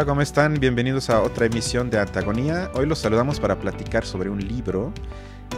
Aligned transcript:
Hola, 0.00 0.08
¿cómo 0.08 0.22
están? 0.22 0.54
Bienvenidos 0.54 1.10
a 1.10 1.20
otra 1.20 1.44
emisión 1.44 1.90
de 1.90 1.98
Antagonía. 1.98 2.70
Hoy 2.72 2.86
los 2.86 3.00
saludamos 3.00 3.38
para 3.38 3.58
platicar 3.58 4.06
sobre 4.06 4.30
un 4.30 4.38
libro 4.38 4.94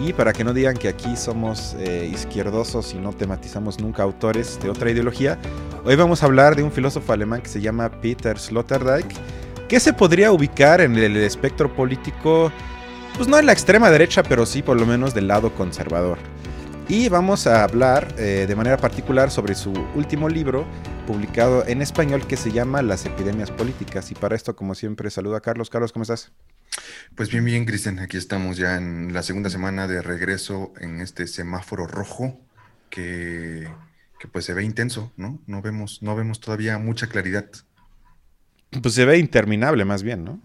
y 0.05 0.13
para 0.13 0.33
que 0.33 0.43
no 0.43 0.53
digan 0.53 0.77
que 0.77 0.89
aquí 0.89 1.15
somos 1.15 1.77
eh, 1.79 2.11
izquierdosos 2.13 2.93
y 2.93 2.99
no 2.99 3.13
tematizamos 3.13 3.79
nunca 3.79 4.03
autores 4.03 4.59
de 4.61 4.69
otra 4.69 4.91
ideología, 4.91 5.39
hoy 5.85 5.95
vamos 5.95 6.25
a 6.25 6.27
hablar 6.27 6.57
de 6.57 6.65
un 6.65 6.73
filósofo 6.73 7.13
alemán 7.13 7.41
que 7.41 7.51
se 7.51 7.61
llama 7.61 7.89
Peter 7.89 8.37
Sloterdijk, 8.37 9.07
que 9.69 9.79
se 9.79 9.93
podría 9.93 10.33
ubicar 10.33 10.81
en 10.81 10.97
el 10.97 11.17
espectro 11.19 11.73
político, 11.73 12.51
pues 13.17 13.29
no 13.29 13.39
en 13.39 13.47
la 13.47 13.53
extrema 13.53 13.91
derecha, 13.91 14.25
pero 14.25 14.45
sí 14.45 14.61
por 14.61 14.77
lo 14.77 14.87
menos 14.87 15.15
del 15.15 15.29
lado 15.29 15.55
conservador. 15.55 16.19
Y 16.89 17.09
vamos 17.09 17.47
a 17.47 17.63
hablar 17.63 18.13
eh, 18.19 18.47
de 18.49 18.57
manera 18.57 18.77
particular 18.77 19.31
sobre 19.31 19.55
su 19.55 19.73
último 19.95 20.29
libro, 20.29 20.67
publicado 21.13 21.67
en 21.67 21.83
español, 21.83 22.27
que 22.27 22.39
se 22.39 22.53
llama 22.53 22.81
Las 22.81 23.05
epidemias 23.05 23.51
políticas. 23.51 24.11
Y 24.11 24.15
para 24.15 24.35
esto, 24.35 24.57
como 24.57 24.75
siempre, 24.75 25.11
saludo 25.11 25.37
a 25.37 25.43
Carlos. 25.43 25.69
Carlos, 25.69 25.93
¿cómo 25.93 26.05
estás? 26.05 26.33
Pues 27.15 27.31
bien, 27.31 27.45
bien, 27.45 27.67
Cristian. 27.67 27.99
Aquí 27.99 28.17
estamos 28.17 28.57
ya 28.57 28.79
en 28.79 29.13
la 29.13 29.23
segunda 29.23 29.51
semana 29.51 29.87
de 29.87 30.01
regreso 30.01 30.73
en 30.81 31.03
este 31.03 31.27
semáforo 31.27 31.87
rojo 31.87 32.41
que, 32.89 33.69
pues 34.33 34.47
se 34.47 34.55
ve 34.55 34.65
intenso, 34.65 35.13
¿no? 35.19 35.39
No 35.47 35.61
vemos, 35.61 36.03
no 36.03 36.17
vemos 36.17 36.41
todavía 36.41 36.79
mucha 36.79 37.09
claridad. 37.09 37.45
Pues 38.81 38.95
se 38.95 39.05
ve 39.05 39.19
interminable 39.19 39.85
más 39.85 40.03
bien, 40.03 40.25
¿no? 40.25 40.41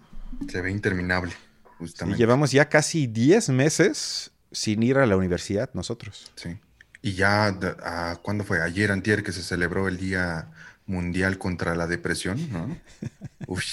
Se 0.50 0.60
ve 0.60 0.70
interminable, 0.70 1.32
justamente. 1.78 2.20
llevamos 2.20 2.52
ya 2.52 2.68
casi 2.68 3.08
10 3.08 3.50
meses 3.50 4.32
sin 4.52 4.84
ir 4.84 4.98
a 4.98 5.06
la 5.06 5.16
universidad 5.16 5.70
nosotros. 5.74 6.30
Sí. 6.36 6.60
Y 7.02 7.14
ya, 7.14 7.48
a, 7.84 8.18
¿cuándo 8.22 8.44
fue? 8.44 8.62
Ayer, 8.62 8.92
antier, 8.92 9.24
que 9.24 9.32
se 9.32 9.42
celebró 9.42 9.88
el 9.88 9.98
Día 9.98 10.50
Mundial 10.88 11.38
contra 11.38 11.76
la 11.76 11.86
Depresión, 11.88 12.52
¿no? 12.52 12.78
Uy, 13.48 13.64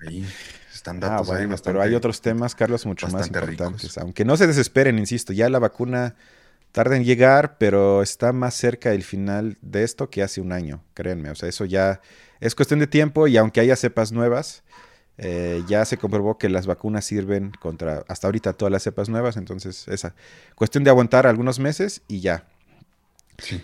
ahí 0.00 0.26
están 0.72 0.96
ah, 1.04 1.08
datos 1.08 1.30
ahí 1.30 1.46
bastante, 1.46 1.70
Pero 1.70 1.82
hay 1.82 1.94
otros 1.94 2.20
temas, 2.20 2.54
Carlos, 2.54 2.86
mucho 2.86 3.08
más 3.08 3.26
importantes. 3.26 3.98
Aunque 3.98 4.24
no 4.24 4.36
se 4.36 4.46
desesperen, 4.46 4.98
insisto, 4.98 5.32
ya 5.32 5.50
la 5.50 5.58
vacuna 5.58 6.14
tarda 6.72 6.96
en 6.96 7.04
llegar, 7.04 7.58
pero 7.58 8.02
está 8.02 8.32
más 8.32 8.54
cerca 8.54 8.90
del 8.90 9.02
final 9.02 9.58
de 9.60 9.82
esto 9.82 10.08
que 10.08 10.22
hace 10.22 10.40
un 10.40 10.52
año, 10.52 10.82
créanme. 10.94 11.30
O 11.30 11.34
sea, 11.34 11.48
eso 11.48 11.64
ya 11.64 12.00
es 12.40 12.54
cuestión 12.54 12.80
de 12.80 12.86
tiempo 12.86 13.26
y 13.26 13.36
aunque 13.36 13.60
haya 13.60 13.76
cepas 13.76 14.12
nuevas, 14.12 14.62
eh, 15.18 15.62
ya 15.68 15.84
se 15.84 15.98
comprobó 15.98 16.38
que 16.38 16.48
las 16.48 16.66
vacunas 16.66 17.04
sirven 17.04 17.52
contra 17.60 18.04
hasta 18.08 18.26
ahorita 18.26 18.54
todas 18.54 18.72
las 18.72 18.82
cepas 18.82 19.08
nuevas, 19.08 19.36
entonces 19.36 19.86
esa 19.88 20.14
cuestión 20.54 20.84
de 20.84 20.90
aguantar 20.90 21.26
algunos 21.26 21.58
meses 21.58 22.02
y 22.08 22.20
ya. 22.20 22.46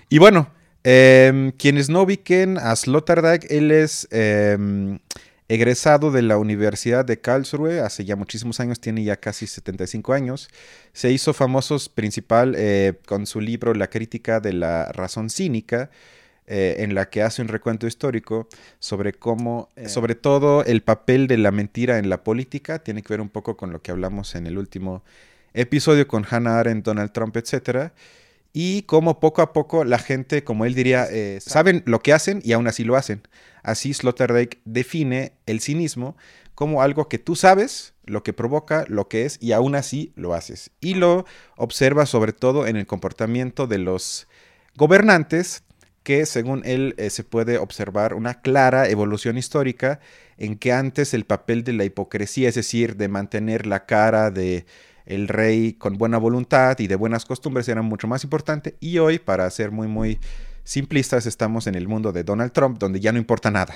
Y 0.08 0.18
bueno, 0.18 0.50
em, 0.86 1.50
quienes 1.50 1.88
no 1.88 2.02
ubiquen 2.02 2.58
a 2.58 2.76
Sloterdijk, 2.76 3.50
él 3.50 3.72
es 3.72 4.06
em, 4.12 5.00
egresado 5.48 6.12
de 6.12 6.22
la 6.22 6.38
Universidad 6.38 7.04
de 7.04 7.20
Karlsruhe 7.20 7.80
hace 7.80 8.04
ya 8.04 8.14
muchísimos 8.14 8.60
años, 8.60 8.80
tiene 8.80 9.02
ya 9.02 9.16
casi 9.16 9.48
75 9.48 10.12
años. 10.12 10.48
Se 10.92 11.10
hizo 11.10 11.34
famoso 11.34 11.76
principal 11.92 12.54
eh, 12.56 12.94
con 13.06 13.26
su 13.26 13.40
libro 13.40 13.74
La 13.74 13.88
crítica 13.88 14.38
de 14.38 14.52
la 14.52 14.92
razón 14.92 15.28
cínica. 15.28 15.90
Eh, 16.48 16.84
en 16.84 16.94
la 16.94 17.10
que 17.10 17.22
hace 17.22 17.42
un 17.42 17.48
recuento 17.48 17.88
histórico 17.88 18.46
sobre 18.78 19.12
cómo, 19.12 19.68
eh, 19.74 19.88
sobre 19.88 20.14
todo 20.14 20.62
el 20.62 20.80
papel 20.80 21.26
de 21.26 21.38
la 21.38 21.50
mentira 21.50 21.98
en 21.98 22.08
la 22.08 22.22
política, 22.22 22.78
tiene 22.78 23.02
que 23.02 23.12
ver 23.12 23.20
un 23.20 23.30
poco 23.30 23.56
con 23.56 23.72
lo 23.72 23.82
que 23.82 23.90
hablamos 23.90 24.36
en 24.36 24.46
el 24.46 24.56
último 24.56 25.02
episodio 25.54 26.06
con 26.06 26.24
Hannah 26.30 26.60
Arendt, 26.60 26.84
Donald 26.84 27.10
Trump, 27.10 27.36
etc. 27.36 27.90
Y 28.58 28.84
cómo 28.84 29.20
poco 29.20 29.42
a 29.42 29.52
poco 29.52 29.84
la 29.84 29.98
gente, 29.98 30.42
como 30.42 30.64
él 30.64 30.74
diría, 30.74 31.06
eh, 31.10 31.40
saben 31.42 31.82
lo 31.84 32.00
que 32.00 32.14
hacen 32.14 32.40
y 32.42 32.52
aún 32.52 32.66
así 32.66 32.84
lo 32.84 32.96
hacen. 32.96 33.20
Así 33.62 33.92
Sloterdijk 33.92 34.60
define 34.64 35.34
el 35.44 35.60
cinismo 35.60 36.16
como 36.54 36.80
algo 36.80 37.06
que 37.06 37.18
tú 37.18 37.36
sabes, 37.36 37.92
lo 38.06 38.22
que 38.22 38.32
provoca, 38.32 38.86
lo 38.88 39.08
que 39.08 39.26
es, 39.26 39.36
y 39.42 39.52
aún 39.52 39.74
así 39.74 40.14
lo 40.16 40.32
haces. 40.32 40.70
Y 40.80 40.94
lo 40.94 41.26
observa 41.58 42.06
sobre 42.06 42.32
todo 42.32 42.66
en 42.66 42.76
el 42.76 42.86
comportamiento 42.86 43.66
de 43.66 43.76
los 43.76 44.26
gobernantes, 44.74 45.62
que 46.02 46.24
según 46.24 46.62
él 46.64 46.94
eh, 46.96 47.10
se 47.10 47.24
puede 47.24 47.58
observar 47.58 48.14
una 48.14 48.40
clara 48.40 48.88
evolución 48.88 49.36
histórica 49.36 50.00
en 50.38 50.56
que 50.56 50.72
antes 50.72 51.12
el 51.12 51.26
papel 51.26 51.62
de 51.62 51.74
la 51.74 51.84
hipocresía, 51.84 52.48
es 52.48 52.54
decir, 52.54 52.96
de 52.96 53.08
mantener 53.08 53.66
la 53.66 53.84
cara 53.84 54.30
de 54.30 54.64
el 55.06 55.28
rey 55.28 55.72
con 55.72 55.96
buena 55.98 56.18
voluntad 56.18 56.78
y 56.78 56.86
de 56.86 56.96
buenas 56.96 57.24
costumbres 57.24 57.68
era 57.68 57.82
mucho 57.82 58.06
más 58.08 58.24
importante 58.24 58.76
y 58.80 58.98
hoy, 58.98 59.18
para 59.18 59.48
ser 59.50 59.70
muy 59.70 59.88
muy 59.88 60.18
simplistas 60.66 61.26
estamos 61.26 61.68
en 61.68 61.76
el 61.76 61.86
mundo 61.86 62.12
de 62.12 62.24
Donald 62.24 62.50
Trump, 62.50 62.78
donde 62.78 62.98
ya 62.98 63.12
no 63.12 63.18
importa 63.18 63.52
nada. 63.52 63.74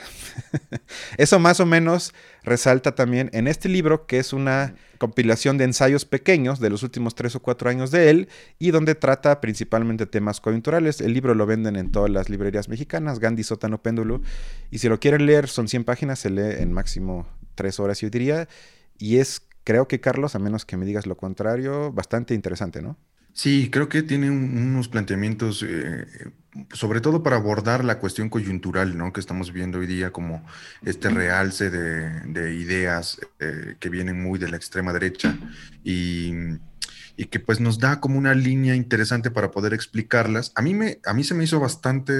Eso 1.17 1.39
más 1.39 1.61
o 1.61 1.67
menos 1.67 2.13
resalta 2.43 2.97
también 2.97 3.31
en 3.33 3.47
este 3.47 3.69
libro, 3.69 4.07
que 4.07 4.19
es 4.19 4.33
una 4.33 4.75
compilación 4.99 5.57
de 5.57 5.65
ensayos 5.65 6.05
pequeños 6.05 6.59
de 6.59 6.69
los 6.69 6.83
últimos 6.83 7.15
tres 7.15 7.37
o 7.37 7.41
cuatro 7.41 7.71
años 7.71 7.93
de 7.93 8.11
él, 8.11 8.29
y 8.59 8.73
donde 8.73 8.97
trata 8.97 9.41
principalmente 9.41 10.05
temas 10.05 10.41
coyunturales. 10.41 11.01
El 11.01 11.15
libro 11.15 11.35
lo 11.37 11.47
venden 11.47 11.77
en 11.77 11.93
todas 11.93 12.11
las 12.11 12.29
librerías 12.29 12.69
mexicanas, 12.69 13.21
Gandhi, 13.21 13.45
Sótano, 13.45 13.81
Péndulo, 13.81 14.21
y 14.73 14.79
si 14.79 14.89
lo 14.89 14.99
quieren 14.99 15.27
leer, 15.27 15.49
son 15.49 15.69
100 15.69 15.85
páginas, 15.85 16.19
se 16.19 16.31
lee 16.31 16.61
en 16.61 16.73
máximo 16.73 17.27
tres 17.55 17.79
horas, 17.79 18.01
yo 18.01 18.11
diría, 18.11 18.49
y 18.99 19.19
es, 19.19 19.43
creo 19.65 19.89
que 19.89 20.01
Carlos, 20.01 20.35
a 20.35 20.39
menos 20.39 20.65
que 20.65 20.77
me 20.77 20.87
digas 20.87 21.07
lo 21.07 21.17
contrario, 21.17 21.93
bastante 21.93 22.35
interesante, 22.35 22.83
¿no? 22.83 22.99
Sí, 23.33 23.71
creo 23.71 23.89
que 23.89 24.03
tiene 24.03 24.31
unos 24.31 24.89
planteamientos, 24.89 25.65
eh, 25.67 26.07
sobre 26.73 27.01
todo 27.01 27.23
para 27.23 27.37
abordar 27.37 27.85
la 27.85 27.99
cuestión 27.99 28.29
coyuntural, 28.29 28.99
¿no? 28.99 29.13
Que 29.13 29.21
estamos 29.21 29.53
viendo 29.53 29.79
hoy 29.79 29.87
día 29.87 30.11
como 30.11 30.45
este 30.83 31.11
realce 31.11 31.71
de, 31.71 32.55
ideas 32.55 33.21
eh, 33.39 33.77
que 33.79 33.89
vienen 33.89 34.21
muy 34.21 34.39
de 34.39 34.49
la 34.49 34.57
extrema 34.57 34.93
derecha 34.93 35.39
y, 35.85 36.59
que 37.31 37.39
pues 37.39 37.61
nos 37.61 37.79
da 37.79 38.01
como 38.01 38.19
una 38.19 38.35
línea 38.35 38.75
interesante 38.75 39.31
para 39.31 39.51
poder 39.51 39.75
explicarlas. 39.75 40.53
A 40.55 40.63
mí, 40.63 40.75
me, 40.75 41.01
a 41.05 41.13
mí 41.13 41.23
se 41.23 41.35
me 41.35 41.45
hizo 41.45 41.61
bastante, 41.61 42.13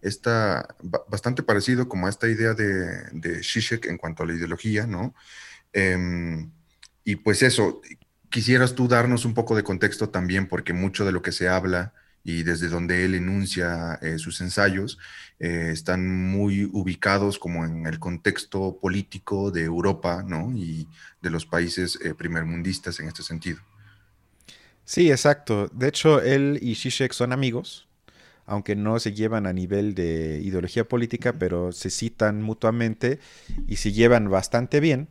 esta, 0.00 0.74
bastante 1.08 1.42
parecido 1.42 1.88
como 1.88 2.06
a 2.06 2.10
esta 2.10 2.26
idea 2.26 2.54
de, 2.54 3.02
de 3.12 3.44
Zizek 3.44 3.86
en 3.86 3.98
cuanto 3.98 4.22
a 4.22 4.26
la 4.26 4.32
ideología, 4.32 4.86
¿no? 4.86 5.14
Em, 5.72 6.50
y 7.04 7.16
pues 7.16 7.42
eso, 7.42 7.80
quisieras 8.30 8.74
tú 8.74 8.88
darnos 8.88 9.24
un 9.24 9.34
poco 9.34 9.56
de 9.56 9.62
contexto 9.62 10.10
también, 10.10 10.48
porque 10.48 10.72
mucho 10.72 11.04
de 11.04 11.12
lo 11.12 11.22
que 11.22 11.32
se 11.32 11.48
habla 11.48 11.94
y 12.24 12.42
desde 12.42 12.68
donde 12.68 13.04
él 13.04 13.14
enuncia 13.14 13.98
eh, 14.02 14.18
sus 14.18 14.40
ensayos 14.40 14.98
eh, 15.38 15.70
están 15.72 16.30
muy 16.30 16.64
ubicados 16.64 17.38
como 17.38 17.64
en 17.64 17.86
el 17.86 17.98
contexto 17.98 18.78
político 18.80 19.50
de 19.50 19.62
Europa 19.64 20.22
¿no? 20.26 20.52
y 20.54 20.86
de 21.22 21.30
los 21.30 21.46
países 21.46 21.98
eh, 22.04 22.14
primermundistas 22.14 23.00
en 23.00 23.08
este 23.08 23.22
sentido. 23.22 23.60
Sí, 24.84 25.10
exacto. 25.10 25.68
De 25.68 25.88
hecho, 25.88 26.20
él 26.20 26.58
y 26.60 26.74
Zizek 26.74 27.12
son 27.12 27.32
amigos, 27.32 27.88
aunque 28.46 28.74
no 28.74 28.98
se 28.98 29.12
llevan 29.12 29.46
a 29.46 29.52
nivel 29.52 29.94
de 29.94 30.40
ideología 30.42 30.88
política, 30.88 31.34
pero 31.34 31.72
se 31.72 31.90
citan 31.90 32.42
mutuamente 32.42 33.20
y 33.66 33.76
se 33.76 33.92
llevan 33.92 34.30
bastante 34.30 34.80
bien, 34.80 35.08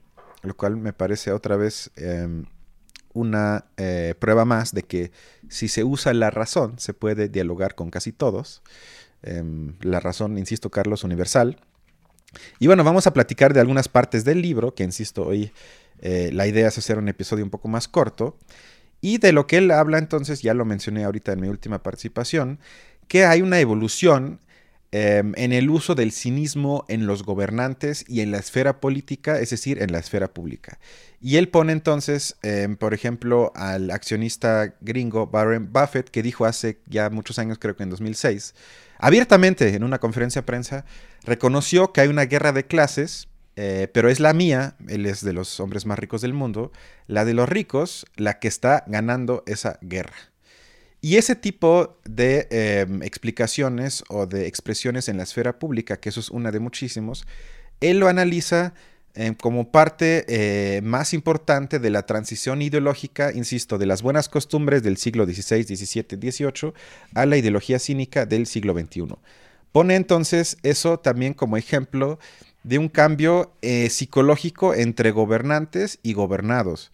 lo 0.48 0.56
cual 0.56 0.78
me 0.78 0.94
parece 0.94 1.32
otra 1.32 1.58
vez 1.58 1.92
em, 1.96 2.46
una 3.14 3.66
eh, 3.78 4.16
prueba 4.20 4.46
más 4.46 4.74
de 4.74 4.84
que 4.84 5.12
si 5.50 5.68
se 5.68 5.84
usa 5.84 6.14
la 6.14 6.30
razón, 6.30 6.80
se 6.80 6.94
puede 6.94 7.30
dialogar 7.30 7.76
con 7.76 7.90
casi 7.90 8.12
todos. 8.12 8.62
Em, 9.24 9.76
la 9.82 10.00
razón, 10.00 10.38
insisto, 10.38 10.70
Carlos, 10.70 11.04
universal. 11.04 11.60
Y 12.60 12.68
bueno, 12.68 12.84
vamos 12.84 13.08
a 13.08 13.14
platicar 13.14 13.54
de 13.54 13.60
algunas 13.60 13.88
partes 13.88 14.24
del 14.24 14.42
libro, 14.42 14.76
que 14.76 14.84
insisto, 14.84 15.26
hoy 15.26 15.52
eh, 16.00 16.30
la 16.34 16.48
idea 16.48 16.68
es 16.68 16.78
hacer 16.78 16.98
un 16.98 17.08
episodio 17.08 17.44
un 17.44 17.50
poco 17.50 17.68
más 17.68 17.88
corto. 17.88 18.38
Y 19.02 19.18
de 19.20 19.32
lo 19.32 19.48
que 19.48 19.58
él 19.58 19.72
habla 19.72 19.98
entonces, 19.98 20.42
ya 20.42 20.54
lo 20.54 20.66
mencioné 20.66 21.04
ahorita 21.04 21.32
en 21.32 21.42
mi 21.42 21.48
última 21.48 21.84
participación, 21.84 22.60
que 23.08 23.26
hay 23.26 23.42
una 23.42 23.60
evolución 23.60 24.40
Em, 24.94 25.34
en 25.36 25.52
el 25.52 25.70
uso 25.70 25.96
del 25.96 26.14
cinismo 26.14 26.86
en 26.88 27.08
los 27.08 27.24
gobernantes 27.24 28.06
y 28.08 28.22
en 28.22 28.32
la 28.32 28.38
esfera 28.38 28.80
política, 28.80 29.38
es 29.40 29.50
decir, 29.50 29.82
en 29.82 29.92
la 29.92 30.00
esfera 30.00 30.34
pública. 30.34 30.80
Y 31.20 31.36
él 31.36 31.50
pone 31.50 31.74
entonces, 31.74 32.38
em, 32.42 32.78
por 32.78 32.94
ejemplo, 32.94 33.52
al 33.56 33.92
accionista 33.92 34.76
gringo 34.80 35.30
Warren 35.32 35.74
Buffett, 35.74 36.10
que 36.10 36.24
dijo 36.24 36.46
hace 36.46 36.80
ya 36.88 37.10
muchos 37.10 37.38
años, 37.38 37.58
creo 37.60 37.76
que 37.76 37.84
en 37.84 37.90
2006, 37.90 38.56
abiertamente 38.98 39.76
en 39.76 39.84
una 39.84 40.00
conferencia 40.00 40.42
de 40.42 40.46
prensa, 40.46 40.86
reconoció 41.26 41.92
que 41.92 42.02
hay 42.02 42.08
una 42.08 42.24
guerra 42.24 42.54
de 42.54 42.66
clases, 42.66 43.28
eh, 43.58 43.90
pero 43.94 44.08
es 44.08 44.22
la 44.22 44.34
mía, 44.34 44.78
él 44.88 45.06
es 45.06 45.22
de 45.22 45.34
los 45.34 45.60
hombres 45.60 45.86
más 45.86 46.00
ricos 46.00 46.22
del 46.22 46.34
mundo, 46.34 46.72
la 47.08 47.26
de 47.26 47.34
los 47.34 47.50
ricos, 47.50 48.06
la 48.16 48.40
que 48.40 48.48
está 48.48 48.86
ganando 48.88 49.44
esa 49.48 49.80
guerra. 49.82 50.16
Y 51.08 51.16
ese 51.16 51.38
tipo 51.38 51.98
de 52.04 52.50
em, 52.52 53.02
explicaciones 53.02 54.04
o 54.10 54.26
de 54.26 54.46
expresiones 54.46 55.08
en 55.08 55.16
la 55.16 55.24
esfera 55.24 55.58
pública, 55.58 56.02
que 56.02 56.10
eso 56.10 56.20
es 56.20 56.30
una 56.30 56.52
de 56.52 56.60
muchísimos, 56.60 57.26
él 57.80 58.00
lo 58.00 58.10
analiza 58.10 58.74
em, 59.14 59.34
como 59.34 59.72
parte 59.72 60.26
eh, 60.28 60.82
más 60.82 61.14
importante 61.14 61.80
de 61.80 61.92
la 61.92 62.06
transición 62.06 62.62
ideológica, 62.62 63.32
insisto, 63.32 63.78
de 63.78 63.86
las 63.86 64.02
buenas 64.02 64.28
costumbres 64.28 64.84
del 64.84 64.98
siglo 64.98 65.26
XVI, 65.26 65.64
XVII, 65.64 66.20
XVIII 66.30 66.74
a 67.14 67.26
la 67.26 67.38
ideología 67.38 67.80
cínica 67.80 68.26
del 68.26 68.46
siglo 68.46 68.74
XXI. 68.74 69.08
Pone 69.72 69.96
entonces 69.96 70.58
eso 70.64 71.00
también 71.00 71.34
como 71.34 71.56
ejemplo 71.56 72.20
de 72.64 72.80
un 72.80 72.90
cambio 72.90 73.54
eh, 73.62 73.90
psicológico 73.90 74.74
entre 74.74 75.12
gobernantes 75.12 76.00
y 76.04 76.12
gobernados. 76.12 76.92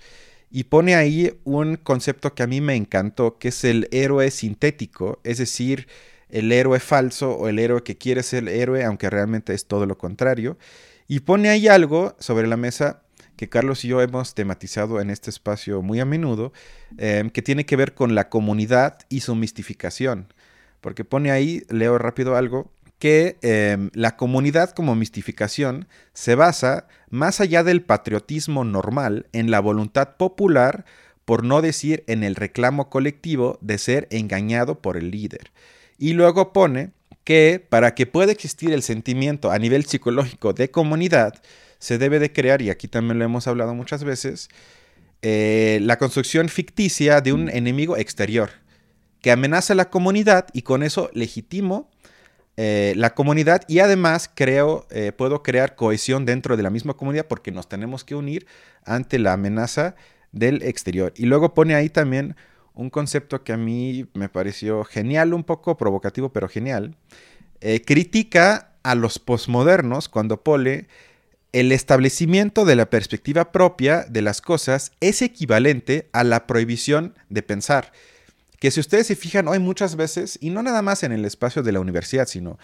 Y 0.56 0.66
pone 0.66 0.94
ahí 0.94 1.36
un 1.46 1.78
concepto 1.78 2.36
que 2.36 2.44
a 2.44 2.48
mí 2.48 2.62
me 2.62 2.76
encantó, 2.76 3.40
que 3.40 3.48
es 3.48 3.64
el 3.64 3.88
héroe 3.92 4.30
sintético, 4.30 5.20
es 5.24 5.40
decir, 5.40 5.88
el 6.30 6.52
héroe 6.52 6.80
falso 6.80 7.32
o 7.32 7.48
el 7.48 7.58
héroe 7.58 7.82
que 7.82 7.98
quiere 7.98 8.22
ser 8.22 8.44
el 8.44 8.50
héroe, 8.50 8.84
aunque 8.84 9.10
realmente 9.10 9.56
es 9.56 9.66
todo 9.66 9.88
lo 9.88 9.98
contrario. 9.98 10.60
Y 11.08 11.22
pone 11.22 11.50
ahí 11.50 11.68
algo 11.68 12.16
sobre 12.20 12.46
la 12.46 12.56
mesa 12.56 13.02
que 13.36 13.50
Carlos 13.50 13.84
y 13.84 13.88
yo 13.88 14.02
hemos 14.04 14.36
tematizado 14.36 15.02
en 15.02 15.10
este 15.10 15.32
espacio 15.32 15.82
muy 15.82 16.00
a 16.00 16.06
menudo, 16.06 16.54
em, 17.00 17.32
que 17.32 17.42
tiene 17.42 17.66
que 17.66 17.76
ver 17.76 17.96
con 17.96 18.14
la 18.14 18.30
comunidad 18.30 19.00
y 19.10 19.22
su 19.22 19.34
mistificación. 19.34 20.32
Porque 20.82 21.04
pone 21.04 21.32
ahí, 21.32 21.64
leo 21.70 21.98
rápido 21.98 22.36
algo, 22.36 22.72
que 23.04 23.38
em, 23.42 23.90
la 23.94 24.16
comunidad 24.16 24.70
como 24.70 24.96
mistificación 24.96 25.90
se 26.14 26.36
basa, 26.36 26.88
más 27.10 27.42
allá 27.42 27.62
del 27.62 27.82
patriotismo 27.82 28.64
normal, 28.64 29.28
en 29.34 29.52
la 29.52 29.60
voluntad 29.60 30.16
popular, 30.16 30.86
por 31.26 31.44
no 31.44 31.62
decir 31.62 32.06
en 32.08 32.24
el 32.24 32.36
reclamo 32.36 32.90
colectivo 32.90 33.60
de 33.60 33.78
ser 33.78 34.08
engañado 34.10 34.82
por 34.82 34.96
el 34.96 35.12
líder. 35.12 35.52
Y 35.98 36.14
luego 36.14 36.54
pone 36.54 36.92
que 37.26 37.62
para 37.68 37.94
que 37.94 38.06
pueda 38.06 38.32
existir 38.32 38.72
el 38.72 38.84
sentimiento 38.84 39.52
a 39.52 39.60
nivel 39.60 39.84
psicológico 39.84 40.54
de 40.54 40.72
comunidad, 40.72 41.34
se 41.80 41.98
debe 41.98 42.20
de 42.20 42.32
crear, 42.32 42.62
y 42.62 42.70
aquí 42.70 42.88
también 42.88 43.20
lo 43.20 43.26
hemos 43.26 43.50
hablado 43.50 43.76
muchas 43.76 44.06
veces, 44.06 44.48
eh, 45.22 45.80
la 45.82 45.98
construcción 45.98 46.48
ficticia 46.48 47.20
de 47.20 47.34
un 47.34 47.50
enemigo 47.50 47.98
exterior 47.98 48.50
que 49.20 49.30
amenaza 49.30 49.74
a 49.74 49.76
la 49.76 49.90
comunidad 49.90 50.48
y 50.54 50.62
con 50.62 50.84
eso 50.84 51.10
legitimo 51.14 51.92
eh, 52.58 52.94
la 52.96 53.14
comunidad 53.14 53.64
y 53.68 53.80
además 53.80 54.30
creo, 54.34 54.86
eh, 54.92 55.12
puedo 55.12 55.44
crear 55.44 55.76
cohesión 55.76 56.26
dentro 56.26 56.56
de 56.58 56.64
la 56.64 56.70
misma 56.70 56.94
comunidad 56.94 57.28
porque 57.28 57.52
nos 57.52 57.68
tenemos 57.68 58.04
que 58.04 58.16
unir 58.16 58.46
ante 58.86 59.20
la 59.20 59.34
amenaza 59.34 59.96
del 60.32 60.62
exterior. 60.64 61.14
Y 61.16 61.26
luego 61.26 61.54
pone 61.54 61.76
ahí 61.76 61.90
también 61.90 62.36
un 62.74 62.90
concepto 62.90 63.44
que 63.44 63.54
a 63.54 63.58
mí 63.58 64.08
me 64.14 64.30
pareció 64.30 64.84
genial, 64.84 65.34
un 65.34 65.44
poco 65.44 65.78
provocativo, 65.78 66.34
pero 66.34 66.48
genial. 66.48 66.96
critica 67.86 68.72
a 68.84 68.96
los 68.96 69.20
posmodernos 69.20 70.10
cuando 70.10 70.44
pone 70.44 70.88
el 71.54 71.72
establecimiento 71.72 72.66
de 72.66 72.76
la 72.76 72.90
perspectiva 72.90 73.52
propia 73.52 74.06
de 74.10 74.24
las 74.24 74.42
cosas 74.42 74.92
es 75.02 75.22
equivalente 75.22 76.10
a 76.12 76.24
la 76.24 76.48
prohibición 76.48 77.14
de 77.30 77.44
pensar. 77.44 77.94
Que 78.64 78.72
si 78.72 78.80
ustedes 78.80 79.08
se 79.08 79.18
fijan 79.18 79.50
hoy 79.50 79.60
muchas 79.60 79.98
veces, 79.98 80.38
y 80.40 80.50
no 80.50 80.64
nada 80.64 80.82
más 80.82 81.04
en 81.04 81.12
el 81.12 81.26
espacio 81.26 81.64
de 81.64 81.74
la 81.74 81.82
universidad, 81.82 82.30
sino 82.30 82.58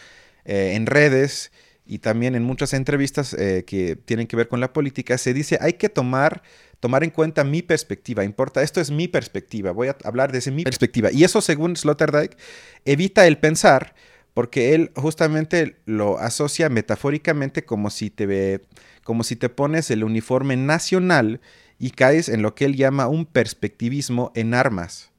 eh, 0.46 0.72
en 0.76 0.86
redes 0.86 1.52
y 1.86 2.00
también 2.00 2.36
en 2.36 2.44
muchas 2.44 2.72
entrevistas 2.72 3.34
eh, 3.34 3.66
que 3.68 3.98
tienen 3.98 4.26
que 4.26 4.38
ver 4.38 4.48
con 4.48 4.62
la 4.62 4.72
política, 4.72 5.18
se 5.18 5.34
dice 5.34 5.58
hay 5.60 5.74
que 5.74 5.90
tomar, 5.90 6.42
tomar 6.80 7.04
en 7.04 7.10
cuenta 7.10 7.44
mi 7.44 7.62
perspectiva. 7.62 8.24
Importa, 8.24 8.64
esto 8.64 8.80
es 8.80 8.92
mi 8.92 9.10
perspectiva, 9.10 9.74
voy 9.74 9.90
a 9.90 9.98
hablar 10.06 10.32
desde 10.32 10.52
mi 10.52 10.64
perspectiva. 10.64 11.12
Y 11.12 11.26
eso, 11.26 11.42
según 11.42 11.76
Sloterdijk, 11.76 12.38
evita 12.86 13.28
el 13.28 13.38
pensar 13.38 13.94
porque 14.34 14.76
él 14.76 14.92
justamente 14.96 15.82
lo 15.84 16.18
asocia 16.18 16.70
metafóricamente 16.70 17.66
como 17.66 17.90
si 17.90 18.10
te 18.10 18.26
ve, 18.26 18.62
como 19.04 19.26
si 19.26 19.36
te 19.36 19.50
pones 19.50 19.92
el 19.92 20.06
uniforme 20.06 20.56
nacional 20.56 21.42
y 21.78 21.90
caes 21.90 22.30
en 22.30 22.42
lo 22.42 22.56
que 22.56 22.64
él 22.64 22.78
llama 22.78 23.10
un 23.10 23.26
perspectivismo 23.26 24.32
en 24.34 24.54
armas. 24.54 25.10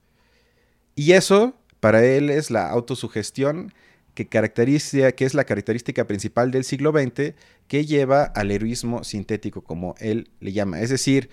Y 1.01 1.13
eso 1.13 1.55
para 1.81 2.05
él 2.05 2.29
es 2.29 2.51
la 2.51 2.69
autosugestión 2.69 3.73
que 4.13 4.29
caracteriza, 4.29 5.13
que 5.13 5.25
es 5.25 5.33
la 5.33 5.45
característica 5.45 6.07
principal 6.07 6.51
del 6.51 6.63
siglo 6.63 6.93
XX 6.93 7.33
que 7.69 7.87
lleva 7.87 8.25
al 8.25 8.51
heroísmo 8.51 9.03
sintético, 9.03 9.65
como 9.65 9.95
él 9.99 10.29
le 10.41 10.53
llama. 10.53 10.83
Es 10.83 10.91
decir, 10.91 11.31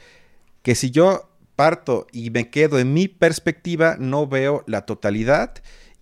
que 0.61 0.73
si 0.73 0.89
yo 0.89 1.29
parto 1.57 2.07
y 2.13 2.29
me 2.29 2.49
quedo 2.49 2.79
en 2.79 2.93
mi 2.93 3.09
perspectiva, 3.09 3.97
no 3.99 4.25
veo 4.25 4.63
la 4.67 4.85
totalidad 4.85 5.55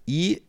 y 0.06 0.44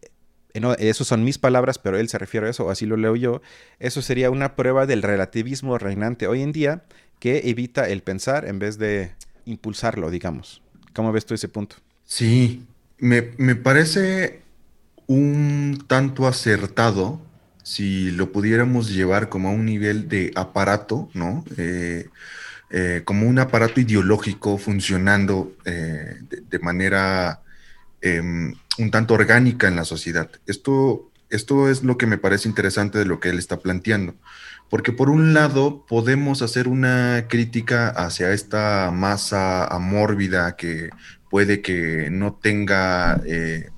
eh, 0.52 0.76
eso 0.78 1.04
son 1.04 1.24
mis 1.24 1.38
palabras, 1.38 1.78
pero 1.78 1.98
él 1.98 2.10
se 2.10 2.18
refiere 2.18 2.48
a 2.48 2.50
eso, 2.50 2.66
o 2.66 2.70
así 2.70 2.84
lo 2.84 2.98
leo 2.98 3.16
yo, 3.16 3.40
eso 3.78 4.02
sería 4.02 4.30
una 4.30 4.56
prueba 4.56 4.84
del 4.84 5.00
relativismo 5.00 5.78
reinante 5.78 6.26
hoy 6.26 6.42
en 6.42 6.52
día 6.52 6.84
que 7.18 7.48
evita 7.48 7.88
el 7.88 8.02
pensar 8.02 8.46
en 8.46 8.58
vez 8.58 8.76
de 8.76 9.12
impulsarlo, 9.46 10.10
digamos. 10.10 10.60
¿Cómo 10.92 11.12
ves 11.12 11.24
tú 11.24 11.32
ese 11.32 11.48
punto? 11.48 11.76
Sí, 12.04 12.66
me, 12.98 13.22
parece 13.56 14.42
un 15.06 15.84
tanto 15.86 16.26
acertado 16.26 17.20
si 17.62 18.10
lo 18.12 18.32
pudiéramos 18.32 18.90
llevar 18.92 19.28
como 19.28 19.48
a 19.48 19.52
un 19.52 19.64
nivel 19.64 20.08
de 20.08 20.32
aparato, 20.34 21.08
¿no? 21.14 21.44
Eh, 21.56 22.08
eh, 22.70 23.02
como 23.04 23.28
un 23.28 23.38
aparato 23.38 23.80
ideológico 23.80 24.58
funcionando 24.58 25.56
de, 25.64 26.58
manera 26.60 27.40
em, 28.00 28.54
un 28.78 28.90
tanto 28.90 29.14
orgánica 29.14 29.68
en 29.68 29.76
la 29.76 29.84
sociedad. 29.84 30.30
Esto, 30.46 31.10
esto 31.30 31.70
es 31.70 31.82
lo 31.82 31.98
que 31.98 32.06
me 32.06 32.18
parece 32.18 32.48
interesante 32.48 32.98
de 32.98 33.04
lo 33.04 33.20
que 33.20 33.30
él 33.30 33.38
está 33.38 33.58
planteando, 33.58 34.14
porque 34.68 34.92
por 34.92 35.10
un 35.10 35.34
lado 35.34 35.84
podemos 35.86 36.42
hacer 36.42 36.68
una 36.68 37.26
crítica 37.28 37.88
hacia 37.88 38.32
esta 38.32 38.90
masa 38.92 39.66
amórbida 39.66 40.56
que 40.56 40.90
puede 41.30 41.62
que 41.62 42.08
no 42.10 42.34
tenga 42.34 43.20
eh, 43.26 43.70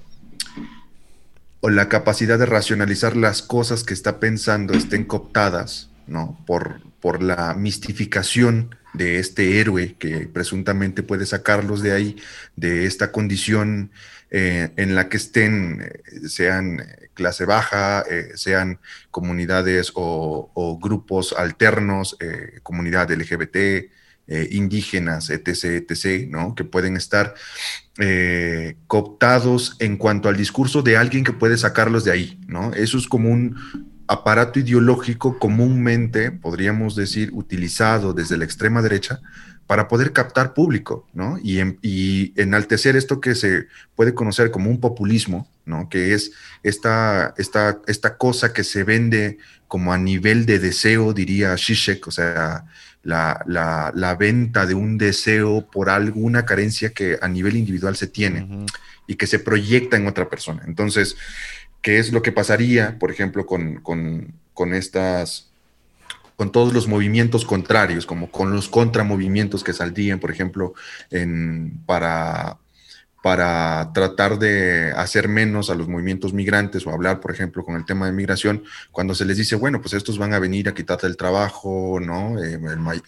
o 1.60 1.70
la 1.70 1.88
capacidad 1.88 2.38
de 2.38 2.46
racionalizar 2.46 3.16
las 3.16 3.42
cosas 3.42 3.84
que 3.84 3.94
está 3.94 4.20
pensando 4.20 4.74
estén 4.74 5.04
cooptadas, 5.04 5.90
¿no? 6.06 6.38
Por, 6.46 6.80
por 7.00 7.22
la 7.22 7.54
mistificación 7.54 8.76
de 8.94 9.18
este 9.18 9.60
héroe 9.60 9.96
que 9.98 10.28
presuntamente 10.28 11.02
puede 11.02 11.26
sacarlos 11.26 11.82
de 11.82 11.92
ahí, 11.92 12.16
de 12.56 12.86
esta 12.86 13.12
condición 13.12 13.90
eh, 14.30 14.70
en 14.76 14.94
la 14.94 15.08
que 15.08 15.16
estén, 15.16 15.80
eh, 15.80 16.28
sean 16.28 16.84
clase 17.14 17.46
baja, 17.46 18.02
eh, 18.02 18.32
sean 18.34 18.78
comunidades 19.10 19.92
o, 19.94 20.78
grupos 20.80 21.34
alternos, 21.36 22.16
comunidad 22.62 23.10
LGBT, 23.10 23.90
indígenas, 24.50 25.30
etc., 25.30 25.64
etc., 25.88 26.28
¿no? 26.28 26.54
que 26.54 26.64
pueden 26.64 26.96
estar 26.96 27.34
cooptados 28.86 29.76
en 29.81 29.96
cuanto 29.96 30.29
al 30.29 30.36
discurso 30.36 30.82
de 30.82 30.96
alguien 30.96 31.24
que 31.24 31.32
puede 31.32 31.56
sacarlos 31.56 32.05
de 32.05 32.12
ahí. 32.12 32.41
¿no? 32.46 32.72
Eso 32.74 32.98
es 32.98 33.08
como 33.08 33.31
un 33.31 33.56
aparato 34.08 34.58
ideológico 34.58 35.38
comúnmente, 35.38 36.32
podríamos 36.32 36.96
decir, 36.96 37.31
utilizado 37.32 38.14
desde 38.14 38.38
la 38.38 38.44
extrema 38.44 38.82
derecha 38.82 39.20
para 39.69 39.86
poder 39.86 40.14
captar 40.14 40.55
público, 40.55 41.06
¿no? 41.12 41.38
Y, 41.43 42.32
enaltecer 42.41 42.96
esto 42.96 43.20
que 43.20 43.34
se 43.34 43.67
puede 43.94 44.14
conocer 44.14 44.50
como 44.50 44.70
un 44.70 44.81
populismo, 44.81 45.46
¿no? 45.67 45.91
Que 45.91 46.14
es 46.14 46.32
esta, 46.62 47.34
esta, 47.36 48.17
cosa 48.17 48.55
que 48.55 48.64
se 48.64 48.82
vende 48.82 49.36
como 49.69 49.93
a 49.93 49.98
nivel 49.98 50.46
de 50.46 50.58
deseo, 50.58 51.12
diría 51.12 51.55
Zizek, 51.58 52.08
o 52.08 52.10
sea, 52.10 52.64
la, 53.02 54.17
venta 54.19 54.67
de 54.67 54.74
un 54.74 54.98
deseo 54.98 55.69
por 55.70 55.90
alguna 55.90 56.44
carencia 56.44 56.93
que 56.93 57.19
a 57.20 57.28
nivel 57.28 57.56
individual 57.56 57.96
se 57.96 58.06
tiene 58.06 58.67
y 59.06 59.14
que 59.17 59.26
se 59.26 59.38
proyecta 59.38 59.96
en 59.96 60.06
otra 60.06 60.28
persona. 60.28 60.62
Entonces, 60.67 61.17
¿qué 61.82 61.98
es 61.98 62.12
lo 62.12 62.22
que 62.22 62.32
pasaría, 62.32 62.98
por 62.98 63.10
ejemplo, 63.10 63.46
con, 63.46 63.81
con 63.82 64.74
estas 64.74 65.48
con 66.38 66.52
todos 66.52 66.72
los 66.72 66.86
movimientos 66.86 67.44
contrarios, 67.44 68.06
como 68.06 68.31
con 68.31 68.52
los 68.52 68.69
contramovimientos 68.69 69.64
que 69.64 69.72
saldrían, 69.72 70.20
por 70.20 70.31
ejemplo, 70.31 70.72
en, 71.10 71.81
para, 71.84 72.58
para 73.29 73.93
tratar 73.93 74.39
de 74.39 74.91
hacer 74.97 75.29
menos 75.29 75.69
a 75.69 75.75
los 75.75 75.87
movimientos 75.87 76.32
migrantes 76.32 76.87
o 76.87 76.91
hablar, 76.93 77.20
por 77.20 77.31
ejemplo, 77.31 77.63
con 77.63 77.77
el 77.77 77.85
tema 77.85 78.06
de 78.06 78.13
migración, 78.13 78.65
cuando 78.91 79.15
se 79.15 79.27
les 79.27 79.37
dice, 79.37 79.55
bueno, 79.55 79.82
pues 79.82 79.93
estos 79.93 80.17
van 80.17 80.32
a 80.32 80.39
venir 80.39 80.67
a 80.67 80.73
quitarte 80.73 81.06
el 81.06 81.19
trabajo, 81.19 82.01
¿no? 82.01 82.43
Eh, 82.43 82.58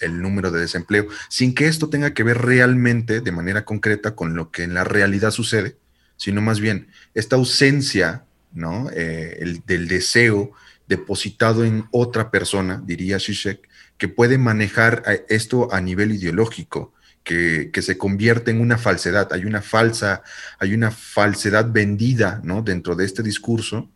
el, 0.00 0.20
número 0.20 0.50
de 0.50 0.60
desempleo, 0.60 1.06
sin 1.30 1.54
que 1.54 1.68
esto 1.68 1.88
tenga 1.88 2.12
que 2.12 2.22
ver 2.22 2.36
realmente, 2.36 3.22
de 3.22 3.32
manera 3.32 3.64
concreta, 3.64 4.14
con 4.14 4.34
lo 4.34 4.50
que 4.50 4.62
en 4.62 4.74
la 4.74 4.84
realidad 4.84 5.30
sucede, 5.30 5.78
sino 6.18 6.42
más 6.42 6.60
bien 6.60 6.88
esta 7.14 7.36
ausencia, 7.36 8.24
¿no? 8.52 8.90
Eh, 8.92 9.38
el, 9.40 9.62
del 9.64 9.88
deseo 9.88 10.52
depositado 10.86 11.64
en 11.64 11.86
otra 11.92 12.30
persona, 12.30 12.82
diría 12.84 13.18
Zizek, 13.18 13.66
que 13.96 14.08
puede 14.08 14.36
manejar 14.36 15.02
esto 15.30 15.72
a 15.72 15.80
nivel 15.80 16.12
ideológico, 16.12 16.92
que, 17.30 17.82
se 17.82 17.96
convierte 17.96 18.50
en 18.50 18.60
una 18.60 18.76
falsedad. 18.76 19.32
Hay 19.32 19.44
una 19.44 19.62
falsa, 19.62 20.22
hay 20.58 20.74
una 20.74 20.90
falsedad 20.90 21.70
vendida 21.70 22.40
¿no? 22.42 22.62
dentro 22.62 22.96
de 22.96 23.04
este 23.04 23.22
discurso 23.22 23.88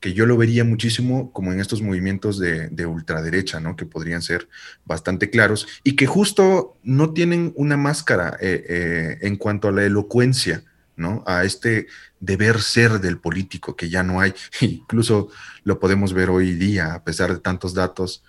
que 0.00 0.12
yo 0.12 0.26
lo 0.26 0.36
vería 0.36 0.62
muchísimo 0.64 1.32
como 1.32 1.52
en 1.52 1.60
estos 1.60 1.80
movimientos 1.80 2.38
de, 2.38 2.86
ultraderecha, 2.86 3.60
¿no? 3.60 3.76
Que 3.76 3.86
podrían 3.86 4.20
ser 4.20 4.46
bastante 4.84 5.30
claros 5.30 5.66
y 5.84 5.96
que 5.96 6.06
justo 6.06 6.76
no 6.82 7.14
tienen 7.14 7.54
una 7.56 7.78
máscara 7.78 8.36
eh, 8.40 8.62
eh, 8.68 9.18
en 9.22 9.36
cuanto 9.36 9.68
a 9.68 9.72
la 9.72 9.84
elocuencia, 9.84 10.64
¿no? 10.96 11.24
A 11.26 11.44
este 11.44 11.86
deber 12.20 12.60
ser 12.60 13.00
del 13.00 13.18
político 13.18 13.74
que 13.74 13.88
ya 13.88 14.02
no 14.02 14.20
hay. 14.20 14.34
Incluso 14.60 15.30
lo 15.64 15.80
podemos 15.80 16.12
ver 16.12 16.28
hoy 16.28 16.52
día, 16.52 16.92
a 16.92 17.02
pesar 17.02 17.32
de 17.32 17.40
tantos 17.40 17.72
datos, 17.72 18.22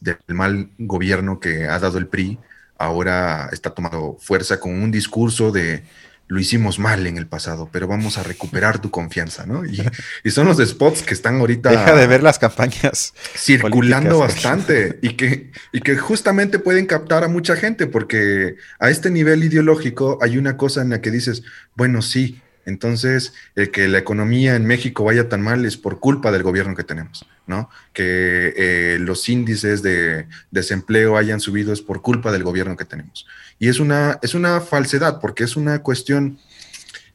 del 0.00 0.16
mal 0.28 0.70
gobierno 0.78 1.38
que 1.38 1.66
ha 1.66 1.78
dado 1.78 1.98
el 1.98 2.06
PRI, 2.06 2.38
ahora 2.80 3.50
está 3.52 3.70
tomando 3.70 4.16
fuerza 4.18 4.58
con 4.58 4.72
un 4.72 4.90
discurso 4.90 5.52
de 5.52 5.84
lo 6.30 6.38
hicimos 6.38 6.78
mal 6.78 7.06
en 7.08 7.18
el 7.18 7.26
pasado, 7.26 7.68
pero 7.72 7.88
vamos 7.88 8.16
a 8.16 8.22
recuperar 8.22 8.80
tu 8.80 8.90
confianza, 8.92 9.46
¿no? 9.46 9.64
Y, 9.64 10.30
son 10.30 10.46
los 10.46 10.58
spots 10.58 11.02
que 11.02 11.12
están 11.12 11.40
ahorita... 11.40 11.70
Deja 11.70 11.94
de 11.96 12.06
ver 12.06 12.22
las 12.22 12.38
campañas. 12.38 13.12
Circulando 13.36 14.20
bastante 14.20 15.00
y 15.02 15.14
que, 15.14 15.50
y 15.72 15.80
que 15.80 15.96
justamente 15.96 16.60
pueden 16.60 16.86
captar 16.86 17.24
a 17.24 17.28
mucha 17.28 17.56
gente, 17.56 17.88
porque 17.88 18.54
a 18.78 18.90
este 18.90 19.10
nivel 19.10 19.42
ideológico 19.42 20.18
hay 20.22 20.38
una 20.38 20.56
cosa 20.56 20.82
en 20.82 20.90
la 20.90 21.00
que 21.00 21.10
dices, 21.10 21.42
bueno, 21.74 22.00
sí, 22.00 22.40
entonces, 22.70 23.34
el 23.56 23.70
que 23.70 23.88
la 23.88 23.98
economía 23.98 24.54
en 24.54 24.64
México 24.64 25.04
vaya 25.04 25.28
tan 25.28 25.42
mal 25.42 25.66
es 25.66 25.76
por 25.76 26.00
culpa 26.00 26.32
del 26.32 26.42
gobierno 26.42 26.74
que 26.74 26.84
tenemos, 26.84 27.26
¿no? 27.46 27.68
Que 27.92 28.54
eh, 28.56 28.98
los 29.00 29.28
índices 29.28 29.82
de 29.82 30.26
desempleo 30.50 31.16
hayan 31.16 31.40
subido 31.40 31.72
es 31.72 31.82
por 31.82 32.00
culpa 32.00 32.32
del 32.32 32.44
gobierno 32.44 32.76
que 32.76 32.84
tenemos. 32.84 33.26
Y 33.58 33.68
es 33.68 33.80
una, 33.80 34.18
es 34.22 34.34
una 34.34 34.60
falsedad, 34.60 35.20
porque 35.20 35.44
es 35.44 35.56
una 35.56 35.80
cuestión 35.80 36.38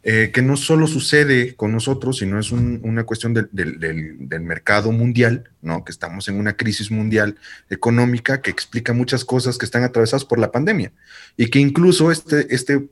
eh, 0.07 0.29
que 0.31 0.43
no 0.43 0.55
solo 0.55 0.85
sucede 0.85 1.55
con 1.55 1.71
nosotros, 1.71 2.19
sino 2.19 2.37
es 2.37 2.51
una 2.51 3.05
cuestión 3.05 3.33
del, 3.33 3.49
del, 3.51 4.41
mercado 4.41 4.91
mundial, 4.91 5.49
¿no? 5.63 5.83
Que 5.83 5.91
estamos 5.91 6.27
en 6.27 6.37
una 6.37 6.55
crisis 6.55 6.91
mundial 6.91 7.37
económica 7.71 8.39
que 8.39 8.51
explica 8.51 8.93
muchas 8.93 9.25
cosas 9.25 9.57
que 9.57 9.65
están 9.65 9.83
atravesadas 9.83 10.23
por 10.23 10.37
la 10.37 10.51
pandemia 10.51 10.91
y 11.37 11.47
que 11.47 11.57
incluso 11.57 12.11
este, 12.11 12.53
este 12.53 12.87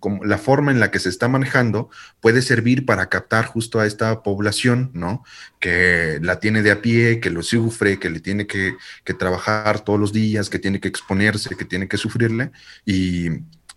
como 0.00 0.22
la 0.24 0.36
forma 0.36 0.70
en 0.70 0.80
la 0.80 0.90
que 0.90 0.98
se 0.98 1.08
está 1.08 1.28
manejando 1.28 1.88
puede 2.20 2.42
servir 2.42 2.84
para 2.84 3.08
captar 3.08 3.46
justo 3.46 3.80
a 3.80 3.86
esta 3.86 4.22
población, 4.22 4.90
¿no? 4.92 5.24
Que 5.60 6.18
la 6.20 6.40
tiene 6.40 6.62
de 6.62 6.72
a 6.72 6.82
pie, 6.82 7.20
que 7.20 7.30
lo 7.30 7.42
sufre, 7.42 7.98
que 7.98 8.10
le 8.10 8.20
tiene 8.20 8.46
que, 8.46 8.74
trabajar 9.18 9.80
todos 9.80 9.98
los 9.98 10.12
días, 10.12 10.50
que 10.50 10.58
tiene 10.58 10.78
que 10.78 10.88
exponerse, 10.88 11.56
que 11.56 11.64
tiene 11.64 11.88
que 11.88 11.96
sufrirle. 11.96 12.50
Y, 12.84 13.30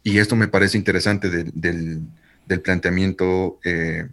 esto 0.03 0.35
me 0.35 0.47
parece 0.47 0.77
interesante 0.77 1.29
del, 1.29 2.01
planteamiento 2.63 3.59
eh, 3.63 4.09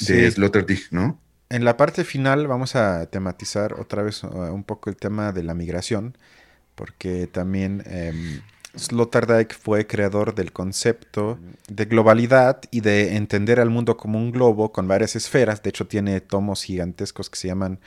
de 0.00 0.30
Sloterdijk, 0.30 0.90
¿no? 0.90 1.20
En 1.50 1.64
la 1.64 1.76
parte 1.76 2.02
final 2.02 2.46
vamos 2.48 2.74
a 2.74 3.06
tematizar 3.06 3.74
otra 3.74 4.02
vez 4.02 4.24
uh, 4.24 4.28
un 4.52 4.64
poco 4.64 4.88
el 4.88 4.96
tema 4.96 5.32
de 5.32 5.44
la 5.44 5.54
migración, 5.54 6.16
porque 6.74 7.28
también... 7.28 7.84
Em, 7.86 8.40
Sloterdijk 8.76 9.54
fue 9.54 9.86
creador 9.86 10.34
del 10.34 10.52
concepto 10.52 11.38
de 11.68 11.84
globalidad 11.84 12.60
y 12.70 12.80
de 12.80 13.16
entender 13.16 13.60
al 13.60 13.70
mundo 13.70 13.96
como 13.96 14.18
un 14.18 14.32
globo 14.32 14.72
con 14.72 14.88
varias 14.88 15.16
esferas. 15.16 15.62
De 15.62 15.70
hecho, 15.70 15.86
tiene 15.86 16.20
tomos 16.20 16.62
gigantescos 16.62 17.30
que 17.30 17.38
se 17.38 17.48
llaman 17.48 17.78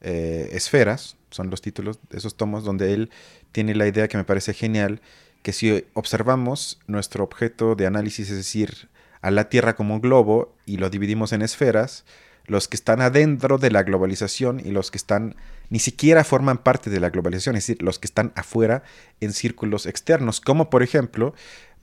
eh, 0.00 0.48
esferas, 0.52 1.16
son 1.30 1.50
los 1.50 1.60
títulos 1.60 1.98
de 2.10 2.18
esos 2.18 2.36
tomos, 2.36 2.64
donde 2.64 2.94
él 2.94 3.10
tiene 3.52 3.74
la 3.74 3.86
idea 3.86 4.08
que 4.08 4.16
me 4.16 4.24
parece 4.24 4.54
genial, 4.54 5.00
que 5.42 5.52
si 5.52 5.84
observamos 5.94 6.80
nuestro 6.86 7.24
objeto 7.24 7.74
de 7.74 7.86
análisis, 7.86 8.30
es 8.30 8.36
decir, 8.36 8.88
a 9.20 9.30
la 9.30 9.48
Tierra 9.48 9.76
como 9.76 9.94
un 9.94 10.00
globo 10.00 10.54
y 10.66 10.78
lo 10.78 10.90
dividimos 10.90 11.32
en 11.32 11.42
esferas, 11.42 12.04
los 12.50 12.66
que 12.66 12.76
están 12.76 13.00
adentro 13.00 13.58
de 13.58 13.70
la 13.70 13.84
globalización 13.84 14.58
y 14.58 14.72
los 14.72 14.90
que 14.90 14.98
están 14.98 15.36
ni 15.68 15.78
siquiera 15.78 16.24
forman 16.24 16.58
parte 16.58 16.90
de 16.90 16.98
la 16.98 17.10
globalización, 17.10 17.54
es 17.54 17.64
decir, 17.64 17.80
los 17.80 18.00
que 18.00 18.08
están 18.08 18.32
afuera 18.34 18.82
en 19.20 19.32
círculos 19.32 19.86
externos, 19.86 20.40
como 20.40 20.68
por 20.68 20.82
ejemplo, 20.82 21.32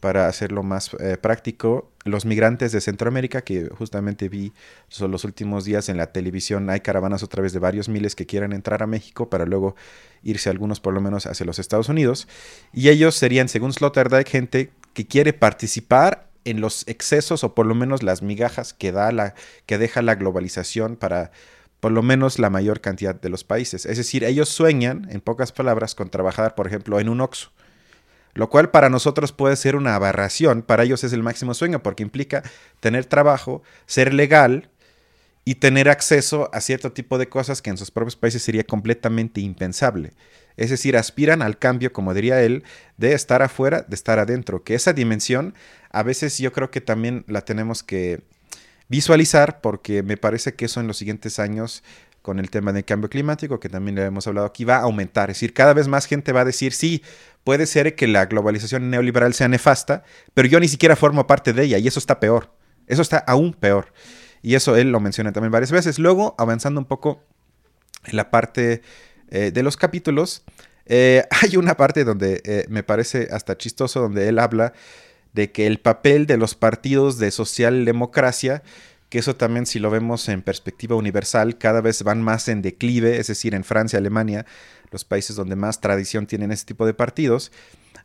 para 0.01 0.27
hacerlo 0.27 0.63
más 0.63 0.93
eh, 0.99 1.15
práctico, 1.15 1.89
los 2.03 2.25
migrantes 2.25 2.73
de 2.73 2.81
Centroamérica, 2.81 3.43
que 3.43 3.69
justamente 3.69 4.27
vi 4.27 4.51
son 4.89 5.09
los 5.09 5.23
últimos 5.23 5.63
días 5.63 5.87
en 5.87 5.95
la 5.95 6.11
televisión, 6.11 6.69
hay 6.69 6.81
caravanas 6.81 7.23
otra 7.23 7.41
vez 7.41 7.53
de 7.53 7.59
varios 7.59 7.87
miles 7.87 8.13
que 8.13 8.25
quieren 8.25 8.51
entrar 8.51 8.83
a 8.83 8.87
México 8.87 9.29
para 9.29 9.45
luego 9.45 9.77
irse 10.21 10.49
algunos 10.49 10.81
por 10.81 10.93
lo 10.93 10.99
menos 10.99 11.27
hacia 11.27 11.45
los 11.45 11.59
Estados 11.59 11.87
Unidos, 11.87 12.27
y 12.73 12.89
ellos 12.89 13.15
serían, 13.15 13.47
según 13.47 13.71
Sloterdijk, 13.71 14.27
gente 14.27 14.71
que 14.93 15.07
quiere 15.07 15.31
participar 15.31 16.26
en 16.49 16.61
los 16.61 16.87
excesos 16.87 17.43
o 17.43 17.53
por 17.53 17.65
lo 17.65 17.75
menos 17.75 18.03
las 18.03 18.21
migajas 18.21 18.73
que, 18.73 18.91
da 18.91 19.11
la, 19.11 19.35
que 19.65 19.77
deja 19.77 20.01
la 20.01 20.15
globalización 20.15 20.95
para 20.95 21.31
por 21.79 21.91
lo 21.91 22.01
menos 22.01 22.39
la 22.39 22.49
mayor 22.49 22.81
cantidad 22.81 23.15
de 23.15 23.29
los 23.29 23.43
países. 23.43 23.85
Es 23.85 23.97
decir, 23.97 24.23
ellos 24.23 24.49
sueñan, 24.49 25.07
en 25.11 25.21
pocas 25.21 25.51
palabras, 25.51 25.93
con 25.93 26.09
trabajar, 26.09 26.55
por 26.55 26.67
ejemplo, 26.67 26.99
en 26.99 27.09
un 27.09 27.21
OXXO. 27.21 27.51
Lo 28.33 28.49
cual 28.49 28.71
para 28.71 28.89
nosotros 28.89 29.31
puede 29.31 29.55
ser 29.55 29.75
una 29.75 29.95
aberración, 29.95 30.61
para 30.61 30.83
ellos 30.83 31.03
es 31.03 31.13
el 31.13 31.23
máximo 31.23 31.53
sueño, 31.53 31.81
porque 31.83 32.03
implica 32.03 32.43
tener 32.79 33.05
trabajo, 33.05 33.63
ser 33.85 34.13
legal 34.13 34.69
y 35.43 35.55
tener 35.55 35.89
acceso 35.89 36.49
a 36.53 36.61
cierto 36.61 36.91
tipo 36.91 37.17
de 37.17 37.29
cosas 37.29 37.61
que 37.61 37.69
en 37.69 37.77
sus 37.77 37.89
propios 37.89 38.15
países 38.15 38.43
sería 38.43 38.63
completamente 38.63 39.41
impensable. 39.41 40.13
Es 40.57 40.69
decir, 40.71 40.97
aspiran 40.97 41.41
al 41.41 41.57
cambio, 41.57 41.93
como 41.93 42.13
diría 42.13 42.41
él, 42.41 42.63
de 42.97 43.13
estar 43.13 43.41
afuera, 43.41 43.85
de 43.87 43.95
estar 43.95 44.19
adentro, 44.19 44.63
que 44.63 44.75
esa 44.75 44.91
dimensión 44.91 45.53
a 45.91 46.03
veces 46.03 46.37
yo 46.39 46.51
creo 46.51 46.71
que 46.71 46.81
también 46.81 47.23
la 47.27 47.41
tenemos 47.41 47.83
que 47.83 48.21
visualizar 48.89 49.61
porque 49.61 50.03
me 50.03 50.17
parece 50.17 50.55
que 50.55 50.65
eso 50.65 50.79
en 50.79 50.87
los 50.87 50.97
siguientes 50.97 51.39
años 51.39 51.83
con 52.21 52.39
el 52.39 52.49
tema 52.49 52.73
del 52.73 52.83
cambio 52.83 53.09
climático, 53.09 53.59
que 53.59 53.69
también 53.69 53.95
le 53.95 54.03
hemos 54.03 54.27
hablado 54.27 54.47
aquí, 54.47 54.65
va 54.65 54.77
a 54.77 54.81
aumentar. 54.81 55.29
Es 55.29 55.37
decir, 55.37 55.53
cada 55.53 55.73
vez 55.73 55.87
más 55.87 56.07
gente 56.07 56.33
va 56.33 56.41
a 56.41 56.45
decir, 56.45 56.73
sí, 56.73 57.01
puede 57.45 57.65
ser 57.65 57.95
que 57.95 58.05
la 58.05 58.25
globalización 58.25 58.89
neoliberal 58.89 59.33
sea 59.33 59.47
nefasta, 59.47 60.03
pero 60.33 60.49
yo 60.49 60.59
ni 60.59 60.67
siquiera 60.67 60.97
formo 60.97 61.25
parte 61.25 61.53
de 61.53 61.63
ella 61.63 61.77
y 61.77 61.87
eso 61.87 61.99
está 61.99 62.19
peor. 62.19 62.51
Eso 62.85 63.01
está 63.01 63.19
aún 63.19 63.53
peor. 63.53 63.93
Y 64.41 64.55
eso 64.55 64.75
él 64.75 64.91
lo 64.91 64.99
menciona 64.99 65.31
también 65.31 65.51
varias 65.51 65.71
veces. 65.71 65.99
Luego, 65.99 66.35
avanzando 66.37 66.81
un 66.81 66.85
poco 66.85 67.23
en 68.03 68.17
la 68.17 68.29
parte 68.29 68.81
eh, 69.29 69.51
de 69.51 69.63
los 69.63 69.77
capítulos, 69.77 70.43
eh, 70.85 71.23
hay 71.41 71.57
una 71.57 71.75
parte 71.75 72.03
donde 72.03 72.41
eh, 72.45 72.65
me 72.69 72.83
parece 72.83 73.27
hasta 73.31 73.57
chistoso, 73.57 74.01
donde 74.01 74.27
él 74.27 74.39
habla 74.39 74.73
de 75.33 75.51
que 75.51 75.67
el 75.67 75.79
papel 75.79 76.25
de 76.25 76.37
los 76.37 76.55
partidos 76.55 77.19
de 77.19 77.31
socialdemocracia, 77.31 78.63
que 79.09 79.19
eso 79.19 79.35
también 79.35 79.65
si 79.65 79.79
lo 79.79 79.89
vemos 79.89 80.27
en 80.29 80.41
perspectiva 80.41 80.95
universal, 80.95 81.57
cada 81.57 81.81
vez 81.81 82.03
van 82.03 82.21
más 82.21 82.47
en 82.47 82.61
declive, 82.61 83.17
es 83.17 83.27
decir, 83.27 83.53
en 83.53 83.63
Francia, 83.63 83.99
Alemania, 83.99 84.45
los 84.91 85.05
países 85.05 85.35
donde 85.35 85.55
más 85.55 85.79
tradición 85.79 86.27
tienen 86.27 86.51
ese 86.51 86.65
tipo 86.65 86.85
de 86.85 86.93
partidos, 86.93 87.51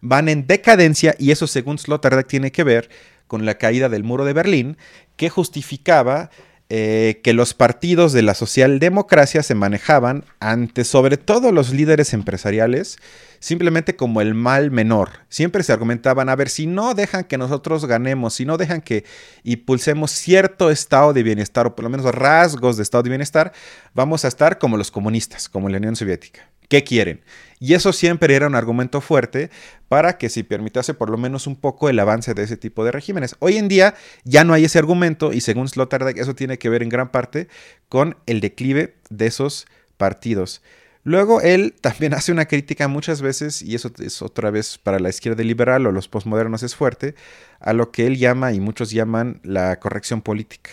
van 0.00 0.28
en 0.28 0.46
decadencia 0.46 1.14
y 1.18 1.30
eso 1.30 1.46
según 1.46 1.78
Sloterdijk 1.78 2.26
tiene 2.26 2.52
que 2.52 2.64
ver 2.64 2.90
con 3.26 3.46
la 3.46 3.56
caída 3.56 3.88
del 3.88 4.04
muro 4.04 4.24
de 4.24 4.34
Berlín, 4.34 4.76
que 5.16 5.30
justificaba 5.30 6.30
eh, 6.74 7.20
que 7.22 7.34
los 7.34 7.52
partidos 7.52 8.14
de 8.14 8.22
la 8.22 8.32
socialdemocracia 8.32 9.42
se 9.42 9.54
manejaban 9.54 10.24
ante 10.40 10.84
sobre 10.84 11.18
todo 11.18 11.52
los 11.52 11.70
líderes 11.70 12.14
empresariales 12.14 12.96
simplemente 13.40 13.94
como 13.94 14.22
el 14.22 14.32
mal 14.32 14.70
menor. 14.70 15.10
Siempre 15.28 15.64
se 15.64 15.74
argumentaban, 15.74 16.30
a 16.30 16.34
ver, 16.34 16.48
si 16.48 16.66
no 16.66 16.94
dejan 16.94 17.24
que 17.24 17.36
nosotros 17.36 17.84
ganemos, 17.84 18.32
si 18.32 18.46
no 18.46 18.56
dejan 18.56 18.80
que 18.80 19.04
impulsemos 19.44 20.12
cierto 20.12 20.70
estado 20.70 21.12
de 21.12 21.22
bienestar 21.22 21.66
o 21.66 21.76
por 21.76 21.82
lo 21.82 21.90
menos 21.90 22.06
rasgos 22.06 22.78
de 22.78 22.84
estado 22.84 23.02
de 23.02 23.10
bienestar, 23.10 23.52
vamos 23.92 24.24
a 24.24 24.28
estar 24.28 24.58
como 24.58 24.78
los 24.78 24.90
comunistas, 24.90 25.50
como 25.50 25.68
la 25.68 25.76
Unión 25.76 25.94
Soviética. 25.94 26.51
¿Qué 26.72 26.84
quieren? 26.84 27.20
Y 27.60 27.74
eso 27.74 27.92
siempre 27.92 28.34
era 28.34 28.46
un 28.46 28.54
argumento 28.54 29.02
fuerte 29.02 29.50
para 29.90 30.16
que 30.16 30.30
se 30.30 30.42
permitiese 30.42 30.94
por 30.94 31.10
lo 31.10 31.18
menos 31.18 31.46
un 31.46 31.54
poco 31.54 31.90
el 31.90 31.98
avance 31.98 32.32
de 32.32 32.44
ese 32.44 32.56
tipo 32.56 32.82
de 32.82 32.92
regímenes. 32.92 33.36
Hoy 33.40 33.58
en 33.58 33.68
día 33.68 33.94
ya 34.24 34.42
no 34.44 34.54
hay 34.54 34.64
ese 34.64 34.78
argumento 34.78 35.34
y 35.34 35.42
según 35.42 35.68
Sloterdijk 35.68 36.16
eso 36.16 36.34
tiene 36.34 36.56
que 36.56 36.70
ver 36.70 36.82
en 36.82 36.88
gran 36.88 37.10
parte 37.10 37.48
con 37.90 38.16
el 38.24 38.40
declive 38.40 38.94
de 39.10 39.26
esos 39.26 39.66
partidos. 39.98 40.62
Luego 41.04 41.42
él 41.42 41.74
también 41.82 42.14
hace 42.14 42.32
una 42.32 42.46
crítica 42.46 42.88
muchas 42.88 43.20
veces, 43.20 43.60
y 43.60 43.74
eso 43.74 43.92
es 43.98 44.22
otra 44.22 44.50
vez 44.50 44.78
para 44.78 44.98
la 44.98 45.10
izquierda 45.10 45.44
liberal 45.44 45.86
o 45.86 45.92
los 45.92 46.08
postmodernos 46.08 46.62
es 46.62 46.74
fuerte, 46.74 47.14
a 47.60 47.74
lo 47.74 47.90
que 47.90 48.06
él 48.06 48.16
llama 48.16 48.54
y 48.54 48.60
muchos 48.60 48.92
llaman 48.92 49.40
la 49.44 49.78
corrección 49.78 50.22
política 50.22 50.70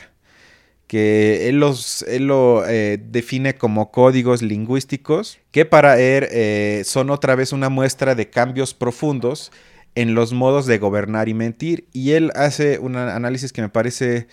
que 0.89 1.47
él, 1.47 1.59
los, 1.59 2.03
lo 2.19 2.67
eh, 2.67 2.97
define 3.11 3.53
como 3.53 3.91
códigos 3.91 4.41
lingüísticos, 4.41 5.37
que 5.51 5.63
para 5.63 5.99
él 5.99 6.27
eh, 6.31 6.81
son 6.83 7.11
otra 7.11 7.35
vez 7.35 7.53
una 7.53 7.69
muestra 7.69 8.15
de 8.15 8.31
cambios 8.31 8.73
profundos 8.73 9.51
en 9.93 10.15
los 10.15 10.33
modos 10.33 10.65
de 10.65 10.79
gobernar 10.79 11.29
y 11.29 11.35
mentir. 11.35 11.85
Y 11.93 12.13
él 12.13 12.31
hace 12.33 12.79
un 12.79 12.95
análisis 12.95 13.53
que 13.53 13.61
me 13.61 13.69
parece 13.69 14.29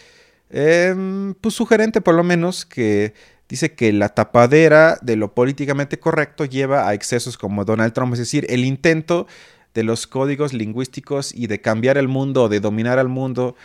em, 0.48 1.34
pues, 1.34 1.54
sugerente, 1.54 2.00
por 2.00 2.14
lo 2.14 2.24
menos, 2.24 2.64
que 2.64 3.12
dice 3.50 3.74
que 3.74 3.92
la 3.92 4.08
tapadera 4.08 4.96
de 5.02 5.16
lo 5.16 5.34
políticamente 5.34 5.98
correcto 5.98 6.46
lleva 6.46 6.88
a 6.88 6.94
excesos 6.94 7.36
como 7.36 7.66
Donald 7.66 7.92
Trump, 7.92 8.14
es 8.14 8.18
decir, 8.18 8.46
el 8.48 8.64
intento 8.64 9.26
de 9.74 9.84
los 9.84 10.06
códigos 10.06 10.54
lingüísticos 10.54 11.34
y 11.34 11.48
de 11.48 11.60
cambiar 11.60 11.98
el 11.98 12.08
mundo 12.08 12.48
de 12.48 12.60
dominar 12.60 12.98
al 12.98 13.08
mundo 13.08 13.56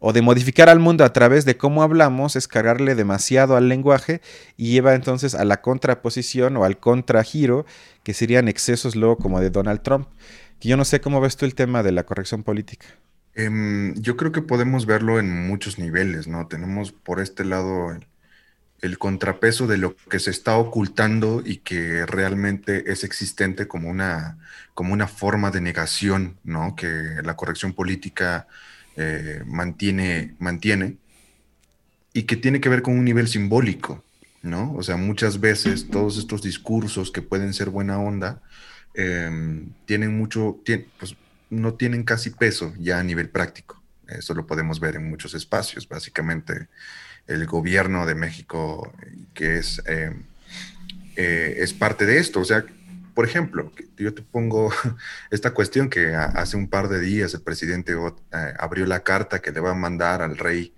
o 0.00 0.12
de 0.12 0.22
modificar 0.22 0.68
al 0.68 0.80
mundo 0.80 1.04
a 1.04 1.12
través 1.12 1.44
de 1.44 1.56
cómo 1.56 1.82
hablamos 1.82 2.34
es 2.34 2.48
cargarle 2.48 2.94
demasiado 2.94 3.56
al 3.56 3.68
lenguaje 3.68 4.22
y 4.56 4.72
lleva 4.72 4.94
entonces 4.94 5.34
a 5.34 5.44
la 5.44 5.60
contraposición 5.60 6.56
o 6.56 6.64
al 6.64 6.80
contragiro 6.80 7.66
que 8.02 8.14
serían 8.14 8.48
excesos 8.48 8.96
luego 8.96 9.18
como 9.18 9.40
de 9.40 9.50
Donald 9.50 9.82
Trump. 9.82 10.08
yo 10.60 10.76
no 10.76 10.84
sé 10.84 11.00
cómo 11.00 11.20
ves 11.20 11.36
tú 11.36 11.44
el 11.44 11.54
tema 11.54 11.82
de 11.82 11.92
la 11.92 12.04
corrección 12.04 12.42
política. 12.42 12.86
Em, 13.34 13.94
yo 13.94 14.16
creo 14.16 14.32
que 14.32 14.42
podemos 14.42 14.86
verlo 14.86 15.18
en 15.18 15.46
muchos 15.46 15.78
niveles, 15.78 16.26
¿no? 16.26 16.48
Tenemos 16.48 16.92
por 16.92 17.20
este 17.20 17.44
lado 17.44 17.96
el 18.80 18.98
contrapeso 18.98 19.66
de 19.66 19.78
lo 19.78 19.96
que 19.96 20.18
se 20.18 20.30
está 20.30 20.56
ocultando 20.56 21.42
y 21.44 21.58
que 21.58 22.06
realmente 22.06 22.90
es 22.90 23.04
existente 23.04 23.68
como 23.68 23.88
una, 23.88 24.38
como 24.74 24.92
una 24.92 25.06
forma 25.06 25.50
de 25.50 25.60
negación, 25.60 26.38
¿no? 26.44 26.74
Que 26.76 26.86
la 27.22 27.36
corrección 27.36 27.72
política 27.74 28.46
eh, 28.96 29.42
mantiene, 29.46 30.34
mantiene 30.38 30.96
y 32.12 32.24
que 32.24 32.36
tiene 32.36 32.60
que 32.60 32.68
ver 32.68 32.82
con 32.82 32.98
un 32.98 33.04
nivel 33.04 33.28
simbólico, 33.28 34.04
¿no? 34.42 34.74
O 34.74 34.82
sea, 34.82 34.96
muchas 34.96 35.40
veces 35.40 35.88
todos 35.88 36.18
estos 36.18 36.42
discursos 36.42 37.10
que 37.10 37.22
pueden 37.22 37.54
ser 37.54 37.70
buena 37.70 37.98
onda 37.98 38.42
em, 38.94 39.70
tienen 39.86 40.16
mucho, 40.16 40.58
pues 40.98 41.14
no 41.50 41.74
tienen 41.74 42.04
casi 42.04 42.30
peso 42.30 42.74
ya 42.78 42.98
a 42.98 43.04
nivel 43.04 43.28
práctico. 43.28 43.80
Eso 44.08 44.34
lo 44.34 44.46
podemos 44.46 44.80
ver 44.80 44.96
en 44.96 45.08
muchos 45.08 45.34
espacios. 45.34 45.88
Básicamente, 45.88 46.68
el 47.26 47.46
gobierno 47.46 48.06
de 48.06 48.14
México, 48.16 48.92
que 49.34 49.58
es, 49.58 49.80
em, 49.86 50.24
eh, 51.16 51.56
es 51.58 51.72
parte 51.72 52.06
de 52.06 52.18
esto. 52.18 52.40
O 52.40 52.44
sea, 52.44 52.64
por 53.20 53.28
ejemplo, 53.28 53.70
yo 53.98 54.14
te 54.14 54.22
pongo 54.22 54.72
esta 55.30 55.52
cuestión 55.52 55.90
que 55.90 56.14
hace 56.14 56.56
un 56.56 56.68
par 56.70 56.88
de 56.88 57.00
días 57.00 57.34
el 57.34 57.42
presidente 57.42 57.92
eh, 57.92 58.54
abrió 58.58 58.86
la 58.86 59.00
carta 59.00 59.40
que 59.40 59.52
le 59.52 59.60
va 59.60 59.72
a 59.72 59.74
mandar 59.74 60.22
al 60.22 60.38
rey 60.38 60.72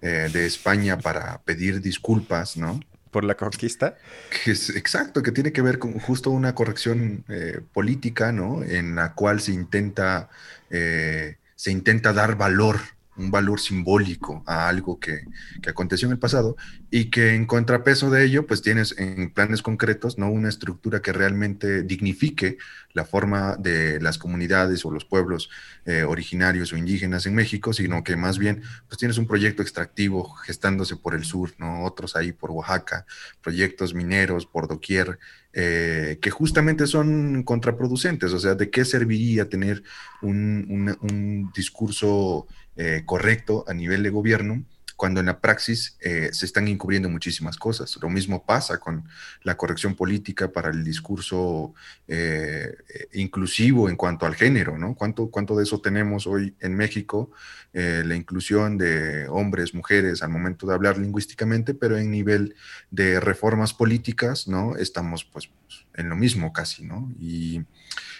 eh, 0.00 0.30
de 0.32 0.46
España 0.46 0.96
para 0.96 1.42
pedir 1.42 1.80
disculpas, 1.80 2.56
¿no? 2.56 2.78
Por 3.10 3.24
la 3.24 3.36
conquista. 3.36 3.96
Que 4.44 4.52
es, 4.52 4.70
exacto, 4.70 5.24
que 5.24 5.32
tiene 5.32 5.50
que 5.50 5.60
ver 5.60 5.80
con 5.80 5.98
justo 5.98 6.30
una 6.30 6.54
corrección 6.54 7.24
eh, 7.28 7.62
política, 7.72 8.30
¿no? 8.30 8.62
En 8.62 8.94
la 8.94 9.14
cual 9.14 9.40
se 9.40 9.50
intenta, 9.50 10.28
se 10.70 11.72
intenta 11.72 12.12
dar 12.12 12.36
valor 12.36 12.78
un 13.18 13.30
valor 13.30 13.60
simbólico 13.60 14.42
a 14.46 14.68
algo 14.68 14.98
que, 14.98 15.24
aconteció 15.66 16.06
en 16.06 16.12
el 16.12 16.18
pasado 16.18 16.56
y 16.90 17.06
que 17.06 17.34
en 17.34 17.44
contrapeso 17.44 18.10
de 18.10 18.24
ello, 18.24 18.46
pues 18.46 18.62
tienes 18.62 18.94
en 18.98 19.30
planes 19.30 19.60
concretos, 19.60 20.16
¿no? 20.16 20.30
Una 20.30 20.48
estructura 20.48 21.02
que 21.02 21.12
realmente 21.12 21.82
dignifique 21.82 22.56
la 22.94 23.04
forma 23.04 23.56
de 23.56 24.00
las 24.00 24.16
comunidades 24.16 24.84
o 24.84 24.90
los 24.90 25.04
pueblos 25.04 25.50
eh, 25.84 26.04
originarios 26.04 26.72
o 26.72 26.76
indígenas 26.76 27.26
en 27.26 27.34
México, 27.34 27.72
sino 27.72 28.02
que 28.02 28.16
más 28.16 28.38
bien, 28.38 28.62
pues 28.88 28.98
tienes 28.98 29.18
un 29.18 29.26
proyecto 29.26 29.62
extractivo 29.62 30.30
gestándose 30.46 30.96
por 30.96 31.14
el 31.14 31.24
sur, 31.24 31.52
¿no? 31.58 31.84
Otros 31.84 32.16
ahí 32.16 32.32
por 32.32 32.50
Oaxaca, 32.50 33.04
proyectos 33.42 33.94
mineros 33.94 34.46
por 34.46 34.68
doquier, 34.68 35.18
eh, 35.52 36.18
que 36.20 36.30
justamente 36.30 36.86
son 36.86 37.42
contraproducentes. 37.42 38.32
O 38.32 38.38
sea, 38.38 38.54
¿de 38.54 38.70
qué 38.70 38.84
serviría 38.84 39.48
tener 39.48 39.82
un, 40.22 40.96
un 41.00 41.50
discurso 41.54 42.46
eh, 42.80 43.02
correcto 43.04 43.64
a 43.66 43.74
nivel 43.74 44.04
de 44.04 44.10
gobierno, 44.10 44.62
cuando 44.94 45.18
en 45.18 45.26
la 45.26 45.40
praxis 45.40 45.96
eh, 46.00 46.30
se 46.32 46.46
están 46.46 46.68
encubriendo 46.68 47.08
muchísimas 47.08 47.56
cosas. 47.56 47.98
Lo 48.00 48.08
mismo 48.08 48.46
pasa 48.46 48.78
con 48.78 49.02
la 49.42 49.56
corrección 49.56 49.96
política 49.96 50.52
para 50.52 50.70
el 50.70 50.84
discurso 50.84 51.74
eh, 52.06 52.76
inclusivo 53.14 53.88
en 53.88 53.96
cuanto 53.96 54.26
al 54.26 54.36
género, 54.36 54.78
¿no? 54.78 54.94
¿Cuánto, 54.94 55.28
¿Cuánto 55.28 55.56
de 55.56 55.64
eso 55.64 55.80
tenemos 55.80 56.28
hoy 56.28 56.54
en 56.60 56.76
México? 56.76 57.32
la 57.72 58.16
inclusión 58.16 58.76
de 58.76 59.28
hombres, 59.28 59.72
mujeres 59.72 60.22
al 60.22 60.30
momento 60.30 60.66
de 60.66 60.74
hablar 60.74 60.98
lingüísticamente, 60.98 61.74
pero 61.74 61.96
en 61.96 62.10
nivel 62.10 62.56
de 62.90 63.20
reformas 63.20 63.72
políticas, 63.72 64.48
¿no? 64.48 64.74
Estamos 64.74 65.24
pues 65.24 65.48
en 65.94 66.08
lo 66.08 66.16
mismo 66.16 66.52
casi, 66.52 66.82
¿no? 66.84 67.12
Y, 67.20 67.62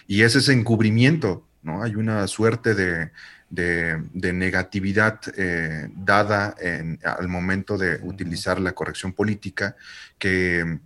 y 0.07 0.21
ese 0.21 0.37
es 0.37 0.47
encubrimiento, 0.47 1.45
¿no? 1.61 1.83
Hay 1.83 1.95
una 1.95 2.25
suerte 2.27 2.73
de 2.73 3.11
de, 3.49 4.33
negatividad 4.33 5.19
eh, 5.35 5.89
dada 5.95 6.55
al 7.03 7.27
momento 7.27 7.77
de 7.77 7.99
utilizar 8.03 8.59
la 8.59 8.73
corrección 8.73 9.13
política, 9.13 9.75
que, 10.17 10.79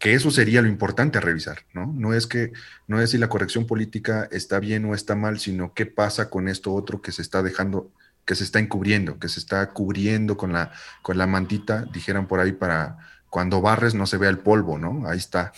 eso 0.00 0.32
sería 0.32 0.62
lo 0.62 0.66
importante 0.66 1.18
a 1.18 1.20
revisar, 1.20 1.58
¿no? 1.72 1.86
No 1.86 2.12
es 2.12 2.26
que, 2.26 2.52
no 2.88 3.00
es 3.00 3.10
si 3.10 3.18
la 3.18 3.28
corrección 3.28 3.68
política 3.68 4.28
está 4.32 4.58
bien 4.58 4.84
o 4.84 4.96
está 4.96 5.14
mal, 5.14 5.38
sino 5.38 5.74
qué 5.74 5.86
pasa 5.86 6.28
con 6.28 6.48
esto 6.48 6.74
otro 6.74 7.00
que 7.00 7.12
se 7.12 7.22
está 7.22 7.40
dejando, 7.40 7.92
que 8.24 8.34
se 8.34 8.42
está 8.42 8.58
encubriendo, 8.58 9.20
que 9.20 9.28
se 9.28 9.38
está 9.38 9.70
cubriendo 9.70 10.36
con 10.36 10.52
la, 10.52 10.72
con 11.02 11.18
la 11.18 11.28
mantita, 11.28 11.84
dijeran 11.92 12.26
por 12.26 12.40
ahí, 12.40 12.50
para 12.50 12.98
cuando 13.30 13.60
barres 13.60 13.94
no 13.94 14.06
se 14.06 14.18
vea 14.18 14.28
el 14.28 14.40
polvo, 14.40 14.76
¿no? 14.76 15.08
Ahí 15.08 15.18
está. 15.18 15.52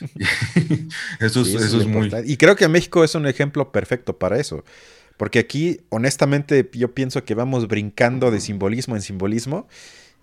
eso, 1.20 1.40
eso 1.40 1.80
es 1.80 1.86
muy... 1.86 2.10
Y 2.26 2.36
creo 2.36 2.54
que 2.54 2.68
México 2.68 3.02
es 3.02 3.14
un 3.14 3.26
ejemplo 3.26 3.72
perfecto 3.72 4.18
para 4.18 4.38
eso. 4.38 4.62
Porque 5.16 5.38
aquí, 5.38 5.80
honestamente, 5.88 6.68
yo 6.72 6.94
pienso 6.94 7.24
que 7.24 7.34
vamos 7.34 7.68
brincando 7.68 8.30
de 8.30 8.40
simbolismo 8.40 8.96
en 8.96 9.02
simbolismo. 9.02 9.66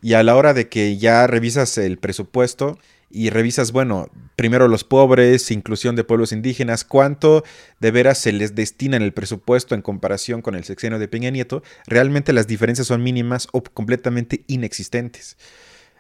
Y 0.02 0.14
a 0.14 0.24
la 0.24 0.36
hora 0.36 0.54
de 0.54 0.68
que 0.68 0.98
ya 0.98 1.26
revisas 1.28 1.78
el 1.78 1.98
presupuesto 1.98 2.78
y 3.10 3.30
revisas, 3.30 3.72
bueno, 3.72 4.10
primero 4.36 4.68
los 4.68 4.84
pobres, 4.84 5.50
inclusión 5.52 5.96
de 5.96 6.04
pueblos 6.04 6.32
indígenas, 6.32 6.84
cuánto 6.84 7.44
de 7.80 7.92
veras 7.92 8.18
se 8.18 8.34
les 8.34 8.56
destina 8.56 8.98
en 8.98 9.04
el 9.04 9.14
presupuesto 9.14 9.76
en 9.76 9.82
comparación 9.82 10.42
con 10.42 10.56
el 10.56 10.64
sexenio 10.64 11.00
de 11.00 11.08
Peña 11.08 11.30
Nieto, 11.30 11.64
realmente 11.86 12.34
las 12.34 12.48
diferencias 12.48 12.88
son 12.88 13.04
mínimas 13.04 13.48
o 13.54 13.64
completamente 13.64 14.44
inexistentes. 14.48 15.38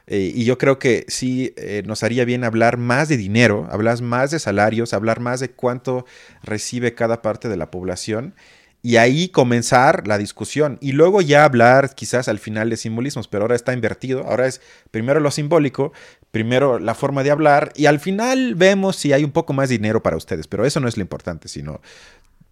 Eh, 0.07 0.33
y 0.35 0.43
yo 0.43 0.57
creo 0.57 0.79
que 0.79 1.05
sí 1.07 1.53
eh, 1.55 1.83
nos 1.85 2.03
haría 2.03 2.25
bien 2.25 2.43
hablar 2.43 2.77
más 2.77 3.07
de 3.07 3.15
dinero, 3.15 3.67
hablar 3.71 4.01
más 4.01 4.31
de 4.31 4.39
salarios, 4.39 4.93
hablar 4.93 5.19
más 5.21 5.39
de 5.39 5.51
cuánto 5.51 6.05
recibe 6.41 6.93
cada 6.93 7.21
parte 7.21 7.47
de 7.47 7.55
la 7.55 7.71
población 7.71 8.33
y 8.85 8.97
ahí 8.97 9.29
comenzar 9.29 10.07
la 10.07 10.17
discusión 10.17 10.77
y 10.81 10.91
luego 10.91 11.21
ya 11.21 11.45
hablar 11.45 11.95
quizás 11.95 12.27
al 12.27 12.37
final 12.37 12.69
de 12.69 12.75
simbolismos, 12.75 13.29
pero 13.29 13.45
ahora 13.45 13.55
está 13.55 13.73
invertido, 13.73 14.25
ahora 14.27 14.45
es 14.45 14.61
primero 14.91 15.21
lo 15.21 15.31
simbólico, 15.31 15.93
primero 16.31 16.79
la 16.79 16.93
forma 16.93 17.23
de 17.23 17.31
hablar 17.31 17.71
y 17.77 17.85
al 17.85 18.01
final 18.01 18.55
vemos 18.55 18.97
si 18.97 19.13
hay 19.13 19.23
un 19.23 19.31
poco 19.31 19.53
más 19.53 19.69
dinero 19.69 20.03
para 20.03 20.17
ustedes, 20.17 20.47
pero 20.47 20.65
eso 20.65 20.81
no 20.81 20.89
es 20.89 20.97
lo 20.97 21.01
importante, 21.01 21.47
sino 21.47 21.81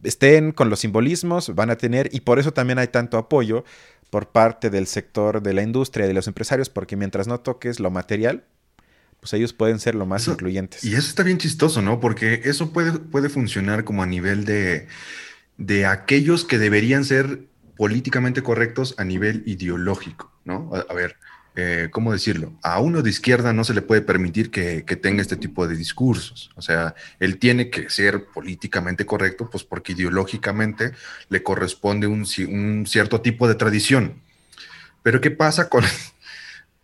estén 0.03 0.53
con 0.53 0.69
los 0.69 0.79
simbolismos, 0.79 1.53
van 1.53 1.69
a 1.69 1.75
tener 1.75 2.09
y 2.13 2.21
por 2.21 2.39
eso 2.39 2.53
también 2.53 2.79
hay 2.79 2.87
tanto 2.87 3.17
apoyo 3.17 3.65
por 4.09 4.29
parte 4.29 4.69
del 4.69 4.87
sector 4.87 5.43
de 5.43 5.53
la 5.53 5.63
industria 5.63 6.05
y 6.05 6.07
de 6.07 6.13
los 6.13 6.27
empresarios, 6.27 6.69
porque 6.69 6.95
mientras 6.95 7.27
no 7.27 7.41
toques 7.41 7.81
lo 7.81 7.91
material, 7.91 8.45
pues 9.19 9.33
ellos 9.33 9.51
pueden 9.51 9.79
ser 9.79 9.95
lo 9.95 10.05
más 10.05 10.27
incluyentes. 10.29 10.83
Y 10.85 10.95
eso 10.95 11.09
está 11.09 11.23
bien 11.23 11.37
chistoso, 11.37 11.81
¿no? 11.81 11.99
Porque 11.99 12.41
eso 12.45 12.71
puede, 12.71 12.93
puede 12.93 13.29
funcionar 13.29 13.83
como 13.83 14.01
a 14.01 14.07
nivel 14.07 14.45
de 14.45 14.87
de 15.65 15.85
aquellos 15.85 16.43
que 16.43 16.57
deberían 16.57 17.05
ser 17.05 17.45
políticamente 17.77 18.41
correctos 18.41 18.95
a 18.97 19.03
nivel 19.03 19.43
ideológico, 19.45 20.31
¿no? 20.43 20.71
A, 20.89 20.93
ver, 20.93 21.17
eh, 21.55 21.89
¿cómo 21.91 22.11
decirlo? 22.11 22.53
A 22.63 22.79
uno 22.79 23.03
de 23.03 23.11
izquierda 23.11 23.53
no 23.53 23.63
se 23.63 23.75
le 23.75 23.83
puede 23.83 24.01
permitir 24.01 24.49
que, 24.49 24.81
tenga 25.01 25.21
este 25.21 25.35
tipo 25.35 25.67
de 25.67 25.75
discursos. 25.75 26.49
O 26.55 26.63
sea, 26.63 26.95
él 27.19 27.37
tiene 27.37 27.69
que 27.69 27.89
ser 27.91 28.25
políticamente 28.25 29.05
correcto, 29.05 29.49
pues 29.51 29.63
porque 29.63 29.93
ideológicamente 29.93 30.93
le 31.29 31.43
corresponde 31.43 32.07
un, 32.07 32.25
un 32.49 32.87
cierto 32.87 33.21
tipo 33.21 33.47
de 33.47 33.55
tradición. 33.55 34.15
Pero 35.03 35.21
¿qué 35.21 35.29
pasa 35.29 35.69
con, 35.69 35.83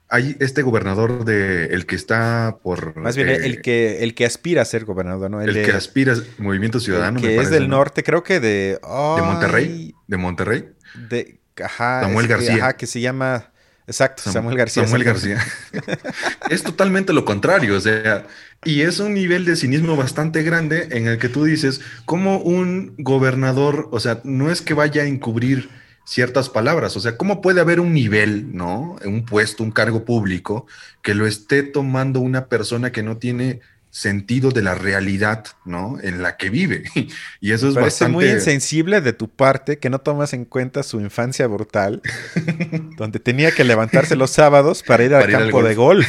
hay 0.09 0.37
este 0.39 0.61
gobernador 0.61 1.25
de 1.25 1.65
el 1.65 1.85
que 1.85 1.95
está 1.95 2.57
por 2.63 2.95
más 2.95 3.15
bien 3.15 3.29
el 3.29 3.55
eh, 3.55 3.61
que 3.61 4.03
el 4.03 4.15
que 4.15 4.25
aspira 4.25 4.61
a 4.61 4.65
ser 4.65 4.85
gobernador 4.85 5.29
no 5.29 5.41
el, 5.41 5.53
que 5.53 5.71
aspira 5.71 6.15
Movimiento 6.37 6.79
Ciudadano 6.79 7.19
que 7.19 7.37
es 7.37 7.49
del 7.49 7.67
norte 7.67 8.03
creo 8.03 8.23
que 8.23 8.39
de 8.39 8.79
de 8.81 9.21
Monterrey 9.21 9.95
de 10.07 10.17
Monterrey 10.17 10.65
de 11.09 11.39
ajá 11.63 12.01
Samuel 12.01 12.27
García. 12.27 12.55
ajá, 12.55 12.77
que 12.77 12.87
se 12.87 13.01
llama 13.01 13.51
exacto 13.85 14.23
Samuel 14.23 14.57
García 14.57 14.85
Samuel 14.85 15.03
García. 15.03 15.45
Es 16.49 16.63
totalmente 16.63 17.11
lo 17.11 17.25
contrario 17.25 17.75
o 17.75 17.81
sea 17.81 18.25
y 18.63 18.81
es 18.81 18.99
un 18.99 19.13
nivel 19.13 19.43
de 19.43 19.57
cinismo 19.57 19.97
bastante 19.97 20.43
grande 20.43 20.87
en 20.91 21.07
el 21.07 21.17
que 21.17 21.27
tú 21.27 21.43
dices 21.43 21.81
cómo 22.05 22.37
un 22.39 22.95
gobernador 22.97 23.89
o 23.91 23.99
sea 23.99 24.21
no 24.23 24.51
es 24.51 24.61
que 24.61 24.73
vaya 24.73 25.01
a 25.01 25.05
encubrir 25.05 25.69
ciertas 26.07 26.49
palabras. 26.49 26.95
O 26.95 27.01
sea, 27.01 27.17
¿cómo 27.17 27.41
puede 27.41 27.59
haber 27.59 27.81
un 27.81 27.93
nivel, 27.93 28.55
¿no? 28.55 28.95
Un 29.03 29.25
puesto, 29.25 29.61
un 29.61 29.71
cargo 29.71 30.05
público, 30.05 30.65
que 31.01 31.13
lo 31.13 31.27
esté 31.27 31.63
tomando 31.63 32.21
una 32.21 32.45
persona 32.45 32.93
que 32.93 33.03
no 33.03 33.17
tiene 33.17 33.59
sentido 33.89 34.51
de 34.51 34.61
la 34.61 34.73
realidad, 34.73 35.45
¿no? 35.65 35.97
En 36.01 36.21
la 36.21 36.37
que 36.37 36.49
vive. 36.49 36.83
Y 37.41 37.51
eso 37.51 37.67
es 37.67 37.75
Parece 37.75 38.07
muy 38.07 38.25
insensible 38.25 39.01
de 39.01 39.11
tu 39.11 39.27
parte 39.27 39.79
que 39.79 39.89
no 39.89 39.99
tomas 39.99 40.33
en 40.33 40.45
cuenta 40.45 40.81
su 40.81 41.01
infancia 41.01 41.45
brutal, 41.47 42.01
donde 42.97 43.19
tenía 43.19 43.51
que 43.51 43.65
levantarse 43.65 44.15
los 44.15 44.31
sábados 44.31 44.83
para 44.83 45.03
ir 45.03 45.13
al 45.13 45.29
campo 45.29 45.61
de 45.61 45.75
golf. 45.75 46.07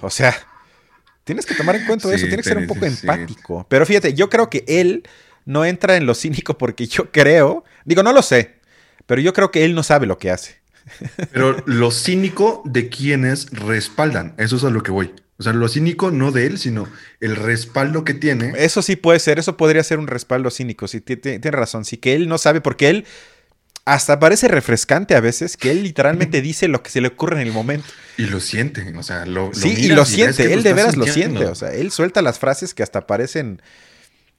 O 0.00 0.08
sea, 0.08 0.34
tienes 1.24 1.44
que 1.44 1.54
tomar 1.54 1.76
en 1.76 1.84
cuenta 1.84 2.08
eso, 2.14 2.26
tienes 2.26 2.44
que 2.44 2.50
ser 2.50 2.58
un 2.58 2.66
poco 2.66 2.86
empático. 2.86 3.66
Pero 3.68 3.84
fíjate, 3.84 4.14
yo 4.14 4.30
creo 4.30 4.48
que 4.48 4.64
él 4.66 5.02
no 5.44 5.66
entra 5.66 5.96
en 5.96 6.06
lo 6.06 6.14
cínico 6.14 6.56
porque 6.56 6.86
yo 6.86 7.10
creo, 7.12 7.62
digo, 7.84 8.02
no 8.02 8.12
lo 8.12 8.22
sé, 8.22 8.56
pero 9.06 9.20
yo 9.20 9.32
creo 9.32 9.50
que 9.50 9.64
él 9.64 9.74
no 9.74 9.82
sabe 9.82 10.06
lo 10.06 10.18
que 10.18 10.30
hace. 10.30 10.56
Pero 11.32 11.56
lo 11.66 11.90
cínico 11.90 12.62
de 12.64 12.88
quienes 12.88 13.50
respaldan, 13.50 14.34
eso 14.36 14.56
es 14.56 14.64
a 14.64 14.70
lo 14.70 14.82
que 14.82 14.90
voy. 14.90 15.12
O 15.38 15.42
sea, 15.42 15.52
lo 15.52 15.68
cínico 15.68 16.10
no 16.10 16.32
de 16.32 16.46
él, 16.46 16.58
sino 16.58 16.88
el 17.20 17.36
respaldo 17.36 18.04
que 18.04 18.14
tiene. 18.14 18.52
Eso 18.56 18.80
sí 18.80 18.96
puede 18.96 19.18
ser, 19.18 19.38
eso 19.38 19.56
podría 19.56 19.82
ser 19.82 19.98
un 19.98 20.06
respaldo 20.06 20.50
cínico, 20.50 20.88
sí, 20.88 21.00
tiene, 21.00 21.50
razón, 21.50 21.84
sí, 21.84 21.98
que 21.98 22.14
él 22.14 22.26
no 22.26 22.38
sabe 22.38 22.62
porque 22.62 22.88
él, 22.88 23.04
hasta 23.84 24.18
parece 24.18 24.48
refrescante 24.48 25.14
a 25.14 25.20
veces 25.20 25.58
que 25.58 25.70
él 25.70 25.82
literalmente 25.82 26.40
dice 26.42 26.68
lo 26.68 26.82
que 26.82 26.88
se 26.88 27.02
le 27.02 27.08
ocurre 27.08 27.40
en 27.40 27.46
el 27.46 27.52
momento. 27.52 27.86
Y 28.16 28.26
lo 28.26 28.40
siente, 28.40 28.94
o 28.96 29.02
sea, 29.02 29.26
lo, 29.26 29.50
Sí, 29.52 29.74
y 29.76 29.88
lo 29.88 30.06
siente, 30.06 30.54
él 30.54 30.62
de 30.62 30.72
veras 30.72 30.96
lo 30.96 31.06
siente, 31.06 31.44
o 31.44 31.54
sea, 31.54 31.70
él 31.74 31.90
suelta 31.90 32.22
las 32.22 32.38
frases 32.38 32.72
que 32.72 32.82
hasta 32.82 33.06
parecen 33.06 33.60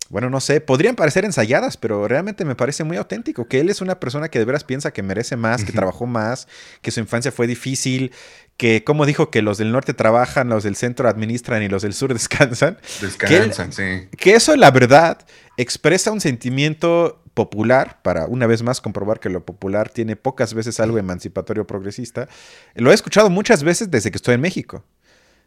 bueno, 0.10 0.30
no 0.30 0.40
sé, 0.40 0.62
podrían 0.62 0.96
parecer 0.96 1.26
ensayadas, 1.26 1.78
pero 1.78 2.08
realmente 2.08 2.46
me 2.46 2.56
parece 2.56 2.84
muy 2.84 2.98
auténtico, 2.98 3.48
que 3.48 3.60
él 3.60 3.70
es 3.70 3.82
una 3.82 4.00
persona 4.00 4.30
que 4.30 4.40
de 4.40 4.46
veras 4.46 4.64
piensa 4.64 4.92
que 4.92 5.04
merece 5.04 5.36
más, 5.36 5.64
que 5.64 5.72
trabajó 5.72 6.06
más, 6.06 6.48
que 6.82 6.92
su 6.92 7.00
infancia 7.00 7.32
fue 7.32 7.48
difícil, 7.48 8.12
que 8.56 8.84
como 8.84 9.06
dijo 9.06 9.30
que 9.30 9.42
los 9.42 9.58
del 9.58 9.72
norte 9.72 9.94
trabajan, 9.94 10.50
los 10.50 10.64
del 10.64 10.76
centro 10.76 11.10
administran 11.10 11.62
y 11.62 11.68
los 11.68 11.82
del 11.82 11.94
sur 11.94 12.14
descansan. 12.14 12.78
Descansan, 13.02 13.74
sí. 13.74 14.08
Que 14.18 14.36
eso, 14.36 14.56
la 14.56 14.72
verdad, 14.72 15.20
expresa 15.58 16.12
un 16.12 16.22
sentimiento 16.22 17.22
popular, 17.34 18.00
para 18.02 18.26
una 18.26 18.48
vez 18.48 18.64
más 18.64 18.82
comprobar 18.82 19.20
que 19.20 19.30
lo 19.30 19.46
popular 19.46 19.90
tiene 19.90 20.16
pocas 20.16 20.56
veces 20.56 20.80
algo 20.80 20.98
emancipatorio 20.98 21.68
progresista. 21.68 22.28
Lo 22.74 22.92
he 22.92 22.96
escuchado 22.96 23.30
muchas 23.30 23.64
veces 23.64 23.92
desde 23.92 24.10
que 24.10 24.18
estoy 24.18 24.34
en 24.34 24.42
México 24.42 24.84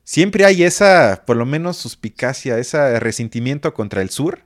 siempre 0.04 0.44
hay 0.44 0.64
esa, 0.64 1.24
por 1.26 1.36
lo 1.36 1.46
menos, 1.46 1.76
suspicacia, 1.76 2.58
ese 2.58 3.00
resentimiento 3.00 3.74
contra 3.74 4.02
el 4.02 4.10
sur, 4.10 4.40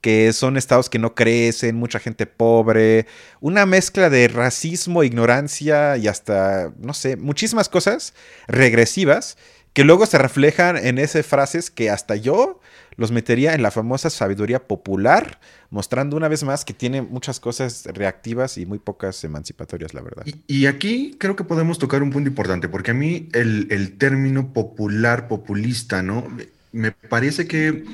que 0.00 0.32
son 0.32 0.56
estados 0.56 0.88
que 0.88 0.98
no 0.98 1.14
crecen, 1.14 1.76
mucha 1.76 1.98
gente 1.98 2.26
pobre, 2.26 3.06
una 3.40 3.66
mezcla 3.66 4.08
de 4.08 4.28
racismo, 4.28 5.04
ignorancia 5.04 5.96
y 5.96 6.08
hasta, 6.08 6.72
no 6.78 6.94
sé, 6.94 7.16
muchísimas 7.16 7.68
cosas 7.68 8.14
regresivas 8.48 9.36
que 9.72 9.84
luego 9.84 10.06
se 10.06 10.18
reflejan 10.18 10.76
en 10.76 10.98
esas 10.98 11.26
frases 11.26 11.70
que 11.70 11.90
hasta 11.90 12.16
yo 12.16 12.60
los 12.96 13.10
metería 13.12 13.54
en 13.54 13.62
la 13.62 13.70
famosa 13.70 14.10
sabiduría 14.10 14.66
popular, 14.66 15.40
mostrando 15.70 16.16
una 16.16 16.28
vez 16.28 16.42
más 16.44 16.64
que 16.64 16.74
tiene 16.74 17.02
muchas 17.02 17.40
cosas 17.40 17.86
reactivas 17.92 18.58
y 18.58 18.66
muy 18.66 18.78
pocas 18.78 19.22
emancipatorias, 19.24 19.94
la 19.94 20.02
verdad. 20.02 20.24
Y, 20.46 20.66
aquí 20.66 21.16
creo 21.18 21.36
que 21.36 21.44
podemos 21.44 21.78
tocar 21.78 22.02
un 22.02 22.10
punto 22.10 22.28
importante, 22.28 22.68
porque 22.68 22.90
a 22.90 22.94
mí 22.94 23.28
el, 23.32 23.96
término 23.98 24.52
popular, 24.52 25.28
populista, 25.28 26.02
¿no? 26.02 26.26
Me 26.72 26.92
parece 26.92 27.46
que 27.46 27.84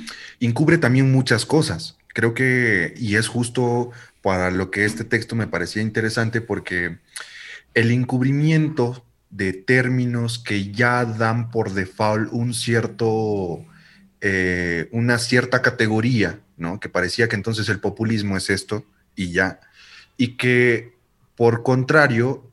encubre 0.40 0.78
también 0.78 1.10
muchas 1.10 1.46
cosas. 1.46 1.96
Creo 2.08 2.34
que, 2.34 2.94
y 2.96 3.16
es 3.16 3.28
justo 3.28 3.90
para 4.22 4.50
lo 4.50 4.70
que 4.70 4.84
este 4.84 5.04
texto 5.04 5.36
me 5.36 5.46
parecía 5.46 5.82
interesante, 5.82 6.40
porque 6.40 6.98
el 7.74 7.90
encubrimiento 7.90 9.04
de 9.30 9.52
términos 9.52 10.38
que 10.38 10.72
ya 10.72 11.04
dan 11.04 11.50
por 11.50 11.72
default 11.72 12.32
un 12.32 12.54
cierto, 12.54 13.64
eh, 14.28 14.88
una 14.90 15.18
cierta 15.18 15.62
categoría, 15.62 16.40
¿no? 16.56 16.80
Que 16.80 16.88
parecía 16.88 17.28
que 17.28 17.36
entonces 17.36 17.68
el 17.68 17.78
populismo 17.78 18.36
es 18.36 18.50
esto 18.50 18.84
y 19.14 19.30
ya, 19.30 19.60
y 20.16 20.36
que 20.36 20.96
por 21.36 21.62
contrario, 21.62 22.50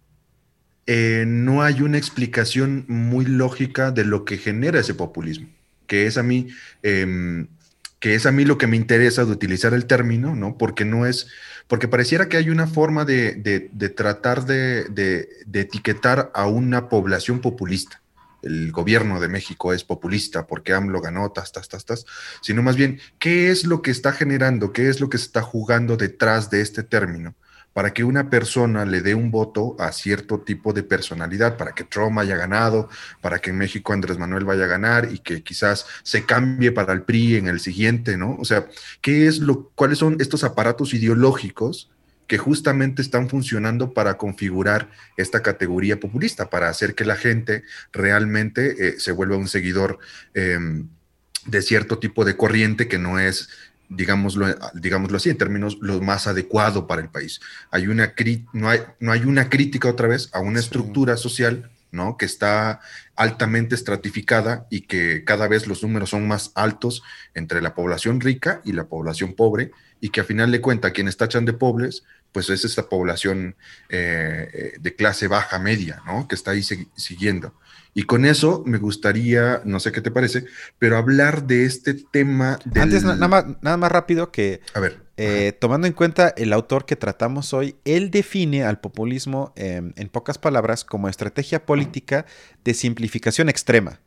eh, 0.86 1.24
no 1.26 1.64
hay 1.64 1.82
una 1.82 1.98
explicación 1.98 2.86
muy 2.88 3.26
lógica 3.26 3.92
de 3.92 4.06
lo 4.06 4.24
que 4.24 4.38
genera 4.38 4.82
ese 4.82 4.94
populismo, 4.94 5.48
que 5.88 6.06
es 6.06 6.18
a 6.18 6.24
mí, 6.24 6.50
em, 6.84 7.48
que 8.00 8.14
es 8.14 8.28
a 8.28 8.32
mí 8.32 8.46
lo 8.46 8.60
que 8.60 8.68
me 8.68 8.76
interesa 8.76 9.26
de 9.26 9.32
utilizar 9.32 9.74
el 9.74 9.86
término, 9.86 10.36
¿no? 10.36 10.58
Porque 10.60 10.86
no 10.86 11.08
es 11.08 11.28
porque 11.68 11.88
pareciera 11.88 12.28
que 12.30 12.38
hay 12.38 12.50
una 12.50 12.68
forma 12.68 13.06
de, 13.06 13.72
tratar 13.96 14.46
de, 14.46 15.28
etiquetar 15.54 16.30
a 16.36 16.46
una 16.46 16.90
población 16.90 17.40
populista. 17.40 18.03
El 18.44 18.72
gobierno 18.72 19.20
de 19.20 19.30
México 19.30 19.74
es 19.74 19.84
populista 19.84 20.46
porque 20.46 20.74
AMLO 20.74 21.02
ganó, 21.02 21.32
tas, 21.32 21.52
tas, 21.52 21.68
tas, 21.68 21.86
tas, 21.86 22.06
sino 22.42 22.62
más 22.62 22.76
bien, 22.76 23.00
¿qué 23.20 23.50
es 23.50 23.66
lo 23.66 23.82
que 23.82 23.92
está 23.92 24.12
generando, 24.12 24.74
qué 24.74 24.90
es 24.90 25.00
lo 25.00 25.10
que 25.10 25.18
se 25.18 25.26
está 25.26 25.42
jugando 25.42 25.98
detrás 25.98 26.50
de 26.50 26.62
este 26.62 26.84
término? 26.84 27.36
para 27.74 27.92
que 27.92 28.04
una 28.04 28.30
persona 28.30 28.86
le 28.86 29.02
dé 29.02 29.16
un 29.16 29.32
voto 29.32 29.76
a 29.80 29.92
cierto 29.92 30.40
tipo 30.40 30.74
de 30.74 30.84
personalidad, 30.84 31.58
para 31.58 31.74
que 31.74 31.84
Trump 31.84 32.18
haya 32.20 32.36
ganado, 32.36 32.88
para 33.20 33.40
que 33.40 33.50
en 33.50 33.58
México 33.58 33.94
Andrés 33.94 34.20
Manuel 34.20 34.46
vaya 34.46 34.66
a 34.66 34.68
ganar 34.68 35.10
y 35.12 35.20
que 35.20 35.44
quizás 35.44 35.88
se 36.04 36.26
cambie 36.26 36.72
para 36.72 36.94
el 36.94 37.02
PRI 37.02 37.38
en 37.38 37.48
el 37.48 37.60
siguiente, 37.60 38.16
¿no? 38.16 38.38
O 38.40 38.46
sea, 38.46 38.68
¿qué 39.02 39.28
es 39.28 39.40
lo, 39.40 39.72
cuáles 39.76 39.98
son 39.98 40.18
estos 40.20 40.44
aparatos 40.44 40.94
ideológicos 40.94 41.90
que 42.28 42.38
justamente 42.38 43.02
están 43.02 43.30
funcionando 43.30 43.94
para 43.94 44.18
configurar 44.18 44.90
esta 45.18 45.42
categoría 45.42 46.00
populista, 46.00 46.50
para 46.50 46.70
hacer 46.70 46.96
que 46.96 47.06
la 47.06 47.16
gente 47.16 47.64
realmente 47.92 48.88
eh, 48.88 49.00
se 49.00 49.12
vuelva 49.12 49.38
un 49.38 49.48
seguidor 49.48 50.00
em, 50.34 50.88
de 51.46 51.62
cierto 51.62 52.00
tipo 52.00 52.26
de 52.26 52.38
corriente 52.38 52.88
que 52.88 53.00
no 53.00 53.20
es 53.20 53.50
digámoslo, 53.90 54.48
digámoslo 54.74 55.18
así, 55.18 55.30
en 55.30 55.38
términos 55.38 55.78
lo 55.82 56.02
más 56.02 56.26
adecuado 56.26 56.88
para 56.88 57.02
el 57.02 57.10
país. 57.10 57.42
Hay 57.70 57.88
una 57.88 58.14
no, 58.54 58.70
hay, 58.70 58.80
no 59.00 59.12
hay 59.12 59.24
una 59.24 59.50
crítica 59.50 59.88
otra 59.88 60.08
vez 60.08 60.30
a 60.34 60.40
una 60.40 60.60
estructura 60.60 61.16
social 61.18 61.70
¿no? 61.92 62.18
que 62.18 62.26
está 62.26 62.82
altamente 63.16 63.76
estratificada 63.76 64.66
y 64.70 64.82
que 64.82 65.24
cada 65.24 65.48
vez 65.48 65.68
los 65.68 65.84
números 65.84 66.10
son 66.10 66.28
más 66.28 66.52
altos 66.56 67.04
entre 67.36 67.62
la 67.62 67.76
población 67.76 68.20
rica 68.20 68.62
y 68.66 68.74
la 68.74 68.86
población 68.86 69.36
pobre, 69.36 69.72
y 70.04 70.10
que 70.10 70.20
a 70.20 70.26
final 70.26 70.52
de 70.52 70.60
cuentas 70.60 70.92
quienes 70.92 71.16
tachan 71.16 71.46
de 71.46 71.54
pobres, 71.54 72.04
pues 72.34 72.50
es 72.50 72.66
esta 72.66 72.90
población 72.90 73.56
eh, 73.88 74.74
de 74.78 74.96
clase 74.98 75.30
baja 75.30 75.60
media, 75.60 76.02
¿no? 76.06 76.28
que 76.28 76.36
está 76.36 76.52
ahí 76.52 76.62
siguiendo. 76.62 77.54
Y 77.94 78.04
con 78.04 78.26
eso 78.26 78.64
me 78.66 78.80
gustaría, 78.80 79.62
no 79.64 79.80
sé 79.80 79.94
qué 79.94 80.02
te 80.02 80.12
parece, 80.12 80.44
pero 80.78 80.98
hablar 80.98 81.48
de 81.48 81.64
este 81.64 81.94
tema. 81.94 82.60
Antes, 82.76 83.06
nada 83.06 83.30
más, 83.30 83.46
nada 83.62 83.78
más 83.78 83.94
rápido 83.94 84.30
que. 84.30 84.60
A 84.74 84.82
ver. 84.82 85.00
Eh, 85.16 85.54
tomando 85.58 85.88
en 85.88 85.94
cuenta 85.94 86.34
el 86.36 86.52
autor 86.52 86.86
que 86.86 86.98
tratamos 86.98 87.54
hoy, 87.54 87.78
él 87.86 88.12
define 88.12 88.66
al 88.66 88.82
populismo, 88.82 89.54
em, 89.56 89.94
en 89.96 90.10
pocas 90.10 90.38
palabras, 90.38 90.84
como 90.84 91.08
estrategia 91.08 91.66
política 91.66 92.26
de 92.66 92.74
simplificación 92.74 93.48
extrema, 93.48 94.02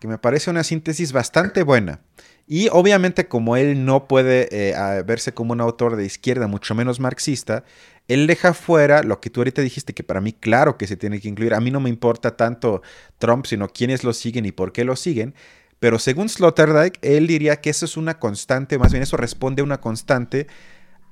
que 0.00 0.08
me 0.08 0.18
parece 0.18 0.50
una 0.50 0.64
síntesis 0.64 1.12
bastante 1.12 1.62
buena. 1.62 2.00
Y 2.46 2.68
obviamente 2.70 3.26
como 3.26 3.56
él 3.56 3.84
no 3.84 4.06
puede 4.06 4.48
eh, 4.50 5.02
verse 5.06 5.32
como 5.32 5.52
un 5.52 5.60
autor 5.60 5.96
de 5.96 6.04
izquierda, 6.04 6.46
mucho 6.46 6.74
menos 6.74 7.00
marxista, 7.00 7.64
él 8.06 8.26
deja 8.26 8.52
fuera 8.52 9.02
lo 9.02 9.20
que 9.20 9.30
tú 9.30 9.40
ahorita 9.40 9.62
dijiste, 9.62 9.94
que 9.94 10.02
para 10.02 10.20
mí 10.20 10.32
claro 10.34 10.76
que 10.76 10.86
se 10.86 10.96
tiene 10.96 11.20
que 11.20 11.28
incluir. 11.28 11.54
A 11.54 11.60
mí 11.60 11.70
no 11.70 11.80
me 11.80 11.88
importa 11.88 12.36
tanto 12.36 12.82
Trump, 13.18 13.46
sino 13.46 13.68
quiénes 13.68 14.04
lo 14.04 14.12
siguen 14.12 14.44
y 14.44 14.52
por 14.52 14.72
qué 14.72 14.84
lo 14.84 14.94
siguen. 14.96 15.34
Pero 15.80 15.98
según 15.98 16.28
Sloterdijk, 16.28 16.98
él 17.02 17.26
diría 17.26 17.60
que 17.60 17.70
eso 17.70 17.84
es 17.84 17.96
una 17.96 18.18
constante, 18.18 18.78
más 18.78 18.92
bien 18.92 19.02
eso 19.02 19.16
responde 19.16 19.60
a 19.60 19.64
una 19.64 19.80
constante 19.80 20.46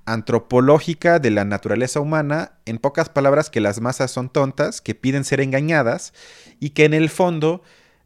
antropológica 0.04 1.18
de 1.18 1.30
la 1.30 1.44
naturaleza 1.44 2.00
humana, 2.00 2.52
en 2.64 2.78
pocas 2.78 3.08
palabras 3.08 3.50
que 3.50 3.60
las 3.60 3.80
masas 3.80 4.10
son 4.10 4.28
tontas, 4.28 4.80
que 4.80 4.94
piden 4.94 5.24
ser 5.24 5.40
engañadas 5.40 6.12
y 6.58 6.70
que 6.70 6.84
en 6.84 6.94
el 6.94 7.08
fondo, 7.08 7.62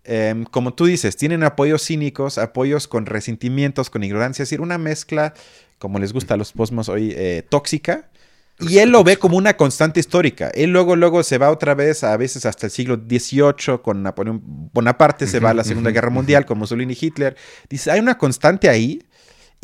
em, 0.06 0.44
como 0.44 0.74
tú 0.74 0.86
dices, 0.86 1.16
tienen 1.16 1.42
apoyos 1.42 1.84
cínicos, 1.84 2.38
apoyos 2.38 2.88
con 2.88 3.06
resentimientos, 3.06 3.90
con 3.90 4.04
ignorancia, 4.04 4.42
es 4.42 4.48
decir, 4.48 4.60
una 4.60 4.78
mezcla, 4.78 5.34
como 5.78 5.98
les 5.98 6.12
gusta 6.12 6.34
a 6.34 6.36
los 6.36 6.52
posmos 6.52 6.88
hoy, 6.88 7.12
eh, 7.16 7.44
tóxica, 7.48 8.08
y 8.58 8.78
él 8.78 8.90
lo 8.90 9.04
ve 9.04 9.18
como 9.18 9.36
una 9.36 9.56
constante 9.56 10.00
histórica. 10.00 10.48
Él 10.54 10.70
luego, 10.70 10.96
luego 10.96 11.22
se 11.22 11.36
va 11.36 11.50
otra 11.50 11.74
vez, 11.74 12.02
a 12.04 12.16
veces 12.16 12.46
hasta 12.46 12.66
el 12.66 12.70
siglo 12.70 12.96
XVIII, 12.96 13.80
con 13.82 14.02
Napoleón 14.02 14.40
Bonaparte, 14.72 15.26
se 15.26 15.40
va 15.40 15.50
a 15.50 15.54
la 15.54 15.62
Segunda 15.62 15.90
Guerra 15.90 16.08
Mundial 16.08 16.46
con 16.46 16.56
Mussolini 16.58 16.94
y 16.94 17.06
Hitler. 17.06 17.36
Dice, 17.68 17.90
hay 17.90 18.00
una 18.00 18.16
constante 18.16 18.70
ahí, 18.70 19.02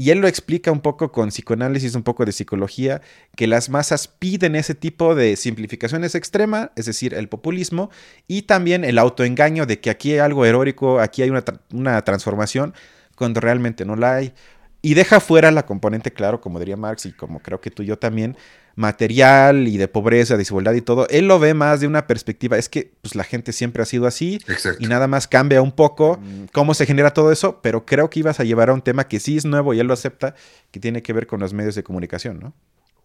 y 0.03 0.11
él 0.11 0.19
lo 0.19 0.27
explica 0.27 0.73
un 0.73 0.81
poco 0.81 1.13
con 1.13 1.29
psicoanálisis, 1.29 1.95
un 1.95 2.03
poco 2.03 2.25
de 2.25 2.33
psicología, 2.33 3.03
que 3.37 3.47
las 3.47 3.71
masas 3.71 4.09
piden 4.09 4.57
ese 4.57 4.75
tipo 4.75 5.15
de 5.15 5.37
simplificaciones 5.37 6.17
extremas, 6.17 6.71
es 6.75 6.87
decir, 6.87 7.15
el 7.15 7.29
populismo, 7.29 7.89
y 8.27 8.43
también 8.43 8.85
el 8.85 8.99
autoengaño 8.99 9.65
de 9.65 9.79
que 9.79 9.91
aquí 9.91 10.15
hay 10.15 10.19
algo 10.19 10.45
heroico, 10.45 10.99
aquí 10.99 11.23
hay 11.23 11.31
una, 11.31 11.45
una 11.73 12.03
transformación, 12.03 12.75
cuando 13.15 13.39
realmente 13.39 13.85
no 13.85 13.95
la 13.95 14.17
hay. 14.17 14.33
Y 14.81 14.95
deja 14.95 15.21
fuera 15.21 15.53
la 15.53 15.67
componente, 15.67 16.13
claro, 16.13 16.41
como 16.41 16.59
diría 16.59 16.77
Marx 16.77 17.07
y 17.07 17.13
como 17.13 17.39
creo 17.39 17.61
que 17.61 17.71
tú 17.71 17.85
y 17.85 17.87
yo 17.87 17.97
también, 17.97 18.37
material 18.75 19.69
y 19.69 19.77
de 19.77 19.89
pobreza, 19.89 20.37
desigualdad 20.37 20.75
y 20.75 20.81
todo, 20.81 21.07
él 21.09 21.29
lo 21.29 21.39
ve 21.39 21.55
más 21.55 21.81
de 21.81 21.87
una 21.87 22.07
perspectiva, 22.07 22.57
es 22.59 22.69
que 22.69 22.93
pues, 23.01 23.15
la 23.15 23.25
gente 23.25 23.53
siempre 23.53 23.83
ha 23.83 23.87
sido 23.87 24.07
así 24.07 24.41
y 24.79 24.87
nada 24.87 25.07
más 25.07 25.29
cambia 25.29 25.63
un 25.63 25.73
poco 25.73 26.21
cómo 26.53 26.75
se 26.75 26.87
genera 26.87 27.13
todo 27.13 27.33
eso, 27.33 27.61
pero 27.63 27.85
creo 27.85 28.11
que 28.11 28.21
ibas 28.21 28.41
a 28.41 28.45
llevar 28.45 28.71
a 28.71 28.75
un 28.75 28.83
tema 28.83 29.09
que 29.09 29.21
sí 29.21 29.37
es 29.37 29.45
nuevo 29.45 29.75
y 29.75 29.81
él 29.81 29.87
lo 29.87 29.95
acepta, 29.95 30.35
que 30.71 30.81
tiene 30.81 31.03
que 31.03 31.13
ver 31.13 31.27
con 31.27 31.41
los 31.41 31.53
medios 31.53 31.75
de 31.75 31.83
comunicación, 31.83 32.41
¿no? 32.41 32.55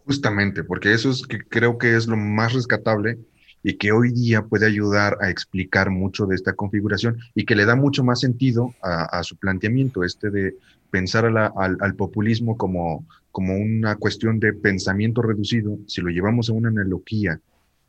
Justamente, 0.04 0.64
porque 0.64 0.94
eso 0.94 1.10
es 1.10 1.22
que 1.26 1.40
creo 1.40 1.76
que 1.76 1.94
es 1.94 2.06
lo 2.06 2.16
más 2.16 2.54
rescatable 2.54 3.18
y 3.62 3.74
que 3.74 3.92
hoy 3.92 4.12
día 4.12 4.42
puede 4.42 4.66
ayudar 4.66 5.18
a 5.20 5.30
explicar 5.30 5.90
mucho 5.90 6.26
de 6.26 6.34
esta 6.34 6.54
configuración 6.54 7.18
y 7.34 7.44
que 7.44 7.56
le 7.56 7.64
da 7.64 7.76
mucho 7.76 8.04
más 8.04 8.20
sentido 8.20 8.74
a, 8.82 9.22
su 9.22 9.36
planteamiento, 9.36 10.04
este 10.04 10.30
de 10.30 10.54
pensar 10.90 11.24
al, 11.26 11.94
populismo 11.94 12.56
como, 12.56 13.06
como 13.30 13.56
una 13.56 13.96
cuestión 13.96 14.38
de 14.38 14.52
pensamiento 14.52 15.22
reducido, 15.22 15.78
si 15.86 16.00
lo 16.00 16.10
llevamos 16.10 16.48
a 16.48 16.52
una 16.52 16.68
analogía 16.68 17.40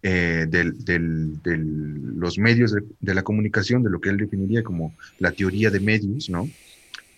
eh, 0.01 0.45
de 0.47 0.73
los 0.97 2.37
medios 2.37 2.73
de, 2.73 3.13
la 3.13 3.23
comunicación, 3.23 3.83
de 3.83 3.89
lo 3.89 3.99
que 3.99 4.09
él 4.09 4.17
definiría 4.17 4.63
como 4.63 4.93
la 5.19 5.31
teoría 5.31 5.69
de 5.69 5.79
medios, 5.79 6.29
¿no? 6.29 6.49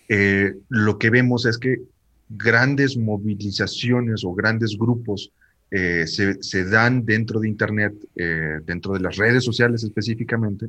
Eh, 0.09 0.55
lo 0.67 0.97
que 0.97 1.09
vemos 1.09 1.45
es 1.45 1.57
que 1.57 1.81
grandes 2.27 2.97
movilizaciones 2.97 4.23
o 4.23 4.33
grandes 4.33 4.77
grupos 4.77 5.31
eh, 5.71 6.05
se, 6.05 6.65
dan 6.65 7.05
dentro 7.05 7.39
de 7.39 7.47
Internet, 7.47 7.95
eh, 8.15 8.59
dentro 8.65 8.93
de 8.93 8.99
las 8.99 9.15
redes 9.15 9.43
sociales 9.43 9.83
específicamente, 9.83 10.67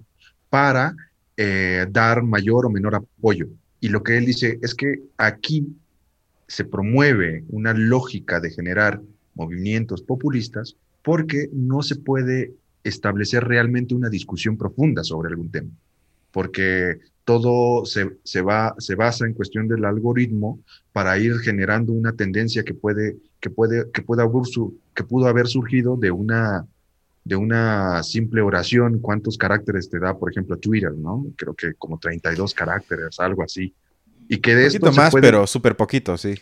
para 0.48 0.94
eh, 1.36 1.86
dar 1.90 2.22
mayor 2.22 2.66
o 2.66 2.70
menor 2.70 2.94
apoyo. 2.94 3.48
Y 3.80 3.88
lo 3.88 4.02
que 4.02 4.16
él 4.16 4.26
dice 4.26 4.58
es 4.62 4.74
que 4.74 5.02
aquí 5.16 5.66
se 6.46 6.64
promueve 6.64 7.44
una 7.48 7.72
lógica 7.74 8.38
de 8.38 8.50
generar 8.50 9.00
movimientos 9.34 10.02
populistas 10.02 10.76
porque 11.02 11.48
no 11.52 11.82
se 11.82 11.96
puede 11.96 12.52
establecer 12.84 13.44
realmente 13.44 13.94
una 13.94 14.08
discusión 14.08 14.56
profunda 14.56 15.02
sobre 15.02 15.30
algún 15.30 15.50
tema, 15.50 15.70
porque 16.30 17.00
todo 17.24 17.84
se, 17.86 18.40
va, 18.42 18.74
se 18.78 18.94
basa 18.94 19.26
en 19.26 19.34
cuestión 19.34 19.68
del 19.68 19.84
algoritmo 19.84 20.60
para 20.92 21.18
ir 21.18 21.38
generando 21.38 21.92
una 21.92 22.12
tendencia 22.12 22.64
que 22.64 22.74
puede, 22.74 23.16
que 23.42 23.50
puede, 23.50 23.90
que 23.90 24.02
pueda 24.02 24.24
que 24.94 25.02
pudo 25.02 25.26
haber 25.26 25.48
surgido 25.48 25.96
de 25.96 26.12
una, 26.12 26.64
de 27.24 27.34
una 27.34 28.02
simple 28.04 28.40
oración, 28.40 29.00
cuántos 29.00 29.36
caracteres 29.36 29.90
te 29.90 29.98
da, 29.98 30.16
por 30.16 30.30
ejemplo, 30.30 30.56
Twitter, 30.56 30.92
¿no? 30.94 31.26
Creo 31.36 31.52
que 31.52 31.74
como 31.74 31.98
32 31.98 32.54
caracteres, 32.54 33.18
algo 33.18 33.42
así. 33.42 33.74
Y 34.28 34.38
que 34.38 34.54
de 34.54 34.66
esto 34.68 34.92
más, 34.92 35.12
pero 35.12 35.44
súper 35.48 35.76
poquito, 35.76 36.16
sí. 36.16 36.36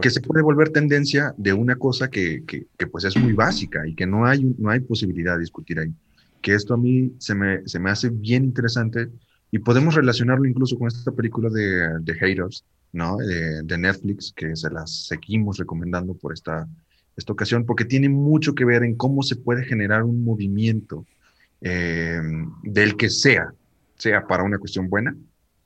Que 0.00 0.10
se 0.10 0.20
puede 0.20 0.42
volver 0.42 0.70
tendencia 0.70 1.34
de 1.36 1.52
una 1.52 1.74
cosa 1.74 2.08
que, 2.08 2.44
que, 2.46 2.68
que, 2.78 2.86
pues 2.86 3.02
es 3.02 3.16
muy 3.16 3.32
básica 3.32 3.84
y 3.86 3.96
que 3.96 4.06
no 4.06 4.24
hay, 4.24 4.44
no 4.56 4.70
hay 4.70 4.78
posibilidad 4.78 5.34
de 5.34 5.40
discutir 5.40 5.80
ahí. 5.80 5.92
Que 6.40 6.54
esto 6.54 6.74
a 6.74 6.76
mí 6.76 7.16
se 7.18 7.34
me, 7.34 7.66
se 7.66 7.80
me 7.80 7.90
hace 7.90 8.10
bien 8.10 8.44
interesante 8.44 9.08
y 9.50 9.58
podemos 9.58 9.96
relacionarlo 9.96 10.46
incluso 10.46 10.78
con 10.78 10.86
esta 10.86 11.10
película 11.10 11.50
de, 11.50 11.98
de 11.98 12.14
Haters, 12.14 12.64
¿no? 12.94 13.18
De, 13.18 13.62
de, 13.62 13.78
Netflix, 13.78 14.32
que 14.34 14.56
se 14.56 14.70
las 14.70 15.06
seguimos 15.06 15.58
recomendando 15.58 16.14
por 16.14 16.32
esta, 16.32 16.66
esta 17.16 17.32
ocasión, 17.32 17.66
porque 17.66 17.84
tiene 17.84 18.08
mucho 18.08 18.54
que 18.54 18.64
ver 18.64 18.84
en 18.84 18.94
cómo 18.94 19.22
se 19.22 19.36
puede 19.36 19.64
generar 19.64 20.04
un 20.04 20.24
movimiento 20.24 21.04
eh, 21.60 22.20
del 22.62 22.96
que 22.96 23.10
sea, 23.10 23.52
sea 23.98 24.26
para 24.26 24.44
una 24.44 24.58
cuestión 24.58 24.88
buena, 24.88 25.16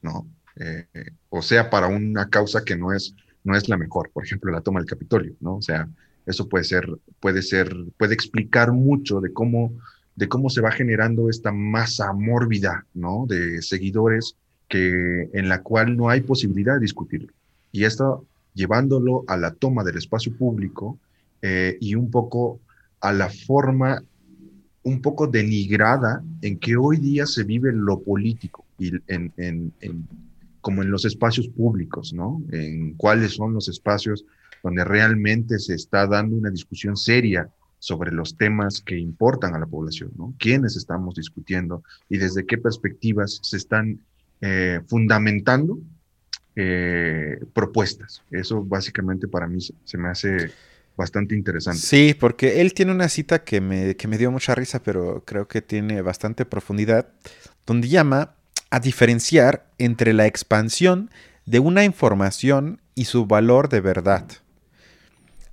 ¿no? 0.02 0.26
Eh, 0.56 0.86
o 1.28 1.40
sea 1.40 1.70
para 1.70 1.86
una 1.86 2.28
causa 2.28 2.64
que 2.64 2.76
no 2.76 2.92
es, 2.92 3.14
no 3.44 3.54
es 3.54 3.68
la 3.68 3.76
mejor, 3.76 4.10
por 4.10 4.24
ejemplo, 4.24 4.50
la 4.50 4.60
toma 4.60 4.80
del 4.80 4.88
Capitolio, 4.88 5.34
¿no? 5.40 5.56
O 5.56 5.62
sea, 5.62 5.88
eso 6.26 6.48
puede 6.48 6.64
ser, 6.64 6.88
puede 7.20 7.42
ser, 7.42 7.74
puede 7.98 8.14
explicar 8.14 8.72
mucho 8.72 9.20
de 9.20 9.32
cómo, 9.32 9.72
de 10.16 10.28
cómo 10.28 10.50
se 10.50 10.60
va 10.60 10.70
generando 10.70 11.28
esta 11.28 11.52
masa 11.52 12.12
mórbida, 12.12 12.86
¿no? 12.94 13.26
De 13.28 13.60
seguidores 13.62 14.36
que, 14.68 15.31
en 15.33 15.48
la 15.48 15.62
cual 15.62 15.96
no 15.96 16.09
hay 16.09 16.20
posibilidad 16.20 16.74
de 16.74 16.81
discutirlo. 16.81 17.33
Y 17.72 17.85
esto 17.85 18.24
llevándolo 18.54 19.24
a 19.26 19.37
la 19.37 19.52
toma 19.52 19.85
del 19.85 19.96
espacio 19.96 20.37
público 20.37 20.98
eh, 21.42 21.76
y 21.81 21.94
un 21.94 22.11
poco 22.11 22.61
a 23.00 23.12
la 23.12 23.28
forma 23.28 24.02
un 24.83 25.02
poco 25.02 25.26
denigrada 25.26 26.22
en 26.42 26.59
que 26.59 26.76
hoy 26.76 26.96
día 26.96 27.26
se 27.26 27.44
vive 27.44 27.72
lo 27.72 28.00
político 28.00 28.64
y 28.78 28.92
en, 29.07 29.33
en, 29.37 29.72
como 30.61 30.83
en 30.83 30.90
los 30.90 31.04
espacios 31.04 31.48
públicos, 31.48 32.12
¿no? 32.12 32.42
En 32.50 32.94
cuáles 32.94 33.33
son 33.33 33.52
los 33.54 33.68
espacios 33.68 34.24
donde 34.62 34.85
realmente 34.85 35.59
se 35.59 35.74
está 35.74 36.07
dando 36.07 36.37
una 36.37 36.50
discusión 36.50 36.96
seria 36.96 37.48
sobre 37.78 38.11
los 38.12 38.37
temas 38.37 38.81
que 38.81 38.98
importan 38.98 39.54
a 39.54 39.59
la 39.59 39.66
población, 39.66 40.11
¿no? 40.16 40.35
¿Quiénes 40.38 40.76
estamos 40.76 41.14
discutiendo 41.14 41.83
y 42.09 42.18
desde 42.18 42.46
qué 42.46 42.59
perspectivas 42.59 43.38
se 43.42 43.57
están 43.57 44.00
eh, 44.40 44.81
fundamentando 44.87 45.79
eh, 46.57 47.38
propuestas? 47.53 48.22
Eso 48.31 48.64
básicamente 48.64 49.29
para 49.29 49.46
mí 49.46 49.59
se 49.61 49.98
me 49.98 50.09
hace 50.09 50.51
bastante 50.96 51.35
interesante. 51.35 51.79
Sí, 51.79 52.14
porque 52.18 52.61
él 52.61 52.74
tiene 52.74 52.92
una 52.92 53.09
cita 53.09 53.44
que 53.44 53.61
me, 53.61 53.94
que 53.94 54.09
me 54.09 54.18
dio 54.18 54.31
mucha 54.33 54.55
risa, 54.55 54.83
pero 54.83 55.22
creo 55.24 55.46
que 55.46 55.62
tiene 55.62 56.03
bastante 56.03 56.44
profundidad, 56.44 57.09
donde 57.64 57.88
llama 57.88 58.35
a 58.70 58.81
diferenciar 58.81 59.70
entre 59.79 60.12
la 60.12 60.27
expansión 60.27 61.11
de 61.46 61.61
una 61.61 61.85
información 61.85 62.83
y 62.94 63.07
su 63.07 63.27
valor 63.27 63.68
de 63.68 63.81
verdad. 63.81 64.27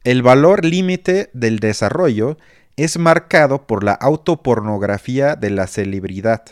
El 0.04 0.22
valor 0.24 0.66
límite 0.66 1.30
del 1.34 1.60
desarrollo 1.60 2.38
es 2.76 2.98
marcado 2.98 3.66
por 3.68 3.84
la 3.84 3.94
autopornografía 3.94 5.36
de 5.36 5.52
la 5.52 5.68
celebridad, 5.68 6.44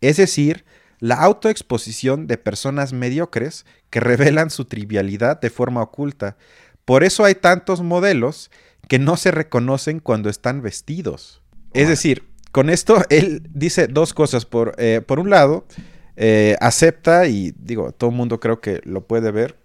es 0.00 0.18
decir, 0.18 0.64
la 1.02 1.16
autoexposición 1.16 2.28
de 2.28 2.38
personas 2.38 2.92
mediocres 2.92 3.66
que 3.90 3.98
revelan 3.98 4.50
su 4.50 4.66
trivialidad 4.66 5.40
de 5.40 5.50
forma 5.50 5.82
oculta. 5.82 6.36
Por 6.84 7.02
eso 7.02 7.24
hay 7.24 7.34
tantos 7.34 7.82
modelos 7.82 8.52
que 8.88 9.00
no 9.00 9.16
se 9.16 9.32
reconocen 9.32 9.98
cuando 9.98 10.30
están 10.30 10.62
vestidos. 10.62 11.42
Es 11.74 11.88
decir, 11.88 12.28
con 12.52 12.70
esto 12.70 13.02
él 13.10 13.42
dice 13.52 13.88
dos 13.88 14.14
cosas. 14.14 14.46
Por, 14.46 14.76
eh, 14.78 15.00
por 15.04 15.18
un 15.18 15.28
lado, 15.28 15.66
eh, 16.14 16.56
acepta, 16.60 17.26
y 17.26 17.52
digo, 17.58 17.90
todo 17.90 18.10
el 18.10 18.16
mundo 18.16 18.38
creo 18.38 18.60
que 18.60 18.80
lo 18.84 19.04
puede 19.08 19.32
ver, 19.32 19.58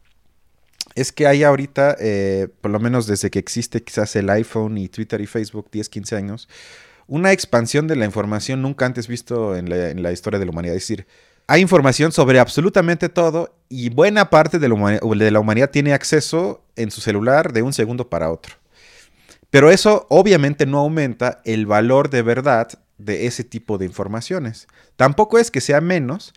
es 0.95 1.11
que 1.11 1.27
hay 1.27 1.43
ahorita, 1.43 1.97
eh, 1.99 2.47
por 2.61 2.71
lo 2.71 2.79
menos 2.79 3.05
desde 3.05 3.29
que 3.29 3.37
existe 3.37 3.83
quizás 3.83 4.15
el 4.15 4.27
iPhone 4.31 4.79
y 4.79 4.89
Twitter 4.89 5.21
y 5.21 5.27
Facebook, 5.27 5.69
10, 5.71 5.87
15 5.87 6.15
años, 6.15 6.49
una 7.07 7.31
expansión 7.31 7.87
de 7.87 7.95
la 7.95 8.05
información 8.05 8.61
nunca 8.61 8.85
antes 8.85 9.07
visto 9.07 9.55
en 9.55 9.69
la, 9.69 10.11
historia 10.11 10.39
de 10.39 10.45
la 10.45 10.51
humanidad. 10.51 10.75
Es 10.75 10.83
decir, 10.83 11.07
hay 11.47 11.61
información 11.61 12.11
sobre 12.11 12.39
absolutamente 12.39 13.09
todo 13.09 13.55
y 13.69 13.89
buena 13.89 14.29
parte 14.29 14.59
de 14.59 14.67
la, 14.67 15.39
humanidad 15.39 15.69
tiene 15.69 15.93
acceso 15.93 16.63
en 16.75 16.91
su 16.91 17.01
celular 17.01 17.53
de 17.53 17.61
un 17.61 17.73
segundo 17.73 18.09
para 18.09 18.29
otro. 18.29 18.55
Pero 19.49 19.71
eso 19.71 20.05
obviamente 20.09 20.65
no 20.65 20.79
aumenta 20.79 21.41
el 21.45 21.65
valor 21.65 22.09
de 22.09 22.21
verdad 22.21 22.67
de 22.97 23.27
ese 23.27 23.45
tipo 23.45 23.77
de 23.77 23.85
informaciones. 23.85 24.67
Tampoco 24.97 25.39
es 25.39 25.51
que 25.51 25.61
sea 25.61 25.79
menos, 25.79 26.33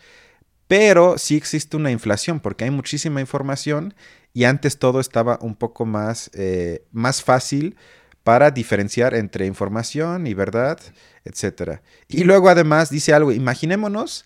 pero 0.68 1.18
sí 1.18 1.36
existe 1.36 1.76
una 1.76 1.90
inflación 1.90 2.38
porque 2.38 2.64
hay 2.64 2.70
muchísima 2.70 3.20
información 3.20 3.94
y 4.32 4.44
antes 4.44 4.78
todo 4.78 5.00
estaba 5.00 5.38
un 5.42 5.56
poco 5.56 5.86
más, 5.86 6.30
eh, 6.34 6.84
más 6.92 7.24
fácil 7.24 7.76
para 8.24 8.50
diferenciar 8.50 9.14
entre 9.14 9.46
información 9.46 10.26
y 10.26 10.34
verdad, 10.34 10.78
etc. 11.24 11.80
Y 12.08 12.24
luego 12.24 12.48
además 12.48 12.90
dice 12.90 13.14
algo, 13.14 13.32
imaginémonos 13.32 14.24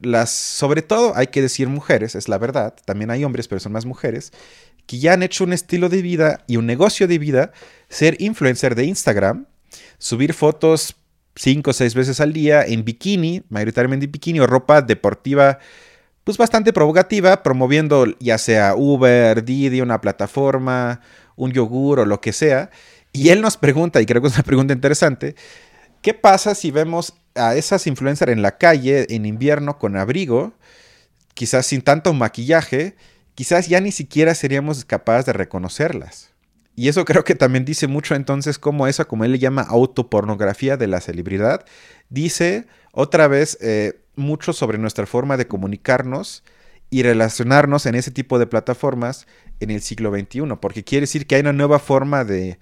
las, 0.00 0.30
sobre 0.30 0.82
todo 0.82 1.16
hay 1.16 1.28
que 1.28 1.42
decir 1.42 1.68
mujeres, 1.68 2.14
es 2.14 2.28
la 2.28 2.38
verdad, 2.38 2.74
también 2.84 3.10
hay 3.10 3.24
hombres, 3.24 3.48
pero 3.48 3.60
son 3.60 3.72
más 3.72 3.86
mujeres, 3.86 4.32
que 4.86 4.98
ya 4.98 5.12
han 5.12 5.22
hecho 5.22 5.44
un 5.44 5.52
estilo 5.52 5.88
de 5.88 6.02
vida 6.02 6.44
y 6.46 6.56
un 6.56 6.66
negocio 6.66 7.06
de 7.06 7.18
vida, 7.18 7.52
ser 7.88 8.20
influencer 8.20 8.74
de 8.74 8.84
Instagram, 8.84 9.46
subir 9.98 10.34
fotos 10.34 10.96
cinco 11.34 11.70
o 11.70 11.72
seis 11.72 11.94
veces 11.94 12.20
al 12.20 12.32
día 12.32 12.64
en 12.64 12.84
bikini, 12.84 13.42
mayoritariamente 13.48 14.06
en 14.06 14.12
bikini 14.12 14.40
o 14.40 14.46
ropa 14.46 14.82
deportiva, 14.82 15.58
pues 16.24 16.36
bastante 16.36 16.72
provocativa, 16.72 17.42
promoviendo 17.42 18.06
ya 18.18 18.38
sea 18.38 18.74
Uber, 18.74 19.44
Didi, 19.44 19.80
una 19.80 20.00
plataforma, 20.00 21.00
un 21.36 21.52
yogur 21.52 22.00
o 22.00 22.04
lo 22.04 22.20
que 22.20 22.32
sea. 22.32 22.70
Y 23.18 23.30
él 23.30 23.40
nos 23.40 23.56
pregunta, 23.56 24.00
y 24.00 24.06
creo 24.06 24.22
que 24.22 24.28
es 24.28 24.34
una 24.34 24.44
pregunta 24.44 24.72
interesante, 24.72 25.34
¿qué 26.02 26.14
pasa 26.14 26.54
si 26.54 26.70
vemos 26.70 27.14
a 27.34 27.56
esas 27.56 27.88
influencers 27.88 28.30
en 28.30 28.42
la 28.42 28.58
calle 28.58 29.12
en 29.12 29.26
invierno 29.26 29.76
con 29.76 29.96
abrigo, 29.96 30.52
quizás 31.34 31.66
sin 31.66 31.82
tanto 31.82 32.14
maquillaje, 32.14 32.94
quizás 33.34 33.66
ya 33.66 33.80
ni 33.80 33.90
siquiera 33.90 34.36
seríamos 34.36 34.84
capaces 34.84 35.26
de 35.26 35.32
reconocerlas? 35.32 36.30
Y 36.76 36.86
eso 36.86 37.04
creo 37.04 37.24
que 37.24 37.34
también 37.34 37.64
dice 37.64 37.88
mucho 37.88 38.14
entonces 38.14 38.56
como 38.56 38.86
esa, 38.86 39.06
como 39.06 39.24
él 39.24 39.32
le 39.32 39.40
llama 39.40 39.62
autopornografía 39.62 40.76
de 40.76 40.86
la 40.86 41.00
celebridad, 41.00 41.64
dice 42.10 42.66
otra 42.92 43.26
vez 43.26 43.58
eh, 43.60 43.98
mucho 44.14 44.52
sobre 44.52 44.78
nuestra 44.78 45.06
forma 45.06 45.36
de 45.36 45.48
comunicarnos 45.48 46.44
y 46.88 47.02
relacionarnos 47.02 47.84
en 47.86 47.96
ese 47.96 48.12
tipo 48.12 48.38
de 48.38 48.46
plataformas 48.46 49.26
en 49.58 49.72
el 49.72 49.82
siglo 49.82 50.12
XXI, 50.12 50.42
porque 50.60 50.84
quiere 50.84 51.02
decir 51.02 51.26
que 51.26 51.34
hay 51.34 51.40
una 51.40 51.52
nueva 51.52 51.80
forma 51.80 52.24
de, 52.24 52.60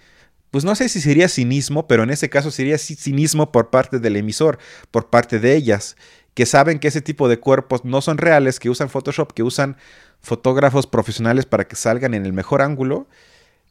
pues 0.51 0.65
no 0.65 0.75
sé 0.75 0.89
si 0.89 1.01
sería 1.01 1.29
cinismo, 1.29 1.87
pero 1.87 2.03
en 2.03 2.11
ese 2.11 2.31
caso 2.31 2.51
sería 2.51 2.79
cinismo 2.79 3.53
por 3.53 3.71
parte 3.71 3.99
del 3.99 4.17
emisor, 4.17 4.59
por 4.91 5.11
parte 5.11 5.39
de 5.39 5.55
ellas, 5.55 5.97
que 6.35 6.47
saben 6.47 6.79
que 6.79 6.89
ese 6.89 7.01
tipo 7.01 7.29
de 7.29 7.39
cuerpos 7.39 7.85
no 7.85 8.01
son 8.01 8.19
reales, 8.19 8.61
que 8.61 8.71
usan 8.71 8.89
Photoshop, 8.89 9.33
que 9.33 9.43
usan 9.43 9.77
fotógrafos 10.21 10.87
profesionales 10.87 11.47
para 11.47 11.67
que 11.67 11.77
salgan 11.77 12.15
en 12.15 12.27
el 12.27 12.33
mejor 12.33 12.63
ángulo 12.63 13.07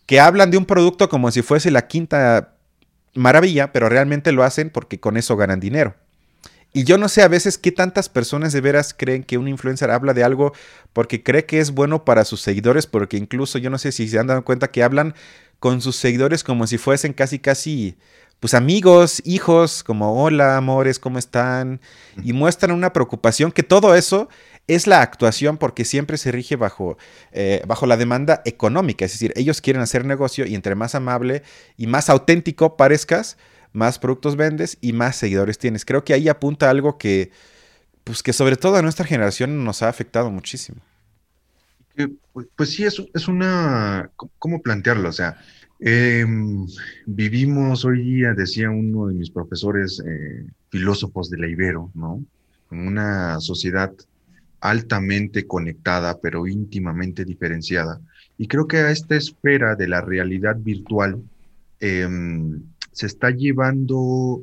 que 0.06 0.20
hablan 0.20 0.52
de 0.52 0.58
un 0.58 0.66
producto 0.66 1.10
como 1.10 1.32
si 1.32 1.42
fuese 1.42 1.72
la 1.72 1.88
quinta 1.88 2.56
maravilla, 3.14 3.72
pero 3.72 3.90
realmente 3.90 4.32
lo 4.32 4.44
hacen 4.44 4.70
porque 4.70 5.00
con 5.00 5.18
eso 5.18 5.36
ganan 5.36 5.60
dinero. 5.60 5.96
Y 6.74 6.84
yo 6.84 6.98
no 6.98 7.08
sé 7.08 7.22
a 7.22 7.30
veces 7.30 7.58
qué 7.58 7.72
tantas 7.72 8.10
personas 8.10 8.52
de 8.52 8.60
veras 8.60 8.94
creen 8.94 9.24
que 9.24 9.38
un 9.38 9.48
influencer 9.48 9.90
habla 9.92 10.14
de 10.14 10.26
algo 10.26 10.52
porque 10.92 11.24
cree 11.24 11.46
que 11.46 11.60
es 11.60 11.72
bueno 11.72 12.04
para 12.04 12.26
sus 12.26 12.42
seguidores, 12.42 12.86
porque 12.86 13.16
incluso 13.16 13.58
yo 13.58 13.70
no 13.70 13.78
sé 13.78 13.94
si 13.94 14.10
se 14.10 14.20
han 14.20 14.28
dado 14.28 14.44
cuenta 14.44 14.70
que 14.70 14.84
hablan 14.84 15.16
con 15.60 15.82
sus 15.82 15.96
seguidores 15.96 16.44
como 16.44 16.68
si 16.68 16.78
fuesen 16.78 17.14
casi 17.14 17.40
casi 17.40 17.98
pues 18.40 18.54
amigos, 18.54 19.22
hijos, 19.26 19.84
como 19.84 20.22
hola 20.24 20.58
amores, 20.58 21.00
¿cómo 21.00 21.18
están? 21.18 21.80
Y 22.24 22.34
muestran 22.34 22.72
una 22.72 22.94
preocupación 22.94 23.52
que 23.52 23.64
todo 23.64 23.96
eso 23.96 24.30
es 24.68 24.88
la 24.88 25.02
actuación 25.02 25.58
porque 25.58 25.86
siempre 25.86 26.18
se 26.18 26.32
rige 26.32 26.56
bajo, 26.56 26.98
eh, 27.32 27.62
bajo 27.68 27.86
la 27.86 27.98
demanda 27.98 28.42
económica. 28.46 29.06
Es 29.06 29.14
decir, 29.14 29.34
ellos 29.36 29.62
quieren 29.62 29.82
hacer 29.82 30.06
negocio 30.06 30.46
y 30.46 30.56
entre 30.56 30.76
más 30.76 30.96
amable 30.96 31.44
y 31.78 31.88
más 31.88 32.10
auténtico 32.10 32.78
parezcas, 32.78 33.38
más 33.74 34.00
productos 34.00 34.36
vendes 34.36 34.78
y 34.82 34.94
más 34.94 35.16
seguidores 35.16 35.58
tienes. 35.58 35.86
Creo 35.86 36.04
que 36.04 36.14
ahí 36.14 36.30
apunta 36.30 36.70
algo 36.70 36.98
que, 36.98 37.32
pues 38.04 38.22
que 38.22 38.34
sobre 38.34 38.58
todo 38.58 38.76
a 38.76 38.82
nuestra 38.82 39.06
generación 39.06 39.64
nos 39.64 39.82
ha 39.82 39.90
afectado 39.90 40.30
muchísimo. 40.30 40.82
Pues, 42.34 42.48
pues 42.56 42.70
sí, 42.70 42.84
es, 42.84 43.02
es 43.14 43.28
una, 43.28 44.12
¿cómo 44.38 44.62
plantearlo? 44.62 45.10
O 45.10 45.14
sea, 45.14 45.38
em, 45.80 46.68
vivimos 47.06 47.86
hoy 47.86 48.04
día, 48.04 48.34
decía 48.34 48.70
uno 48.70 49.08
de 49.08 49.14
mis 49.14 49.30
profesores 49.30 50.02
eh, 50.06 50.46
filósofos 50.70 51.30
de 51.30 51.38
la 51.38 51.48
Ibero, 51.48 51.92
¿no? 51.94 52.24
En 52.72 52.88
una 52.88 53.40
sociedad 53.40 53.94
altamente 54.60 55.46
conectada, 55.48 56.20
pero 56.20 56.48
íntimamente 56.48 57.24
diferenciada. 57.24 58.02
Y 58.38 58.48
creo 58.48 58.68
que 58.68 58.78
a 58.78 58.92
esta 58.92 59.16
esfera 59.16 59.76
de 59.76 59.88
la 59.88 60.02
realidad 60.02 60.58
virtual 60.58 61.24
em, 61.80 62.62
se 62.92 63.06
está 63.06 63.30
llevando, 63.30 64.42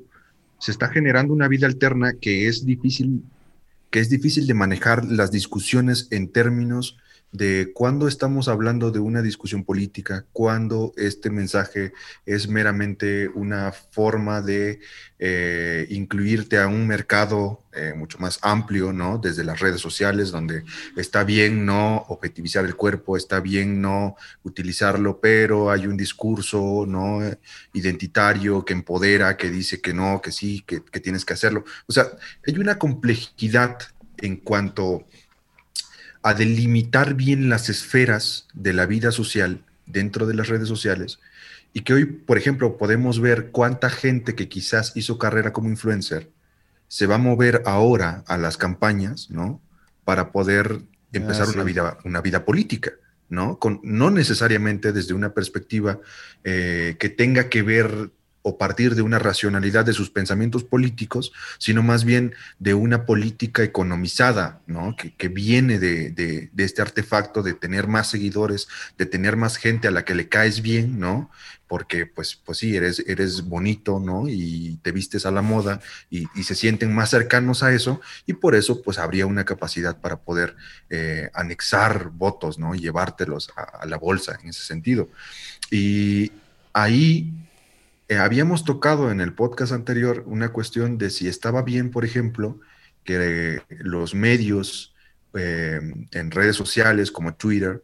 se 0.58 0.70
está 0.70 0.88
generando 0.88 1.34
una 1.34 1.48
vida 1.48 1.66
alterna 1.66 2.14
que 2.14 2.48
es 2.48 2.64
difícil, 2.64 3.24
que 3.90 4.00
es 4.00 4.08
difícil 4.08 4.46
de 4.46 4.54
manejar 4.54 5.04
las 5.04 5.30
discusiones 5.30 6.08
en 6.10 6.28
términos 6.28 6.96
de 7.32 7.72
cuándo 7.74 8.08
estamos 8.08 8.46
hablando 8.46 8.90
de 8.90 8.98
una 8.98 9.22
discusión 9.22 9.64
política, 9.64 10.26
cuándo 10.32 10.92
este 10.96 11.30
mensaje 11.30 11.94
es 12.26 12.46
meramente 12.46 13.26
una 13.28 13.72
forma 13.72 14.42
de 14.42 14.80
eh, 15.18 15.86
incluirte 15.88 16.58
a 16.58 16.66
un 16.66 16.86
mercado 16.86 17.62
eh, 17.72 17.94
mucho 17.96 18.18
más 18.18 18.38
amplio, 18.42 18.92
¿no? 18.92 19.16
Desde 19.16 19.44
las 19.44 19.60
redes 19.60 19.80
sociales, 19.80 20.30
donde 20.30 20.62
está 20.94 21.24
bien 21.24 21.64
no 21.64 22.04
objetivizar 22.08 22.66
el 22.66 22.76
cuerpo, 22.76 23.16
está 23.16 23.40
bien 23.40 23.80
no 23.80 24.14
utilizarlo, 24.42 25.18
pero 25.18 25.70
hay 25.70 25.86
un 25.86 25.96
discurso, 25.96 26.84
¿no? 26.86 27.20
Identitario 27.72 28.62
que 28.66 28.74
empodera, 28.74 29.38
que 29.38 29.48
dice 29.48 29.80
que 29.80 29.94
no, 29.94 30.20
que 30.20 30.32
sí, 30.32 30.64
que, 30.66 30.84
que 30.84 31.00
tienes 31.00 31.24
que 31.24 31.32
hacerlo. 31.32 31.64
O 31.86 31.92
sea, 31.92 32.08
hay 32.46 32.58
una 32.58 32.78
complejidad 32.78 33.78
en 34.18 34.36
cuanto 34.36 35.06
a 36.22 36.34
delimitar 36.34 37.14
bien 37.14 37.48
las 37.48 37.68
esferas 37.68 38.46
de 38.54 38.72
la 38.72 38.86
vida 38.86 39.12
social 39.12 39.64
dentro 39.86 40.26
de 40.26 40.34
las 40.34 40.48
redes 40.48 40.68
sociales 40.68 41.18
y 41.72 41.80
que 41.80 41.94
hoy, 41.94 42.04
por 42.04 42.38
ejemplo, 42.38 42.76
podemos 42.76 43.20
ver 43.20 43.50
cuánta 43.50 43.90
gente 43.90 44.34
que 44.34 44.48
quizás 44.48 44.92
hizo 44.94 45.18
carrera 45.18 45.52
como 45.52 45.68
influencer 45.68 46.30
se 46.88 47.06
va 47.06 47.14
a 47.14 47.18
mover 47.18 47.62
ahora 47.64 48.22
a 48.26 48.36
las 48.36 48.58
campañas, 48.58 49.30
¿no? 49.30 49.62
Para 50.04 50.30
poder 50.30 50.82
empezar 51.10 51.46
ah, 51.48 51.52
una, 51.54 51.64
vida, 51.64 51.98
una 52.04 52.20
vida 52.20 52.44
política, 52.44 52.92
¿no? 53.30 53.58
Con, 53.58 53.80
no 53.82 54.10
necesariamente 54.10 54.92
desde 54.92 55.14
una 55.14 55.32
perspectiva 55.32 56.00
eh, 56.44 56.96
que 56.98 57.08
tenga 57.08 57.48
que 57.48 57.62
ver 57.62 58.10
o 58.42 58.58
partir 58.58 58.94
de 58.94 59.02
una 59.02 59.18
racionalidad 59.20 59.84
de 59.84 59.92
sus 59.92 60.10
pensamientos 60.10 60.64
políticos, 60.64 61.32
sino 61.58 61.82
más 61.82 62.04
bien 62.04 62.34
de 62.58 62.74
una 62.74 63.06
política 63.06 63.62
economizada, 63.62 64.60
¿no? 64.66 64.96
Que, 64.96 65.28
viene 65.28 65.78
de, 65.78 66.50
este 66.56 66.82
artefacto 66.82 67.42
de 67.42 67.54
tener 67.54 67.86
más 67.86 68.10
seguidores, 68.10 68.68
de 68.98 69.06
tener 69.06 69.36
más 69.36 69.56
gente 69.56 69.88
a 69.88 69.92
la 69.92 70.04
que 70.04 70.14
le 70.14 70.28
caes 70.28 70.60
bien, 70.60 70.98
¿no? 70.98 71.30
Porque, 71.68 72.04
pues, 72.04 72.36
pues 72.36 72.58
sí, 72.58 72.76
eres, 72.76 73.02
eres 73.06 73.42
bonito, 73.42 73.98
¿no? 74.00 74.28
Y 74.28 74.78
te 74.82 74.92
vistes 74.92 75.24
a 75.24 75.30
la 75.30 75.40
moda 75.40 75.80
y, 76.10 76.26
se 76.42 76.54
sienten 76.56 76.92
más 76.92 77.10
cercanos 77.10 77.62
a 77.62 77.72
eso, 77.72 78.00
y 78.26 78.34
por 78.34 78.56
eso, 78.56 78.82
pues, 78.82 78.98
habría 78.98 79.26
una 79.26 79.44
capacidad 79.44 80.00
para 80.00 80.16
poder 80.16 80.56
eh, 80.90 81.30
anexar 81.32 82.10
votos, 82.10 82.58
¿no? 82.58 82.74
Y 82.74 82.80
llevártelos 82.80 83.50
a 83.56 83.86
la 83.86 83.96
bolsa 83.96 84.38
en 84.42 84.48
ese 84.48 84.64
sentido. 84.64 85.08
Y 85.70 86.32
ahí 86.72 87.32
eh, 88.12 88.18
habíamos 88.18 88.64
tocado 88.64 89.10
en 89.10 89.22
el 89.22 89.32
podcast 89.32 89.72
anterior 89.72 90.22
una 90.26 90.50
cuestión 90.50 90.98
de 90.98 91.08
si 91.08 91.28
estaba 91.28 91.62
bien, 91.62 91.90
por 91.90 92.04
ejemplo, 92.04 92.60
que 93.04 93.62
los 93.70 94.14
medios 94.14 94.94
eh, 95.32 95.80
en 96.10 96.30
redes 96.30 96.54
sociales 96.54 97.10
como 97.10 97.34
Twitter, 97.34 97.82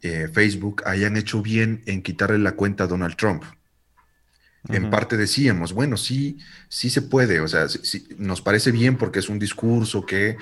eh, 0.00 0.28
Facebook, 0.32 0.82
hayan 0.84 1.16
hecho 1.16 1.42
bien 1.42 1.84
en 1.86 2.02
quitarle 2.02 2.38
la 2.38 2.56
cuenta 2.56 2.84
a 2.84 2.86
Donald 2.88 3.14
Trump. 3.14 3.44
En 4.68 4.90
parte 4.90 5.16
decíamos, 5.16 5.72
bueno, 5.72 5.96
sí, 5.96 6.38
sí 6.68 6.88
se 6.88 7.02
puede, 7.02 7.40
o 7.40 7.48
sea, 7.48 7.66
nos 8.16 8.40
parece 8.40 8.70
bien 8.70 8.96
porque 8.96 9.18
es 9.18 9.28
un 9.28 9.40
discurso 9.40 10.06
que 10.06 10.36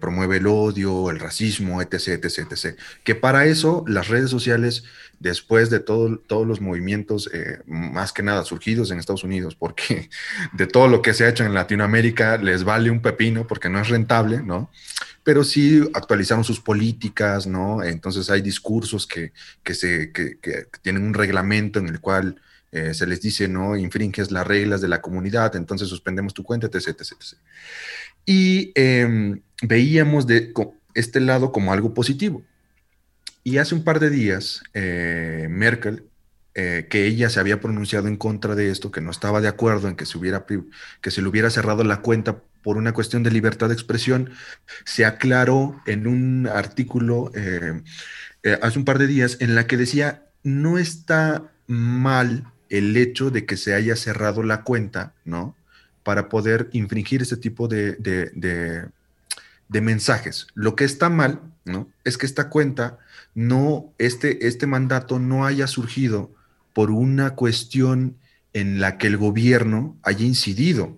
promueve 0.00 0.38
el 0.38 0.46
odio, 0.46 1.10
el 1.10 1.18
racismo, 1.18 1.82
etc., 1.82 2.24
etc., 2.24 2.50
etc. 2.50 2.78
Que 3.04 3.14
para 3.14 3.44
eso 3.44 3.84
las 3.86 4.08
redes 4.08 4.30
sociales 4.30 4.84
después 5.18 5.70
de 5.70 5.80
todo, 5.80 6.18
todos 6.18 6.46
los 6.46 6.60
movimientos, 6.60 7.30
eh, 7.32 7.60
más 7.66 8.12
que 8.12 8.22
nada 8.22 8.44
surgidos 8.44 8.90
en 8.90 8.98
Estados 8.98 9.24
Unidos, 9.24 9.54
porque 9.54 10.08
de 10.52 10.66
todo 10.66 10.88
lo 10.88 11.02
que 11.02 11.14
se 11.14 11.24
ha 11.24 11.28
hecho 11.28 11.44
en 11.44 11.54
Latinoamérica 11.54 12.38
les 12.38 12.64
vale 12.64 12.90
un 12.90 13.00
pepino 13.00 13.46
porque 13.46 13.68
no 13.68 13.80
es 13.80 13.88
rentable, 13.88 14.42
¿no? 14.42 14.70
Pero 15.22 15.42
sí 15.42 15.82
actualizaron 15.94 16.44
sus 16.44 16.60
políticas, 16.60 17.46
¿no? 17.46 17.82
Entonces 17.82 18.30
hay 18.30 18.42
discursos 18.42 19.06
que, 19.06 19.32
que 19.62 19.74
se, 19.74 20.12
que, 20.12 20.38
que 20.38 20.66
tienen 20.82 21.02
un 21.02 21.14
reglamento 21.14 21.78
en 21.78 21.88
el 21.88 22.00
cual 22.00 22.40
eh, 22.72 22.94
se 22.94 23.06
les 23.06 23.20
dice, 23.20 23.48
¿no? 23.48 23.76
Infringes 23.76 24.30
las 24.30 24.46
reglas 24.46 24.80
de 24.80 24.88
la 24.88 25.00
comunidad, 25.00 25.56
entonces 25.56 25.88
suspendemos 25.88 26.34
tu 26.34 26.42
cuenta, 26.42 26.66
etc. 26.66 26.88
etc, 26.88 27.00
etc. 27.00 27.38
Y 28.24 28.72
em, 28.74 29.40
veíamos 29.62 30.26
de 30.26 30.52
este 30.94 31.20
lado 31.20 31.52
como 31.52 31.72
algo 31.72 31.94
positivo 31.94 32.42
y 33.46 33.58
hace 33.58 33.76
un 33.76 33.84
par 33.84 34.00
de 34.00 34.10
días, 34.10 34.64
eh, 34.74 35.46
Merkel, 35.48 36.08
eh, 36.56 36.88
que 36.90 37.06
ella 37.06 37.30
se 37.30 37.38
había 37.38 37.60
pronunciado 37.60 38.08
en 38.08 38.16
contra 38.16 38.56
de 38.56 38.72
esto, 38.72 38.90
que 38.90 39.00
no 39.00 39.12
estaba 39.12 39.40
de 39.40 39.46
acuerdo 39.46 39.86
en 39.86 39.94
que 39.94 40.04
se, 40.04 40.18
hubiera, 40.18 40.46
que 41.00 41.10
se 41.12 41.22
le 41.22 41.28
hubiera 41.28 41.48
cerrado 41.50 41.84
la 41.84 42.00
cuenta 42.00 42.42
por 42.64 42.76
una 42.76 42.92
cuestión 42.92 43.22
de 43.22 43.30
libertad 43.30 43.68
de 43.68 43.74
expresión, 43.74 44.30
se 44.84 45.04
aclaró 45.04 45.80
en 45.86 46.08
un 46.08 46.48
artículo 46.48 47.30
eh, 47.36 47.82
hace 48.60 48.80
un 48.80 48.84
par 48.84 48.98
de 48.98 49.06
días 49.06 49.36
en 49.38 49.54
la 49.54 49.68
que 49.68 49.76
decía, 49.76 50.26
no 50.42 50.76
está 50.76 51.52
mal 51.68 52.52
el 52.68 52.96
hecho 52.96 53.30
de 53.30 53.46
que 53.46 53.56
se 53.56 53.74
haya 53.74 53.96
cerrado 53.96 54.42
la 54.42 54.62
cuenta, 54.62 55.14
¿no? 55.24 55.56
Para 56.02 56.28
poder 56.28 56.68
infringir 56.72 57.22
ese 57.22 57.36
tipo 57.36 57.68
de, 57.68 57.92
de, 57.94 58.88
de 59.68 59.80
mensajes. 59.80 60.46
Lo 60.54 60.76
que 60.76 60.84
está 60.84 61.08
mal, 61.10 61.40
¿no? 61.64 61.88
Es 62.04 62.18
que 62.18 62.26
esta 62.26 62.48
cuenta 62.48 62.98
no, 63.34 63.92
este, 63.98 64.46
este 64.46 64.66
mandato 64.66 65.18
no 65.18 65.44
haya 65.44 65.66
surgido 65.66 66.30
por 66.72 66.90
una 66.90 67.34
cuestión 67.34 68.16
en 68.52 68.80
la 68.80 68.96
que 68.98 69.06
el 69.06 69.16
gobierno 69.16 69.96
haya 70.02 70.24
incidido, 70.24 70.96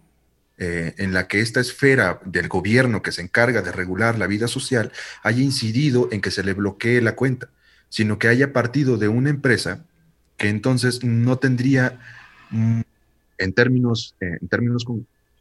eh, 0.58 0.94
en 0.98 1.12
la 1.12 1.28
que 1.28 1.40
esta 1.40 1.60
esfera 1.60 2.20
del 2.24 2.48
gobierno 2.48 3.02
que 3.02 3.12
se 3.12 3.22
encarga 3.22 3.62
de 3.62 3.72
regular 3.72 4.18
la 4.18 4.26
vida 4.26 4.48
social 4.48 4.92
haya 5.22 5.42
incidido 5.42 6.08
en 6.12 6.20
que 6.20 6.30
se 6.30 6.42
le 6.42 6.52
bloquee 6.52 7.00
la 7.00 7.14
cuenta, 7.14 7.48
sino 7.88 8.18
que 8.18 8.28
haya 8.28 8.52
partido 8.52 8.96
de 8.98 9.08
una 9.08 9.30
empresa 9.30 9.84
que 10.38 10.48
entonces 10.48 11.04
no 11.04 11.36
tendría, 11.36 11.98
mm, 12.50 12.80
en 13.38 13.52
términos, 13.52 14.14
eh, 14.20 14.38
en 14.40 14.48
términos 14.48 14.86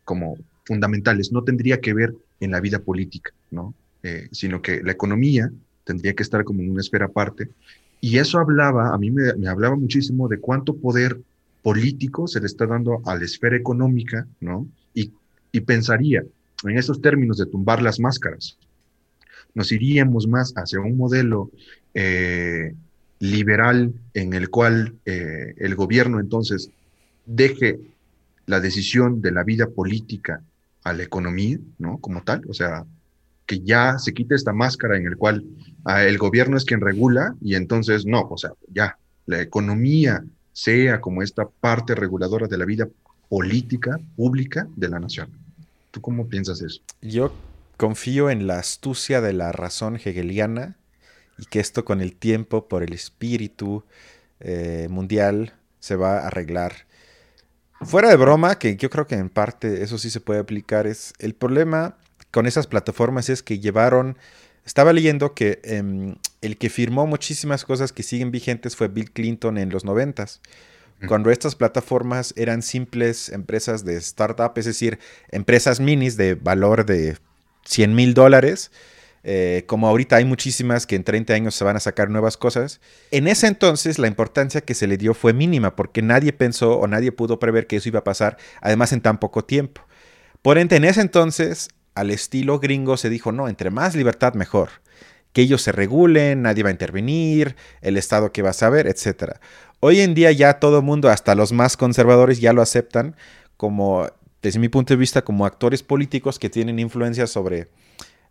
como, 0.03 0.37
fundamentales, 0.65 1.31
no 1.31 1.43
tendría 1.43 1.79
que 1.79 1.93
ver 1.93 2.13
en 2.41 2.51
la 2.51 2.59
vida 2.59 2.79
política, 2.79 3.31
¿no? 3.51 3.73
Eh, 4.03 4.27
sino 4.33 4.61
que 4.61 4.83
la 4.83 4.91
economía 4.91 5.49
tendría 5.85 6.13
que 6.13 6.23
estar 6.23 6.43
como 6.43 6.61
en 6.61 6.71
una 6.71 6.81
esfera 6.81 7.05
aparte. 7.05 7.49
Y 8.01 8.17
eso 8.17 8.37
hablaba, 8.39 8.93
a 8.93 8.97
mí 8.97 9.09
me, 9.09 9.47
hablaba 9.47 9.77
muchísimo 9.77 10.27
de 10.27 10.39
cuánto 10.39 10.75
poder 10.75 11.21
político 11.63 12.27
se 12.27 12.41
le 12.41 12.47
está 12.47 12.65
dando 12.65 13.01
a 13.05 13.15
la 13.15 13.23
esfera 13.23 13.55
económica, 13.55 14.27
¿no? 14.41 14.67
Y, 14.93 15.13
y 15.53 15.61
pensaría 15.61 16.23
en 16.63 16.77
esos 16.77 17.01
términos 17.01 17.37
de 17.37 17.45
tumbar 17.45 17.81
las 17.81 17.99
máscaras. 17.99 18.57
Nos 19.53 19.71
iríamos 19.71 20.27
más 20.27 20.53
hacia 20.55 20.79
un 20.79 20.97
modelo 20.97 21.49
eh, 21.93 22.73
liberal 23.19 23.93
en 24.13 24.33
el 24.33 24.49
cual 24.49 24.95
eh, 25.05 25.53
el 25.57 25.75
gobierno 25.75 26.19
entonces 26.19 26.69
deje 27.25 27.79
la 28.45 28.59
decisión 28.59 29.21
de 29.21 29.31
la 29.31 29.43
vida 29.43 29.67
política 29.67 30.41
a 30.83 30.93
la 30.93 31.03
economía, 31.03 31.59
¿no? 31.79 31.97
Como 31.97 32.23
tal, 32.23 32.43
o 32.47 32.53
sea, 32.53 32.85
que 33.45 33.59
ya 33.59 33.97
se 33.97 34.13
quite 34.13 34.35
esta 34.35 34.53
máscara 34.53 34.97
en 34.97 35.05
el 35.05 35.17
cual 35.17 35.43
ah, 35.85 36.03
el 36.03 36.17
gobierno 36.17 36.57
es 36.57 36.65
quien 36.65 36.81
regula 36.81 37.35
y 37.41 37.55
entonces 37.55 38.05
no, 38.05 38.27
o 38.29 38.37
sea, 38.37 38.51
ya 38.73 38.97
la 39.25 39.41
economía 39.41 40.23
sea 40.53 41.01
como 41.01 41.21
esta 41.21 41.47
parte 41.47 41.95
reguladora 41.95 42.47
de 42.47 42.57
la 42.57 42.65
vida 42.65 42.87
política 43.29 43.99
pública 44.15 44.67
de 44.75 44.89
la 44.89 44.99
nación. 44.99 45.29
¿Tú 45.91 46.01
cómo 46.01 46.27
piensas 46.27 46.61
eso? 46.61 46.81
Yo 47.01 47.33
confío 47.77 48.29
en 48.29 48.47
la 48.47 48.59
astucia 48.59 49.21
de 49.21 49.33
la 49.33 49.51
razón 49.51 49.95
hegeliana 49.95 50.77
y 51.37 51.45
que 51.45 51.59
esto 51.59 51.85
con 51.85 52.01
el 52.01 52.15
tiempo, 52.15 52.67
por 52.67 52.83
el 52.83 52.93
espíritu 52.93 53.83
eh, 54.39 54.87
mundial, 54.89 55.53
se 55.79 55.95
va 55.95 56.19
a 56.19 56.27
arreglar. 56.27 56.87
Fuera 57.81 58.09
de 58.09 58.15
broma, 58.15 58.57
que 58.57 58.75
yo 58.75 58.89
creo 58.89 59.05
que 59.07 59.15
en 59.15 59.29
parte 59.29 59.83
eso 59.83 59.97
sí 59.97 60.09
se 60.09 60.19
puede 60.19 60.39
aplicar, 60.39 60.87
es 60.87 61.13
el 61.19 61.35
problema 61.35 61.97
con 62.31 62.45
esas 62.45 62.67
plataformas 62.67 63.29
es 63.29 63.41
que 63.41 63.59
llevaron, 63.59 64.17
estaba 64.65 64.93
leyendo 64.93 65.33
que 65.33 65.59
em, 65.63 66.15
el 66.41 66.57
que 66.57 66.69
firmó 66.69 67.07
muchísimas 67.07 67.63
cosas 67.63 67.93
que 67.93 68.03
siguen 68.03 68.31
vigentes 68.31 68.75
fue 68.75 68.89
Bill 68.89 69.11
Clinton 69.11 69.57
en 69.57 69.69
los 69.69 69.85
noventas 69.85 70.41
cuando 71.05 71.29
estas 71.29 71.55
plataformas 71.55 72.33
eran 72.37 72.63
simples 72.63 73.29
empresas 73.29 73.85
de 73.85 73.97
startup, 73.97 74.53
es 74.55 74.65
decir, 74.65 74.97
empresas 75.29 75.79
minis 75.79 76.17
de 76.17 76.33
valor 76.33 76.85
de 76.85 77.17
100 77.65 77.93
mil 77.93 78.13
dólares, 78.15 78.71
eh, 79.29 79.65
como 79.67 79.89
ahorita 79.89 80.15
hay 80.15 80.23
muchísimas 80.23 80.87
que 80.87 80.95
en 80.95 81.03
30 81.03 81.33
años 81.33 81.53
se 81.53 81.65
van 81.65 81.75
a 81.75 81.81
sacar 81.81 82.09
nuevas 82.09 82.37
cosas, 82.37 82.79
en 83.11 83.27
ese 83.27 83.47
entonces 83.47 83.99
la 83.99 84.07
importancia 84.07 84.61
que 84.61 84.73
se 84.73 84.87
le 84.87 84.95
dio 84.95 85.13
fue 85.13 85.33
mínima 85.33 85.75
porque 85.75 86.01
nadie 86.01 86.31
pensó 86.31 86.79
o 86.79 86.87
nadie 86.87 87.11
pudo 87.11 87.37
prever 87.37 87.67
que 87.67 87.75
eso 87.75 87.89
iba 87.89 87.99
a 87.99 88.05
pasar, 88.05 88.37
además 88.61 88.93
en 88.93 89.01
tan 89.01 89.19
poco 89.19 89.43
tiempo. 89.43 89.81
Por 90.41 90.57
ende, 90.57 90.77
en 90.77 90.85
ese 90.85 91.01
entonces, 91.01 91.67
al 91.93 92.09
estilo 92.09 92.59
gringo 92.59 92.95
se 92.95 93.09
dijo, 93.09 93.33
no, 93.33 93.49
entre 93.49 93.69
más 93.69 93.95
libertad 93.95 94.33
mejor 94.33 94.69
que 95.33 95.41
ellos 95.41 95.61
se 95.61 95.73
regulen, 95.73 96.43
nadie 96.43 96.63
va 96.63 96.69
a 96.69 96.71
intervenir, 96.71 97.57
el 97.81 97.97
Estado 97.97 98.31
que 98.31 98.41
va 98.41 98.51
a 98.51 98.53
saber, 98.53 98.87
etc. 98.87 99.33
Hoy 99.81 99.99
en 99.99 100.13
día 100.13 100.31
ya 100.31 100.53
todo 100.59 100.77
el 100.77 100.85
mundo, 100.85 101.09
hasta 101.09 101.35
los 101.35 101.51
más 101.51 101.75
conservadores, 101.75 102.39
ya 102.39 102.53
lo 102.53 102.61
aceptan 102.61 103.17
como, 103.57 104.07
desde 104.41 104.59
mi 104.59 104.69
punto 104.69 104.93
de 104.93 104.97
vista, 104.97 105.23
como 105.23 105.45
actores 105.45 105.83
políticos 105.83 106.39
que 106.39 106.49
tienen 106.49 106.79
influencia 106.79 107.27
sobre 107.27 107.67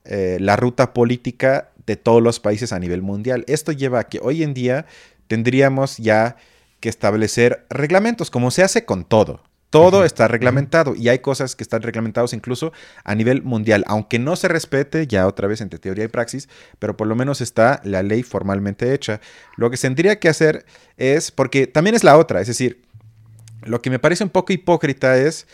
eh, 0.08 0.38
la 0.40 0.56
ruta 0.56 0.92
política 0.94 1.70
de 1.86 1.96
todos 1.96 2.22
los 2.22 2.40
países 2.40 2.72
a 2.72 2.78
nivel 2.78 3.02
mundial. 3.02 3.44
Esto 3.46 3.72
lleva 3.72 4.00
a 4.00 4.04
que 4.04 4.20
hoy 4.22 4.42
en 4.42 4.54
día 4.54 4.86
tendríamos 5.28 5.98
ya 5.98 6.36
que 6.80 6.88
establecer 6.88 7.66
reglamentos, 7.70 8.30
como 8.30 8.50
se 8.50 8.62
hace 8.62 8.84
con 8.84 9.04
todo. 9.04 9.42
Todo 9.70 10.04
está 10.04 10.28
reglamentado 10.28 10.94
y 10.94 11.08
hay 11.08 11.18
cosas 11.18 11.56
que 11.56 11.64
están 11.64 11.82
reglamentadas 11.82 12.32
incluso 12.32 12.72
a 13.04 13.14
nivel 13.14 13.42
mundial, 13.42 13.84
aunque 13.88 14.18
no 14.18 14.36
se 14.36 14.48
respete 14.48 15.06
ya 15.06 15.26
otra 15.26 15.48
vez 15.48 15.60
entre 15.60 15.78
teoría 15.78 16.04
y 16.04 16.08
praxis, 16.08 16.48
pero 16.78 16.96
por 16.96 17.08
lo 17.08 17.16
menos 17.16 17.40
está 17.40 17.80
la 17.84 18.02
ley 18.02 18.22
formalmente 18.22 18.94
hecha. 18.94 19.20
Lo 19.56 19.68
que 19.68 19.76
se 19.76 19.88
tendría 19.88 20.20
que 20.20 20.28
hacer 20.28 20.64
es, 20.96 21.30
porque 21.30 21.66
también 21.66 21.96
es 21.96 22.04
la 22.04 22.16
otra, 22.16 22.40
es 22.40 22.46
decir, 22.46 22.82
lo 23.64 23.82
que 23.82 23.90
me 23.90 23.98
parece 23.98 24.22
un 24.22 24.30
poco 24.30 24.52
hipócrita 24.52 25.18
es 25.18 25.46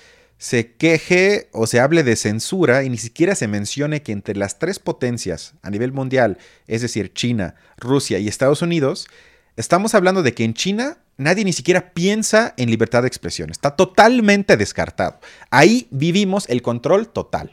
se 0.43 0.73
queje 0.73 1.49
o 1.53 1.69
se 1.69 1.79
hable 1.79 2.03
de 2.03 2.17
censura 2.17 2.83
y 2.83 2.91
ni 2.91 2.99
siquiera 2.99 3.37
se 3.37 3.47
mencione 3.47 4.03
que 4.03 4.11
entre 4.11 4.35
las 4.35 4.59
tres 4.59 4.81
potencias 4.81 5.55
a 5.63 5.71
nivel 5.71 5.93
mundial, 5.93 6.37
es 6.67 6.83
decir, 6.83 7.13
China, 7.13 7.55
Rusia 7.77 8.19
y 8.19 8.27
Estados 8.27 8.61
Unidos, 8.61 9.07
estamos 9.55 9.95
hablando 9.95 10.25
de 10.25 10.35
que 10.35 10.43
en 10.43 10.55
China 10.55 10.99
nadie 11.17 11.45
ni 11.45 11.53
siquiera 11.53 11.93
piensa 11.93 12.55
en 12.57 12.71
libertad 12.71 13.03
de 13.03 13.07
expresión. 13.07 13.53
Está 13.53 13.77
totalmente 13.77 14.57
descartado. 14.57 15.21
Ahí 15.51 15.87
vivimos 15.93 16.49
el 16.49 16.61
control 16.61 17.07
total. 17.07 17.53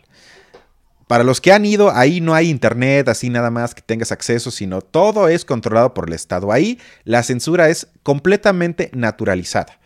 Para 1.05 1.23
los 1.23 1.41
que 1.41 1.53
han 1.53 1.65
ido, 1.65 1.91
ahí 1.91 2.21
no 2.21 2.33
hay 2.33 2.49
internet, 2.49 3.07
así 3.07 3.29
nada 3.29 3.51
más 3.51 3.75
que 3.75 3.83
tengas 3.83 4.11
acceso, 4.11 4.49
sino 4.49 4.81
todo 4.81 5.27
es 5.27 5.45
controlado 5.45 5.93
por 5.93 6.07
el 6.07 6.15
Estado. 6.15 6.51
Ahí 6.51 6.79
la 7.03 7.21
censura 7.21 7.69
es 7.69 7.87
completamente 8.01 8.89
naturalizada. 8.95 9.79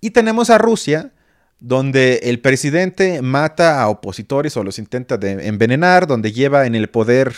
Y 0.00 0.12
tenemos 0.12 0.48
a 0.48 0.56
Rusia, 0.56 1.12
donde 1.60 2.20
el 2.24 2.40
presidente 2.40 3.22
mata 3.22 3.82
a 3.82 3.88
opositores 3.88 4.56
o 4.56 4.64
los 4.64 4.78
intenta 4.78 5.18
de 5.18 5.46
envenenar, 5.46 6.06
donde 6.06 6.32
lleva 6.32 6.66
en 6.66 6.74
el 6.74 6.88
poder 6.88 7.34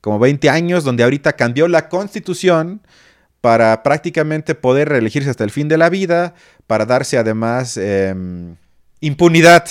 como 0.00 0.18
20 0.18 0.48
años, 0.48 0.84
donde 0.84 1.02
ahorita 1.02 1.34
cambió 1.34 1.68
la 1.68 1.88
constitución 1.88 2.80
para 3.40 3.82
prácticamente 3.82 4.54
poder 4.54 4.88
reelegirse 4.88 5.30
hasta 5.30 5.44
el 5.44 5.50
fin 5.50 5.68
de 5.68 5.78
la 5.78 5.90
vida, 5.90 6.34
para 6.66 6.86
darse 6.86 7.18
además 7.18 7.76
em, 7.76 8.56
impunidad. 9.00 9.66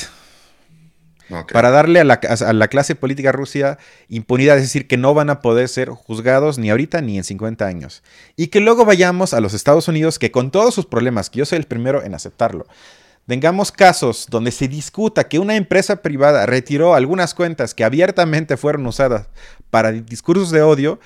Para 1.54 1.70
darle 1.70 2.00
a 2.00 2.04
la, 2.04 2.16
a 2.16 2.54
la, 2.54 2.68
clase 2.70 2.96
política 2.96 3.32
rusa 3.32 3.78
impunidad, 4.08 4.58
es 4.58 4.64
decir, 4.64 4.88
que 4.88 4.98
no 4.98 5.14
van 5.14 5.30
a 5.30 5.42
poder 5.42 5.70
ser 5.70 5.90
juzgados 5.90 6.58
ni 6.58 6.72
ahorita 6.72 7.02
ni 7.02 7.20
en 7.20 7.24
50 7.24 7.68
años. 7.68 8.02
Y 8.36 8.48
que 8.48 8.60
luego 8.60 8.84
vayamos 8.84 9.36
a 9.36 9.40
los 9.40 9.54
Estados 9.54 9.88
Unidos, 9.88 10.18
que 10.18 10.32
con 10.32 10.50
todos 10.50 10.74
sus 10.74 10.88
problemas, 10.88 11.30
que 11.30 11.38
yo 11.38 11.46
soy 11.46 11.60
el 11.60 11.66
primero 11.66 12.04
en 12.04 12.16
aceptarlo, 12.16 12.66
tengamos 13.28 13.72
casos 13.72 14.28
donde 14.30 14.52
se 14.52 14.68
discuta 14.68 15.28
que 15.28 15.40
una 15.40 15.56
empresa 15.56 16.02
privada 16.02 16.46
retiró 16.46 16.96
algunas 16.96 17.34
cuentas 17.34 17.74
que 17.74 17.84
abiertamente 17.84 18.58
fueron 18.58 18.86
usadas 18.88 19.28
para 19.70 19.92
discursos 19.92 20.52
de 20.52 20.62
odio, 20.62 21.00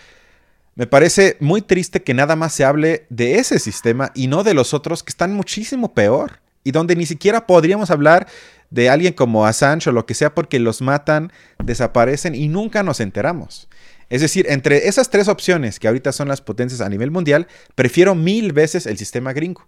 me 0.75 0.87
parece 0.87 1.37
muy 1.39 1.61
triste 1.61 2.01
que 2.01 2.13
nada 2.13 2.35
más 2.35 2.53
se 2.53 2.65
hable 2.65 3.05
de 3.09 3.35
ese 3.35 3.59
sistema 3.59 4.11
y 4.15 4.27
no 4.27 4.43
de 4.43 4.53
los 4.53 4.73
otros 4.73 5.03
que 5.03 5.11
están 5.11 5.33
muchísimo 5.33 5.93
peor 5.93 6.39
y 6.63 6.71
donde 6.71 6.95
ni 6.95 7.05
siquiera 7.05 7.45
podríamos 7.45 7.91
hablar 7.91 8.27
de 8.71 8.89
alguien 8.89 9.13
como 9.13 9.45
Assange 9.45 9.89
o 9.89 9.93
lo 9.93 10.07
que 10.07 10.15
sea 10.15 10.33
porque 10.33 10.59
los 10.59 10.81
matan, 10.81 11.31
desaparecen 11.63 12.33
y 12.33 12.47
nunca 12.47 12.81
nos 12.81 12.99
enteramos. 13.01 13.67
Es 14.09 14.21
decir, 14.21 14.47
entre 14.49 14.87
esas 14.87 15.09
tres 15.09 15.27
opciones 15.27 15.79
que 15.79 15.87
ahorita 15.87 16.11
son 16.11 16.27
las 16.27 16.41
potencias 16.41 16.81
a 16.81 16.89
nivel 16.89 17.11
mundial, 17.11 17.47
prefiero 17.75 18.15
mil 18.15 18.51
veces 18.51 18.87
el 18.87 18.97
sistema 18.97 19.33
gringo, 19.33 19.67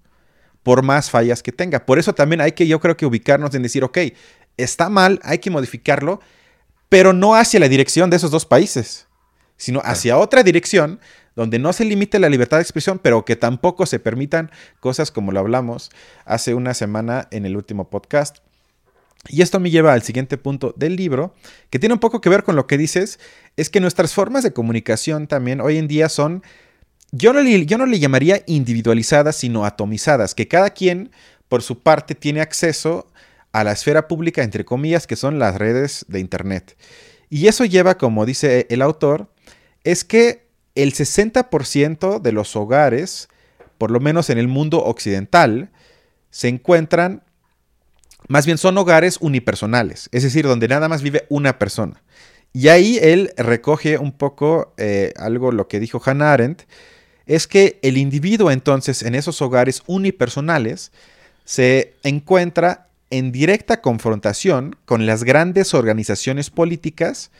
por 0.65 0.83
más 0.83 1.09
fallas 1.09 1.41
que 1.41 1.53
tenga. 1.53 1.85
Por 1.85 1.99
eso 1.99 2.13
también 2.13 2.41
hay 2.41 2.51
que, 2.51 2.67
yo 2.67 2.81
creo 2.81 2.97
que 2.97 3.05
ubicarnos 3.05 3.55
en 3.55 3.61
decir, 3.61 3.85
ok, 3.85 3.99
está 4.57 4.89
mal, 4.89 5.21
hay 5.23 5.37
que 5.37 5.49
modificarlo, 5.49 6.19
pero 6.89 7.13
no 7.13 7.35
hacia 7.35 7.61
la 7.61 7.69
dirección 7.69 8.09
de 8.09 8.17
esos 8.17 8.31
dos 8.31 8.45
países 8.45 9.07
sino 9.57 9.81
hacia 9.83 10.17
otra 10.17 10.43
dirección 10.43 10.99
donde 11.35 11.59
no 11.59 11.73
se 11.73 11.85
limite 11.85 12.19
la 12.19 12.29
libertad 12.29 12.57
de 12.57 12.63
expresión, 12.63 12.99
pero 13.01 13.25
que 13.25 13.35
tampoco 13.35 13.85
se 13.85 13.99
permitan 13.99 14.51
cosas 14.79 15.11
como 15.11 15.31
lo 15.31 15.39
hablamos 15.39 15.91
hace 16.23 16.53
una 16.53 16.73
semana 16.73 17.27
en 17.31 17.45
el 17.45 17.57
último 17.57 17.89
podcast. 17.89 18.37
Y 19.27 19.41
esto 19.41 19.59
me 19.59 19.71
lleva 19.71 19.93
al 19.93 20.03
siguiente 20.03 20.37
punto 20.37 20.73
del 20.77 20.95
libro, 20.95 21.33
que 21.69 21.79
tiene 21.79 21.93
un 21.93 21.99
poco 21.99 22.21
que 22.21 22.29
ver 22.29 22.43
con 22.43 22.55
lo 22.55 22.67
que 22.67 22.77
dices, 22.77 23.19
es 23.57 23.69
que 23.69 23.81
nuestras 23.81 24.13
formas 24.13 24.43
de 24.43 24.53
comunicación 24.53 25.27
también 25.27 25.61
hoy 25.61 25.77
en 25.77 25.87
día 25.87 26.09
son, 26.09 26.43
yo 27.11 27.33
no 27.33 27.41
le, 27.41 27.99
llamaría 27.99 28.43
individualizadas, 28.45 29.35
sino 29.35 29.65
atomizadas, 29.65 30.35
que 30.35 30.47
cada 30.47 30.71
quien 30.71 31.11
por 31.47 31.61
su 31.61 31.79
parte 31.79 32.15
tiene 32.15 32.41
acceso 32.41 33.07
a 33.51 33.63
la 33.63 33.71
esfera 33.71 34.07
pública, 34.07 34.43
entre 34.43 34.65
comillas, 34.65 35.07
que 35.07 35.15
son 35.15 35.39
las 35.39 35.55
redes 35.55 36.05
de 36.09 36.19
Internet. 36.19 36.75
Y 37.29 37.47
eso 37.47 37.65
lleva, 37.65 37.97
como 37.97 38.25
dice 38.25 38.67
el 38.69 38.81
autor, 38.81 39.31
es 39.83 40.03
que 40.03 40.45
el 40.75 40.93
60% 40.93 42.19
de 42.19 42.31
los 42.31 42.55
hogares, 42.55 43.29
por 43.77 43.91
lo 43.91 43.99
menos 43.99 44.29
en 44.29 44.37
el 44.37 44.47
mundo 44.47 44.83
occidental, 44.83 45.71
se 46.31 46.49
encuentran, 46.49 47.23
más 48.27 48.45
bien 48.45 48.57
son 48.57 48.77
hogares 48.77 49.17
unipersonales, 49.21 50.09
es 50.11 50.23
decir, 50.23 50.45
donde 50.45 50.67
nada 50.67 50.89
más 50.89 51.01
vive 51.01 51.25
una 51.29 51.57
persona. 51.57 52.03
Y 52.51 52.69
ahí 52.69 52.99
él 53.01 53.31
recoge 53.37 53.97
un 53.97 54.11
poco 54.11 54.73
eh, 54.77 55.13
algo, 55.17 55.51
lo 55.51 55.67
que 55.67 55.79
dijo 55.79 56.01
Hannah 56.03 56.33
Arendt, 56.33 56.63
es 57.25 57.47
que 57.47 57.79
el 57.81 57.97
individuo 57.97 58.51
entonces 58.51 59.03
en 59.03 59.15
esos 59.15 59.41
hogares 59.41 59.83
unipersonales 59.87 60.91
se 61.43 61.93
encuentra 62.03 62.87
en 63.09 63.31
directa 63.31 63.81
confrontación 63.81 64.75
con 64.85 65.05
las 65.05 65.23
grandes 65.23 65.73
organizaciones 65.73 66.49
políticas 66.49 67.31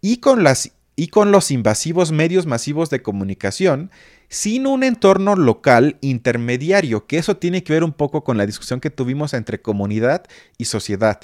y 0.00 0.18
con 0.18 0.42
las 0.44 0.72
y 0.96 1.08
con 1.08 1.32
los 1.32 1.50
invasivos 1.50 2.12
medios 2.12 2.46
masivos 2.46 2.88
de 2.88 3.02
comunicación 3.02 3.90
sin 4.28 4.66
un 4.66 4.84
entorno 4.84 5.34
local 5.34 5.96
intermediario, 6.00 7.06
que 7.06 7.18
eso 7.18 7.36
tiene 7.36 7.64
que 7.64 7.72
ver 7.72 7.84
un 7.84 7.92
poco 7.92 8.22
con 8.22 8.36
la 8.36 8.46
discusión 8.46 8.80
que 8.80 8.90
tuvimos 8.90 9.34
entre 9.34 9.60
comunidad 9.60 10.24
y 10.56 10.66
sociedad. 10.66 11.20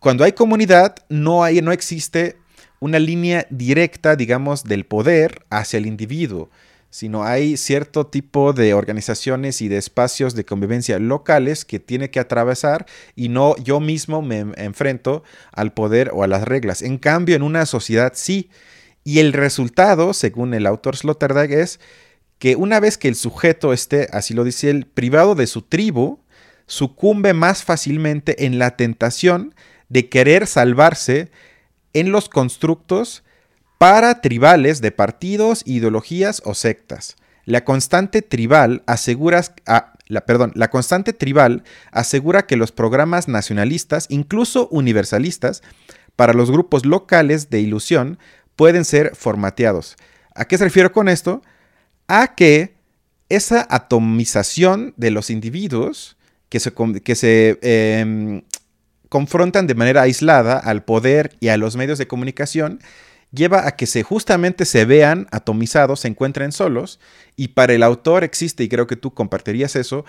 Cuando 0.00 0.24
hay 0.24 0.32
comunidad, 0.32 0.96
no, 1.08 1.44
hay, 1.44 1.60
no 1.62 1.72
existe 1.72 2.36
una 2.80 2.98
línea 2.98 3.46
directa, 3.50 4.16
digamos, 4.16 4.64
del 4.64 4.84
poder 4.84 5.44
hacia 5.50 5.78
el 5.78 5.86
individuo 5.86 6.50
sino 6.94 7.24
hay 7.24 7.56
cierto 7.56 8.06
tipo 8.06 8.52
de 8.52 8.72
organizaciones 8.72 9.60
y 9.60 9.66
de 9.66 9.78
espacios 9.78 10.36
de 10.36 10.44
convivencia 10.44 11.00
locales 11.00 11.64
que 11.64 11.80
tiene 11.80 12.08
que 12.08 12.20
atravesar 12.20 12.86
y 13.16 13.30
no 13.30 13.56
yo 13.56 13.80
mismo 13.80 14.22
me 14.22 14.46
enfrento 14.54 15.24
al 15.50 15.72
poder 15.72 16.12
o 16.14 16.22
a 16.22 16.28
las 16.28 16.44
reglas. 16.44 16.82
En 16.82 16.98
cambio, 16.98 17.34
en 17.34 17.42
una 17.42 17.66
sociedad 17.66 18.12
sí. 18.14 18.48
Y 19.02 19.18
el 19.18 19.32
resultado, 19.32 20.14
según 20.14 20.54
el 20.54 20.66
autor 20.66 20.96
Sloterdijk, 20.96 21.50
es 21.50 21.80
que 22.38 22.54
una 22.54 22.78
vez 22.78 22.96
que 22.96 23.08
el 23.08 23.16
sujeto 23.16 23.72
esté, 23.72 24.06
así 24.12 24.32
lo 24.32 24.44
dice 24.44 24.70
él, 24.70 24.86
privado 24.86 25.34
de 25.34 25.48
su 25.48 25.62
tribu, 25.62 26.20
sucumbe 26.68 27.34
más 27.34 27.64
fácilmente 27.64 28.46
en 28.46 28.60
la 28.60 28.76
tentación 28.76 29.56
de 29.88 30.08
querer 30.08 30.46
salvarse 30.46 31.32
en 31.92 32.12
los 32.12 32.28
constructos 32.28 33.23
para 33.84 34.22
tribales 34.22 34.80
de 34.80 34.92
partidos, 34.92 35.62
ideologías 35.66 36.40
o 36.46 36.54
sectas. 36.54 37.16
La 37.44 37.64
constante 37.64 38.22
tribal 38.22 38.82
asegura, 38.86 39.42
ah, 39.66 39.92
la, 40.06 40.24
perdón, 40.24 40.52
la 40.54 40.70
constante 40.70 41.12
tribal 41.12 41.64
asegura 41.92 42.46
que 42.46 42.56
los 42.56 42.72
programas 42.72 43.28
nacionalistas, 43.28 44.06
incluso 44.08 44.68
universalistas, 44.68 45.62
para 46.16 46.32
los 46.32 46.50
grupos 46.50 46.86
locales 46.86 47.50
de 47.50 47.60
ilusión 47.60 48.18
pueden 48.56 48.86
ser 48.86 49.14
formateados. 49.14 49.96
¿A 50.34 50.46
qué 50.46 50.56
se 50.56 50.64
refiere 50.64 50.90
con 50.90 51.10
esto? 51.10 51.42
A 52.08 52.34
que 52.36 52.76
esa 53.28 53.66
atomización 53.68 54.94
de 54.96 55.10
los 55.10 55.28
individuos 55.28 56.16
que 56.48 56.58
se, 56.58 56.72
que 57.04 57.14
se 57.14 57.58
em, 57.60 58.44
confrontan 59.10 59.66
de 59.66 59.74
manera 59.74 60.00
aislada 60.00 60.58
al 60.58 60.84
poder 60.84 61.36
y 61.40 61.48
a 61.48 61.58
los 61.58 61.76
medios 61.76 61.98
de 61.98 62.06
comunicación, 62.06 62.80
lleva 63.34 63.66
a 63.66 63.76
que 63.76 63.86
se 63.86 64.02
justamente 64.02 64.64
se 64.64 64.84
vean 64.84 65.26
atomizados, 65.30 66.00
se 66.00 66.08
encuentren 66.08 66.52
solos, 66.52 67.00
y 67.36 67.48
para 67.48 67.72
el 67.72 67.82
autor 67.82 68.24
existe, 68.24 68.64
y 68.64 68.68
creo 68.68 68.86
que 68.86 68.96
tú 68.96 69.12
compartirías 69.12 69.76
eso, 69.76 70.04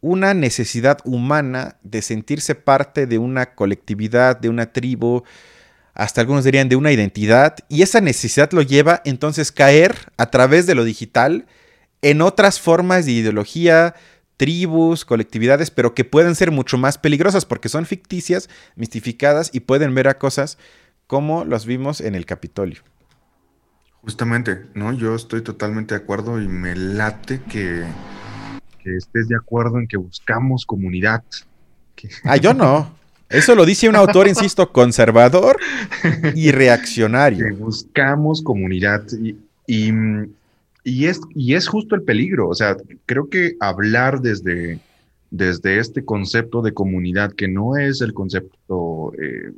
una 0.00 0.34
necesidad 0.34 0.98
humana 1.04 1.76
de 1.82 2.02
sentirse 2.02 2.54
parte 2.54 3.06
de 3.06 3.18
una 3.18 3.54
colectividad, 3.54 4.36
de 4.36 4.48
una 4.48 4.72
tribu, 4.72 5.22
hasta 5.94 6.20
algunos 6.20 6.44
dirían 6.44 6.68
de 6.68 6.76
una 6.76 6.92
identidad, 6.92 7.56
y 7.68 7.82
esa 7.82 8.00
necesidad 8.00 8.50
lo 8.52 8.62
lleva 8.62 9.00
entonces 9.04 9.52
caer 9.52 10.12
a 10.16 10.30
través 10.30 10.66
de 10.66 10.74
lo 10.74 10.84
digital 10.84 11.46
en 12.02 12.20
otras 12.20 12.60
formas 12.60 13.06
de 13.06 13.12
ideología, 13.12 13.94
tribus, 14.36 15.04
colectividades, 15.04 15.70
pero 15.70 15.94
que 15.94 16.04
pueden 16.04 16.34
ser 16.34 16.50
mucho 16.50 16.76
más 16.76 16.98
peligrosas 16.98 17.44
porque 17.44 17.68
son 17.68 17.86
ficticias, 17.86 18.50
mistificadas 18.76 19.50
y 19.52 19.60
pueden 19.60 19.94
ver 19.94 20.08
a 20.08 20.18
cosas 20.18 20.58
como 21.06 21.44
los 21.44 21.66
vimos 21.66 22.00
en 22.00 22.14
el 22.14 22.26
Capitolio. 22.26 22.82
Justamente, 24.02 24.66
¿no? 24.74 24.92
Yo 24.92 25.14
estoy 25.14 25.42
totalmente 25.42 25.94
de 25.94 26.02
acuerdo 26.02 26.40
y 26.40 26.46
me 26.46 26.76
late 26.76 27.40
que, 27.50 27.84
estés 28.84 29.28
de 29.28 29.36
acuerdo 29.36 29.78
en 29.78 29.88
que 29.88 29.96
buscamos 29.96 30.66
comunidad. 30.66 31.22
Ah, 32.24 32.36
yo 32.36 32.52
no. 32.52 32.92
Eso 33.30 33.54
lo 33.54 33.64
dice 33.64 33.88
un 33.88 33.96
autor, 33.96 34.28
insisto, 34.28 34.70
conservador 34.72 35.56
y 36.34 36.50
reaccionario. 36.50 37.46
Que 37.46 37.52
buscamos 37.52 38.42
comunidad 38.42 39.04
y, 39.12 39.36
y, 39.66 39.92
y, 40.82 41.06
es, 41.06 41.20
y 41.34 41.54
es 41.54 41.66
justo 41.66 41.94
el 41.94 42.02
peligro. 42.02 42.48
O 42.48 42.54
sea, 42.54 42.76
creo 43.06 43.30
que 43.30 43.56
hablar 43.60 44.20
desde, 44.20 44.80
desde 45.30 45.78
este 45.78 46.04
concepto 46.04 46.60
de 46.60 46.74
comunidad, 46.74 47.32
que 47.32 47.48
no 47.48 47.76
es 47.76 48.02
el 48.02 48.12
concepto 48.12 49.12
eh, 49.14 49.52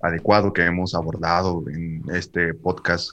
adecuado 0.00 0.52
que 0.52 0.64
hemos 0.64 0.94
abordado 0.94 1.64
en 1.68 2.02
este 2.14 2.54
podcast 2.54 3.12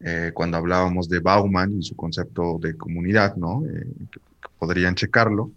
eh, 0.00 0.32
cuando 0.34 0.56
hablábamos 0.56 1.08
de 1.08 1.20
Bauman 1.20 1.78
y 1.78 1.82
su 1.82 1.94
concepto 1.94 2.58
de 2.60 2.76
comunidad, 2.76 3.36
¿no? 3.36 3.64
Eh, 3.66 3.86
podrían 4.58 4.94
checarlo. 4.94 5.52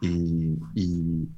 Y, 0.00 0.58
y, 0.74 1.28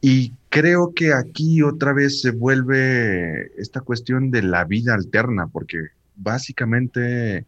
y, 0.00 0.32
creo 0.48 0.92
que 0.94 1.12
aquí 1.12 1.62
otra 1.62 1.92
vez 1.92 2.20
se 2.22 2.30
vuelve 2.30 3.52
esta 3.60 3.80
cuestión 3.80 4.30
de 4.30 4.42
la 4.42 4.64
vida 4.64 4.94
alterna, 4.94 5.46
porque 5.46 5.78
básicamente 6.16 7.46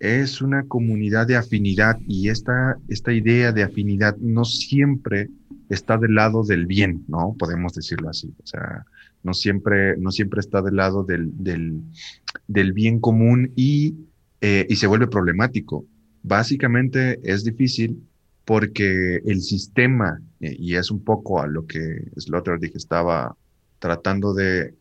es 0.00 0.42
una 0.42 0.64
comunidad 0.64 1.26
de 1.26 1.36
afinidad 1.36 1.98
y 2.06 2.28
esta, 2.28 2.76
esta 2.88 3.12
idea 3.12 3.52
de 3.52 3.62
afinidad 3.62 4.16
no 4.18 4.44
siempre 4.44 5.30
está 5.70 5.96
del 5.96 6.14
lado 6.14 6.44
del 6.44 6.66
bien, 6.66 7.04
¿no? 7.08 7.34
Podemos 7.38 7.72
decirlo 7.72 8.10
así. 8.10 8.34
O 8.42 8.46
sea, 8.46 8.84
no 9.24 9.34
siempre, 9.34 9.96
no 9.96 10.10
siempre 10.10 10.40
está 10.40 10.62
del 10.62 10.76
lado 10.76 11.02
del, 11.02 11.32
del, 11.34 12.72
bien 12.72 13.00
común 13.00 13.52
y, 13.56 13.96
eh, 14.40 14.66
y 14.68 14.76
se 14.76 14.86
vuelve 14.86 15.08
problemático. 15.08 15.86
Básicamente 16.22 17.18
es 17.24 17.42
difícil 17.42 18.00
porque 18.44 19.16
el 19.24 19.40
sistema, 19.40 20.20
eh, 20.40 20.54
y 20.58 20.76
es 20.76 20.90
un 20.90 21.02
poco 21.02 21.40
a 21.40 21.46
lo 21.46 21.66
que 21.66 22.10
Sloterdijk 22.16 22.76
estaba 22.76 23.36
tratando 23.78 24.34
de, 24.34 24.74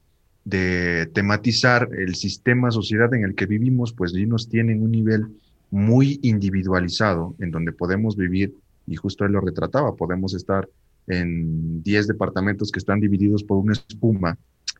de 0.44 1.10
tematizar, 1.14 1.89
el 1.98 2.16
sistema 2.16 2.70
sociedad 2.72 3.14
en 3.14 3.24
el 3.24 3.36
que 3.36 3.46
vivimos, 3.46 3.94
pues 3.94 4.14
nos 4.14 4.50
tienen 4.50 4.84
un 4.84 4.91
nivel 4.91 5.28
muy 5.72 6.20
individualizado 6.22 7.36
en 7.39 7.52
donde 7.52 7.72
podemos 7.72 8.16
vivir, 8.16 8.54
y 8.86 8.96
justo 8.96 9.26
él 9.26 9.32
lo 9.32 9.41
retrataba, 9.41 9.96
podemos 9.96 10.34
estar 10.34 10.68
en 11.08 11.84
10 11.84 12.08
departamentos 12.08 12.72
que 12.72 12.80
están 12.80 12.99
divididos 12.99 13.43
por 13.43 13.58
una 13.58 13.74
espuma, 13.74 14.38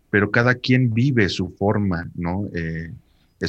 pero 0.10 0.32
cada 0.32 0.56
quien 0.56 0.94
vive 0.94 1.30
su 1.30 1.50
forma, 1.50 2.10
¿no? 2.16 2.48
Eh, 2.54 2.92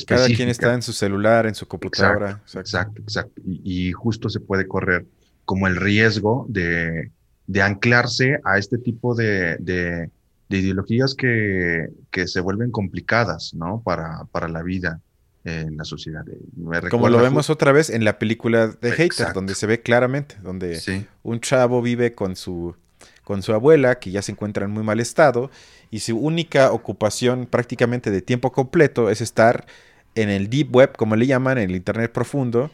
cada 0.06 0.26
quien 0.26 0.48
está 0.48 0.74
en 0.74 0.82
su 0.82 0.92
celular, 0.92 1.46
en 1.46 1.54
su 1.54 1.66
computadora. 1.66 2.42
Exacto, 2.56 3.00
exacto. 3.02 3.42
Y, 3.44 3.92
justo 3.92 4.28
se 4.28 4.40
puede 4.40 4.66
correr 4.66 5.06
como 5.44 5.66
el 5.66 5.76
riesgo 5.76 6.46
de, 6.48 7.10
de 7.46 7.62
anclarse 7.62 8.40
a 8.44 8.58
este 8.58 8.78
tipo 8.78 9.14
de, 9.14 9.56
de, 9.58 10.10
ideologías 10.48 11.14
que, 11.14 11.88
que, 12.10 12.26
se 12.26 12.40
vuelven 12.40 12.70
complicadas, 12.70 13.54
¿no? 13.54 13.82
Para, 13.84 14.24
para 14.32 14.48
la 14.48 14.62
vida 14.62 15.00
en 15.44 15.76
la 15.76 15.84
sociedad. 15.84 16.24
Como 16.90 17.08
lo 17.08 17.18
vemos 17.18 17.50
otra 17.50 17.72
vez 17.72 17.90
en 17.90 18.04
la 18.04 18.18
película 18.18 18.68
de 18.68 18.92
Hater, 18.92 19.32
donde 19.34 19.54
se 19.54 19.66
ve 19.66 19.82
claramente, 19.82 20.36
donde 20.42 20.80
un 21.22 21.40
chavo 21.40 21.82
vive 21.82 22.14
con 22.14 22.34
su, 22.34 22.74
con 23.22 23.42
su 23.42 23.52
abuela, 23.52 23.98
que 23.98 24.10
ya 24.10 24.22
se 24.22 24.32
encuentra 24.32 24.64
en 24.64 24.70
muy 24.70 24.82
mal 24.82 25.00
estado, 25.00 25.50
y 25.90 26.00
su 26.00 26.18
única 26.18 26.72
ocupación 26.72 27.46
prácticamente 27.46 28.10
de 28.10 28.22
tiempo 28.22 28.52
completo 28.52 29.10
es 29.10 29.20
estar 29.20 29.66
en 30.14 30.30
el 30.30 30.48
deep 30.48 30.74
web, 30.74 30.96
como 30.96 31.16
le 31.16 31.26
llaman, 31.26 31.58
en 31.58 31.70
el 31.70 31.76
Internet 31.76 32.12
profundo, 32.12 32.70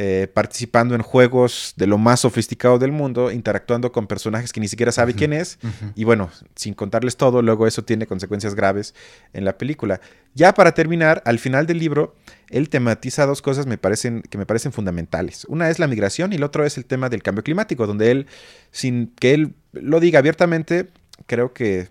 eh, 0.00 0.28
participando 0.32 0.94
en 0.94 1.02
juegos 1.02 1.74
de 1.76 1.88
lo 1.88 1.98
más 1.98 2.20
sofisticado 2.20 2.78
del 2.78 2.92
mundo, 2.92 3.32
interactuando 3.32 3.90
con 3.90 4.06
personajes 4.06 4.52
que 4.52 4.60
ni 4.60 4.68
siquiera 4.68 4.92
sabe 4.92 5.12
quién 5.12 5.32
es, 5.32 5.58
y 5.96 6.04
bueno, 6.04 6.30
sin 6.54 6.74
contarles 6.74 7.16
todo, 7.16 7.42
luego 7.42 7.66
eso 7.66 7.82
tiene 7.82 8.06
consecuencias 8.06 8.54
graves 8.54 8.94
en 9.32 9.44
la 9.44 9.58
película. 9.58 10.00
Ya 10.34 10.54
para 10.54 10.70
terminar, 10.70 11.20
al 11.24 11.40
final 11.40 11.66
del 11.66 11.80
libro, 11.80 12.14
él 12.48 12.68
tematiza 12.68 13.26
dos 13.26 13.42
cosas 13.42 13.66
me 13.66 13.76
parecen, 13.76 14.22
que 14.22 14.38
me 14.38 14.46
parecen 14.46 14.70
fundamentales. 14.70 15.44
Una 15.46 15.68
es 15.68 15.80
la 15.80 15.88
migración 15.88 16.32
y 16.32 16.36
el 16.36 16.44
otro 16.44 16.64
es 16.64 16.78
el 16.78 16.84
tema 16.84 17.08
del 17.08 17.24
cambio 17.24 17.42
climático, 17.42 17.88
donde 17.88 18.12
él, 18.12 18.28
sin 18.70 19.08
que 19.18 19.34
él 19.34 19.56
lo 19.72 19.98
diga 19.98 20.20
abiertamente, 20.20 20.90
creo 21.26 21.52
que 21.52 21.88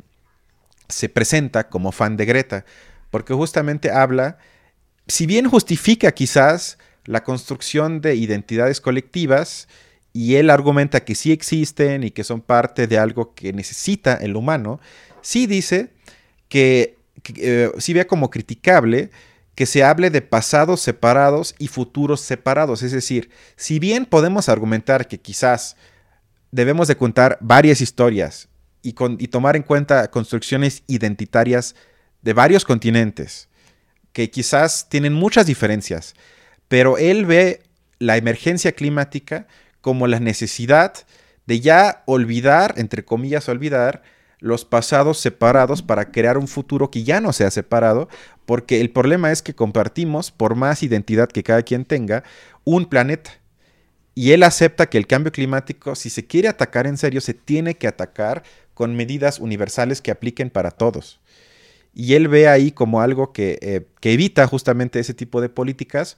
se 0.87 1.09
presenta 1.09 1.67
como 1.67 1.91
fan 1.91 2.15
de 2.15 2.23
Greta, 2.23 2.63
porque 3.11 3.33
justamente 3.33 3.91
habla, 3.91 4.37
si 5.07 5.25
bien 5.25 5.49
justifica 5.49 6.13
quizás 6.13 6.77
la 7.07 7.23
construcción 7.23 8.01
de 8.01 8.15
identidades 8.15 8.79
colectivas 8.79 9.67
y 10.13 10.35
él 10.35 10.49
argumenta 10.49 11.03
que 11.03 11.15
sí 11.15 11.31
existen 11.31 12.03
y 12.03 12.11
que 12.11 12.23
son 12.23 12.41
parte 12.41 12.85
de 12.85 12.99
algo 12.99 13.33
que 13.33 13.53
necesita 13.53 14.15
el 14.15 14.35
humano, 14.35 14.79
sí 15.21 15.47
dice 15.47 15.89
que, 16.49 16.97
eh, 17.35 17.71
sí 17.79 17.93
ve 17.93 18.05
como 18.05 18.29
criticable 18.29 19.09
que 19.55 19.65
se 19.65 19.83
hable 19.83 20.09
de 20.09 20.21
pasados 20.21 20.81
separados 20.81 21.55
y 21.57 21.67
futuros 21.67 22.21
separados. 22.21 22.83
Es 22.83 22.91
decir, 22.91 23.31
si 23.55 23.79
bien 23.79 24.05
podemos 24.05 24.49
argumentar 24.49 25.07
que 25.07 25.19
quizás 25.19 25.75
debemos 26.51 26.87
de 26.87 26.97
contar 26.97 27.37
varias 27.41 27.81
historias 27.81 28.49
y, 28.83 28.95
y 29.17 29.27
tomar 29.29 29.55
en 29.55 29.63
cuenta 29.63 30.11
construcciones 30.11 30.83
identitarias 30.87 31.75
de 32.21 32.33
varios 32.33 32.65
continentes, 32.65 33.49
que 34.13 34.29
quizás 34.29 34.89
tienen 34.89 35.13
muchas 35.13 35.45
diferencias, 35.45 36.15
pero 36.67 36.97
él 36.97 37.25
ve 37.25 37.61
la 37.99 38.17
emergencia 38.17 38.71
climática 38.71 39.47
como 39.81 40.07
la 40.07 40.19
necesidad 40.19 40.93
de 41.45 41.59
ya 41.61 42.03
olvidar, 42.05 42.73
entre 42.77 43.05
comillas, 43.05 43.47
olvidar 43.49 44.03
los 44.39 44.65
pasados 44.65 45.17
separados 45.17 45.81
para 45.81 46.11
crear 46.11 46.37
un 46.37 46.47
futuro 46.47 46.91
que 46.91 47.03
ya 47.03 47.21
no 47.21 47.33
sea 47.33 47.49
separado, 47.49 48.07
porque 48.45 48.81
el 48.81 48.91
problema 48.91 49.31
es 49.31 49.41
que 49.41 49.55
compartimos, 49.55 50.31
por 50.31 50.55
más 50.55 50.83
identidad 50.83 51.29
que 51.29 51.43
cada 51.43 51.63
quien 51.63 51.85
tenga, 51.85 52.23
un 52.63 52.85
planeta. 52.85 53.31
Y 54.13 54.31
él 54.31 54.43
acepta 54.43 54.89
que 54.89 54.97
el 54.97 55.07
cambio 55.07 55.31
climático, 55.31 55.95
si 55.95 56.09
se 56.09 56.25
quiere 56.25 56.47
atacar 56.47 56.87
en 56.87 56.97
serio, 56.97 57.21
se 57.21 57.33
tiene 57.33 57.75
que 57.75 57.87
atacar 57.87 58.43
con 58.73 58.95
medidas 58.95 59.39
universales 59.39 60.01
que 60.01 60.11
apliquen 60.11 60.49
para 60.49 60.71
todos. 60.71 61.19
Y 61.93 62.13
él 62.13 62.27
ve 62.27 62.47
ahí 62.47 62.71
como 62.71 63.01
algo 63.01 63.31
que, 63.31 63.57
eh, 63.61 63.87
que 64.01 64.13
evita 64.13 64.45
justamente 64.45 64.99
ese 64.99 65.13
tipo 65.13 65.41
de 65.41 65.49
políticas 65.49 66.17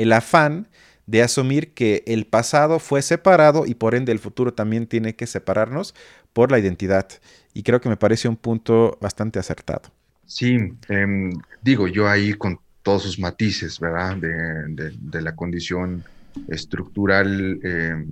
el 0.00 0.12
afán 0.12 0.68
de 1.06 1.22
asumir 1.22 1.74
que 1.74 2.02
el 2.06 2.24
pasado 2.24 2.78
fue 2.78 3.02
separado 3.02 3.66
y 3.66 3.74
por 3.74 3.94
ende 3.94 4.12
el 4.12 4.18
futuro 4.18 4.54
también 4.54 4.86
tiene 4.86 5.14
que 5.14 5.26
separarnos 5.26 5.94
por 6.32 6.50
la 6.50 6.58
identidad. 6.58 7.08
Y 7.52 7.64
creo 7.64 7.80
que 7.80 7.88
me 7.88 7.96
parece 7.96 8.28
un 8.28 8.36
punto 8.36 8.96
bastante 9.00 9.38
acertado. 9.38 9.90
Sí, 10.24 10.56
em, 10.88 11.32
digo 11.60 11.88
yo 11.88 12.08
ahí 12.08 12.32
con 12.34 12.60
todos 12.82 13.02
sus 13.02 13.18
matices, 13.18 13.78
¿verdad? 13.78 14.16
De, 14.16 15.20
la 15.20 15.34
condición 15.34 16.02
estructural 16.48 17.58
em, 17.62 18.06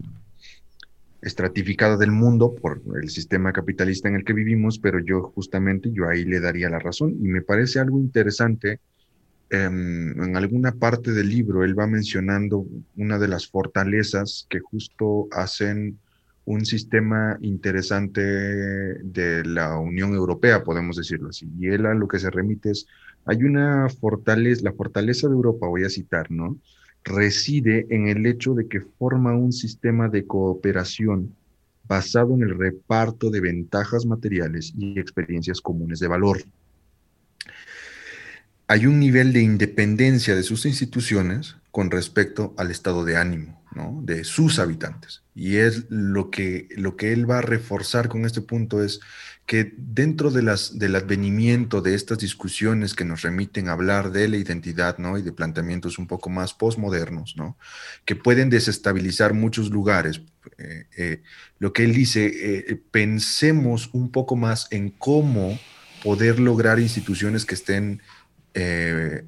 estratificada 1.23 1.97
del 1.97 2.11
mundo 2.11 2.55
por 2.55 2.83
el 3.01 3.09
sistema 3.09 3.53
capitalista 3.53 4.09
en 4.09 4.17
el 4.17 4.25
que 4.25 4.35
vivimos, 4.35 4.79
pero 4.79 4.99
yo 4.99 5.33
justamente 5.35 5.91
yo 5.93 6.09
ahí 6.09 6.25
le 6.25 6.41
daría 6.41 6.69
la 6.69 6.81
razón 6.81 7.17
y 7.21 7.29
me 7.29 7.43
parece 7.43 7.79
algo 7.79 7.99
interesante 7.99 8.81
en 9.51 10.37
alguna 10.37 10.73
parte 10.73 11.13
del 11.13 11.29
libro 11.29 11.65
él 11.65 11.79
va 11.79 11.87
mencionando 11.87 12.67
una 12.97 13.19
de 13.19 13.29
las 13.29 13.47
fortalezas 13.47 14.47
que 14.51 14.61
justo 14.61 15.29
hacen 15.33 15.99
un 16.49 16.65
sistema 16.65 17.37
interesante 17.43 18.23
de 18.23 19.45
la 19.45 19.79
Unión 19.79 20.15
Europea, 20.15 20.65
podemos 20.65 20.97
decirlo 20.97 21.29
así. 21.29 21.47
Y 21.59 21.69
él 21.69 21.85
a 21.85 21.93
lo 21.93 22.09
que 22.09 22.19
se 22.19 22.31
remite 22.31 22.71
es, 22.71 22.87
hay 23.27 23.45
una 23.45 23.87
fortaleza, 23.91 24.63
la 24.65 24.73
fortaleza 24.73 25.29
de 25.29 25.35
Europa, 25.35 25.67
voy 25.67 25.85
a 25.85 25.91
citar, 25.91 26.31
¿no? 26.31 26.57
Reside 27.05 27.87
en 27.91 28.09
el 28.09 28.25
hecho 28.25 28.55
de 28.55 28.67
que 28.67 28.81
forma 28.81 29.35
un 29.35 29.53
sistema 29.53 30.09
de 30.09 30.27
cooperación 30.27 31.35
basado 31.87 32.35
en 32.35 32.43
el 32.43 32.59
reparto 32.59 33.29
de 33.29 33.41
ventajas 33.41 34.07
materiales 34.07 34.73
y 34.75 34.99
experiencias 34.99 35.61
comunes 35.61 35.99
de 35.99 36.09
valor. 36.09 36.39
Hay 38.69 38.87
un 38.87 39.01
nivel 39.01 39.33
de 39.33 39.41
independencia 39.41 40.37
de 40.37 40.43
sus 40.43 40.67
instituciones 40.67 41.57
con 41.71 41.91
respecto 41.91 42.55
al 42.57 42.71
estado 42.71 43.05
de 43.05 43.17
ánimo 43.17 43.59
de 44.03 44.25
sus 44.25 44.59
habitantes. 44.59 45.23
Y 45.35 45.57
es 45.57 45.85
lo 45.89 46.31
que, 46.31 46.69
lo 46.77 46.97
que 46.97 47.13
él 47.13 47.31
va 47.31 47.39
a 47.39 47.43
reforzar 47.43 48.09
con 48.09 48.25
este 48.25 48.41
punto 48.41 48.83
es 48.83 49.01
que 49.47 49.73
dentro 49.77 50.31
de 50.31 50.43
las, 50.43 50.79
del 50.79 50.97
advenimiento 50.97 51.81
de 51.81 51.95
estas 51.95 52.19
discusiones 52.19 52.95
que 52.95 53.05
nos 53.05 53.23
remiten 53.23 53.69
a 53.69 53.73
hablar 53.73 54.11
de 54.11 54.29
la 54.29 54.37
identidad 54.37 54.99
¿no? 54.99 55.17
y 55.17 55.23
de 55.23 55.33
planteamientos 55.33 55.99
un 55.99 56.07
poco 56.07 56.29
más 56.29 56.53
postmodernos, 56.53 57.37
¿no? 57.37 57.57
que 58.05 58.17
pueden 58.17 58.51
desestabilizar 58.51 59.33
muchos 59.33 59.71
lugares, 59.71 60.21
eh, 60.59 60.87
eh, 60.97 61.23
lo 61.59 61.73
que 61.73 61.85
él 61.85 61.95
dice, 61.95 62.27
eh, 62.27 62.81
pensemos 62.91 63.91
un 63.93 64.11
poco 64.11 64.37
más 64.37 64.67
en 64.71 64.91
cómo 64.91 65.59
poder 66.03 66.41
lograr 66.41 66.79
instituciones 66.79 67.45
que 67.45 67.55
estén 67.55 68.03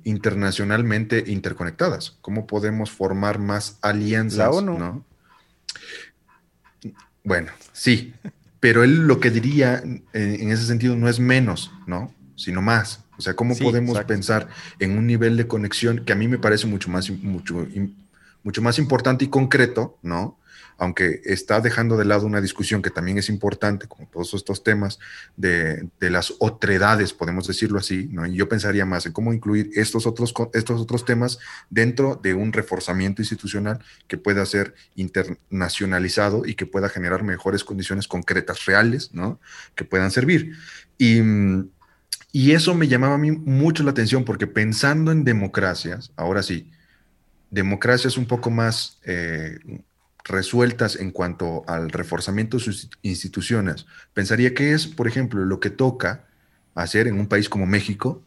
internacionalmente 0.04 1.24
interconectadas, 1.26 2.16
cómo 2.20 2.46
podemos 2.46 2.90
formar 2.90 3.38
más 3.38 3.78
alianzas. 3.82 4.62
¿no? 4.62 5.04
Bueno, 7.22 7.52
sí, 7.72 8.14
pero 8.58 8.82
él 8.82 9.06
lo 9.06 9.20
que 9.20 9.30
diría 9.30 9.82
en 10.12 10.50
ese 10.50 10.64
sentido 10.66 10.96
no 10.96 11.08
es 11.08 11.20
menos, 11.20 11.70
¿no? 11.86 12.12
Sino 12.36 12.62
más. 12.62 13.04
O 13.18 13.22
sea, 13.22 13.34
¿cómo 13.34 13.54
podemos 13.56 14.02
pensar 14.04 14.48
en 14.78 14.96
un 14.96 15.06
nivel 15.06 15.36
de 15.36 15.46
conexión 15.46 16.04
que 16.04 16.12
a 16.12 16.16
mí 16.16 16.26
me 16.26 16.38
parece 16.38 16.66
mucho 16.66 16.90
más, 16.90 17.10
mucho, 17.10 17.66
mucho 18.42 18.62
más 18.62 18.78
importante 18.78 19.24
y 19.24 19.28
concreto, 19.28 19.98
¿no? 20.02 20.40
aunque 20.80 21.20
está 21.24 21.60
dejando 21.60 21.98
de 21.98 22.06
lado 22.06 22.26
una 22.26 22.40
discusión 22.40 22.80
que 22.80 22.88
también 22.88 23.18
es 23.18 23.28
importante, 23.28 23.86
como 23.86 24.06
todos 24.08 24.32
estos 24.32 24.64
temas 24.64 24.98
de, 25.36 25.90
las 26.00 26.32
otredades, 26.38 27.12
podemos 27.12 27.46
decirlo 27.46 27.78
así, 27.78 28.08
¿no? 28.10 28.24
Y 28.24 28.34
yo 28.34 28.48
pensaría 28.48 28.86
más 28.86 29.04
en 29.04 29.12
cómo 29.12 29.34
incluir 29.34 29.70
estos 29.74 30.06
otros, 30.06 30.32
estos 30.54 30.80
otros 30.80 31.04
temas 31.04 31.38
dentro 31.68 32.18
de 32.20 32.32
un 32.32 32.54
reforzamiento 32.54 33.20
institucional 33.20 33.78
que 34.08 34.16
pueda 34.16 34.44
ser 34.46 34.74
internacionalizado 34.94 36.46
y 36.46 36.54
que 36.54 36.64
pueda 36.64 36.88
generar 36.88 37.24
mejores 37.24 37.62
condiciones 37.62 38.08
concretas, 38.08 38.64
reales, 38.64 39.10
¿no? 39.12 39.38
Que 39.74 39.84
puedan 39.84 40.10
servir. 40.10 40.54
Y, 40.96 41.20
y 42.32 42.52
eso 42.52 42.74
me 42.74 42.88
llamaba 42.88 43.16
a 43.16 43.18
mí 43.18 43.32
mucho 43.32 43.82
la 43.82 43.90
atención 43.90 44.24
porque 44.24 44.46
pensando 44.46 45.12
en 45.12 45.24
democracias, 45.24 46.10
ahora 46.16 46.42
sí, 46.42 46.70
democracias 47.50 48.16
un 48.16 48.26
poco 48.26 48.50
más... 48.50 48.98
Eh, 49.04 49.58
resueltas 50.24 50.96
en 50.96 51.10
cuanto 51.10 51.64
al 51.66 51.90
reforzamiento 51.90 52.58
de 52.58 52.64
sus 52.64 52.90
instituciones, 53.02 53.86
pensaría 54.12 54.54
que 54.54 54.72
es, 54.72 54.86
por 54.86 55.08
ejemplo, 55.08 55.44
lo 55.44 55.60
que 55.60 55.70
toca 55.70 56.26
hacer 56.74 57.06
en 57.06 57.18
un 57.18 57.26
país 57.26 57.48
como 57.48 57.66
México, 57.66 58.22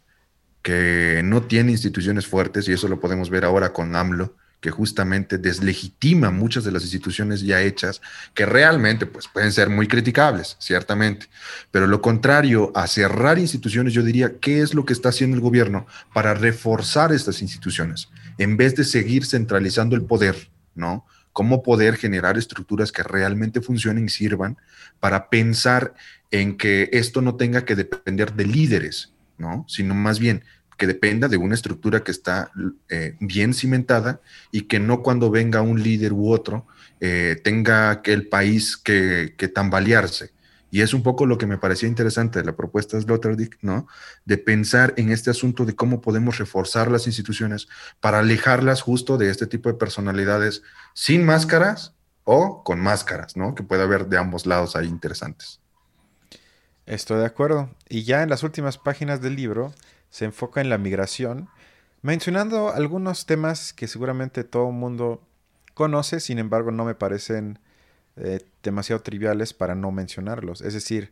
que 0.61 1.21
no 1.24 1.43
tiene 1.43 1.71
instituciones 1.71 2.26
fuertes, 2.26 2.67
y 2.67 2.74
eso 2.74 2.88
lo 2.88 2.99
podemos 2.99 3.30
ver 3.30 3.45
ahora 3.45 3.74
con 3.74 3.95
AMLO, 3.95 4.36
que 4.61 4.71
justamente 4.71 5.38
deslegitima 5.38 6.32
muchas 6.32 6.63
de 6.63 6.71
las 6.71 6.84
instituciones 6.84 7.41
ya 7.41 7.61
hechas, 7.61 8.01
que 8.34 8.45
realmente 8.45 9.05
pues, 9.05 9.28
pueden 9.28 9.51
ser 9.51 9.69
muy 9.69 9.89
criticables, 9.89 10.55
ciertamente. 10.57 11.28
Pero 11.69 11.86
lo 11.86 12.01
contrario 12.01 12.71
a 12.74 12.88
cerrar 12.88 13.38
instituciones, 13.39 13.91
yo 13.91 14.03
diría, 14.03 14.39
¿qué 14.39 14.61
es 14.61 14.74
lo 14.74 14.86
que 14.86 14.93
está 14.93 15.09
haciendo 15.09 15.36
el 15.36 15.41
gobierno 15.41 15.86
para 16.13 16.34
reforzar 16.34 17.11
estas 17.11 17.41
instituciones? 17.41 18.07
En 18.38 18.57
vez 18.57 18.75
de 18.75 18.84
seguir 18.84 19.25
centralizando 19.25 19.95
el 19.95 20.03
poder, 20.03 20.49
¿no? 20.75 21.05
cómo 21.34 21.63
poder 21.63 21.97
generar 21.97 22.38
estructuras 22.38 22.91
que 22.91 23.03
realmente 23.03 23.59
funcionen 23.59 24.05
y 24.05 24.09
sirvan 24.09 24.57
para 24.99 25.29
pensar 25.29 25.95
en 26.31 26.57
que 26.57 26.89
esto 26.93 27.21
no 27.21 27.36
tenga 27.36 27.65
que 27.65 27.75
depender 27.75 28.34
de 28.34 28.45
líderes, 28.45 29.11
¿no? 29.38 29.65
Sino 29.67 29.95
más 29.95 30.19
bien 30.19 30.43
que 30.77 30.88
dependa 30.88 31.27
de 31.27 31.38
una 31.38 31.55
estructura 31.55 32.03
que 32.03 32.11
está 32.11 32.51
eh, 32.89 33.15
bien 33.19 33.53
cimentada 33.53 34.21
y 34.51 34.61
que 34.61 34.79
no 34.79 35.01
cuando 35.01 35.29
venga 35.29 35.61
un 35.61 35.81
líder 35.81 36.13
u 36.13 36.31
otro 36.31 36.65
eh, 36.99 37.39
tenga 37.43 38.01
que 38.01 38.13
el 38.13 38.27
país 38.27 38.77
que, 38.77 39.34
que 39.38 39.47
tambalearse. 39.47 40.31
Y 40.74 40.82
es 40.82 40.95
un 40.95 41.03
poco 41.03 41.28
lo 41.28 41.38
que 41.38 41.45
me 41.45 41.59
parecía 41.59 41.88
interesante 41.88 42.39
de 42.39 42.45
la 42.45 42.55
propuesta 42.55 42.97
de 42.97 43.03
Sloterdijk, 43.03 43.59
¿no? 43.61 43.86
De 44.26 44.39
pensar 44.39 44.95
en 44.97 45.11
este 45.11 45.30
asunto 45.30 45.65
de 45.65 45.76
cómo 45.76 46.01
podemos 46.01 46.39
reforzar 46.39 46.89
las 46.89 47.05
instituciones 47.05 47.67
para 47.99 48.17
alejarlas 48.17 48.82
justo 48.82 49.19
de 49.19 49.30
este 49.30 49.45
tipo 49.45 49.69
de 49.69 49.76
personalidades 49.76 50.63
sin 50.95 51.28
máscaras 51.28 51.93
o 52.24 52.63
con 52.63 52.80
máscaras, 52.80 53.38
¿no? 53.38 53.53
Que 53.53 53.61
puede 53.61 53.84
haber 53.84 54.07
de 54.07 54.17
ambos 54.17 54.47
lados 54.47 54.76
ahí 54.76 54.88
interesantes. 54.88 55.59
Estoy 56.88 57.19
de 57.19 57.28
acuerdo. 57.28 57.69
Y 57.88 58.01
ya 58.01 58.24
en 58.24 58.32
las 58.32 58.41
últimas 58.41 58.80
páginas 58.80 59.21
del 59.21 59.36
libro 59.36 59.76
se 60.09 60.26
enfoca 60.26 60.59
en 60.59 60.69
la 60.69 60.80
migración, 60.80 61.49
mencionando 62.01 62.74
algunos 62.74 63.28
temas 63.28 63.74
que 63.74 63.88
seguramente 63.88 64.43
todo 64.43 64.69
el 64.69 64.74
mundo 64.74 65.21
conoce, 65.76 66.19
sin 66.19 66.39
embargo 66.39 66.71
no 66.71 66.84
me 66.84 66.95
parecen 66.95 67.59
eh, 68.16 68.39
demasiado 68.61 69.01
triviales 69.01 69.53
para 69.53 69.76
no 69.76 69.91
mencionarlos. 69.91 70.61
Es 70.61 70.74
decir, 70.74 71.11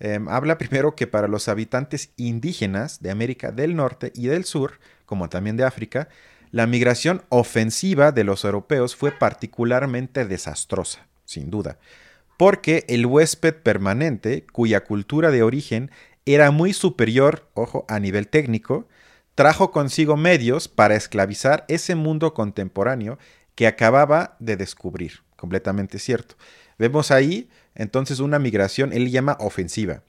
em, 0.00 0.28
habla 0.28 0.58
primero 0.58 0.96
que 0.96 1.06
para 1.06 1.28
los 1.28 1.48
habitantes 1.48 2.10
indígenas 2.16 3.00
de 3.00 3.10
América 3.10 3.52
del 3.52 3.76
Norte 3.76 4.12
y 4.14 4.26
del 4.26 4.44
Sur, 4.44 4.80
como 5.06 5.28
también 5.28 5.56
de 5.56 5.64
África, 5.64 6.08
la 6.50 6.66
migración 6.66 7.22
ofensiva 7.28 8.10
de 8.10 8.24
los 8.24 8.44
europeos 8.44 8.96
fue 8.96 9.12
particularmente 9.12 10.24
desastrosa, 10.24 11.06
sin 11.24 11.50
duda, 11.50 11.78
porque 12.36 12.84
el 12.88 13.06
huésped 13.06 13.54
permanente, 13.54 14.44
cuya 14.50 14.82
cultura 14.82 15.30
de 15.30 15.44
origen 15.44 15.92
era 16.26 16.50
muy 16.50 16.72
superior, 16.72 17.48
ojo, 17.54 17.84
a 17.88 18.00
nivel 18.00 18.26
técnico, 18.26 18.88
trajo 19.36 19.70
consigo 19.70 20.16
medios 20.16 20.66
para 20.66 20.96
esclavizar 20.96 21.64
ese 21.68 21.94
mundo 21.94 22.34
contemporáneo 22.34 23.18
que 23.54 23.68
acababa 23.68 24.36
de 24.40 24.56
descubrir 24.56 25.20
completamente 25.40 25.98
cierto. 25.98 26.36
Vemos 26.78 27.10
ahí 27.10 27.48
entonces 27.74 28.20
una 28.20 28.38
migración, 28.38 28.92
él 28.92 29.10
llama 29.10 29.38
ofensiva. 29.40 30.02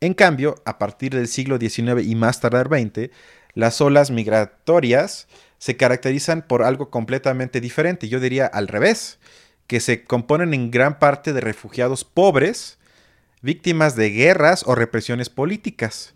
En 0.00 0.14
cambio, 0.14 0.56
a 0.64 0.78
partir 0.78 1.14
del 1.14 1.28
siglo 1.28 1.58
XIX 1.58 2.04
y 2.04 2.14
más 2.14 2.40
tardar 2.40 2.68
XX, 2.68 3.10
las 3.54 3.80
olas 3.80 4.10
migratorias 4.10 5.28
se 5.58 5.76
caracterizan 5.76 6.42
por 6.42 6.62
algo 6.62 6.90
completamente 6.90 7.60
diferente. 7.60 8.08
Yo 8.08 8.20
diría 8.20 8.46
al 8.46 8.68
revés, 8.68 9.18
que 9.66 9.80
se 9.80 10.04
componen 10.04 10.54
en 10.54 10.70
gran 10.70 10.98
parte 10.98 11.32
de 11.32 11.40
refugiados 11.40 12.04
pobres, 12.04 12.78
víctimas 13.42 13.96
de 13.96 14.10
guerras 14.10 14.64
o 14.66 14.74
represiones 14.74 15.28
políticas. 15.30 16.14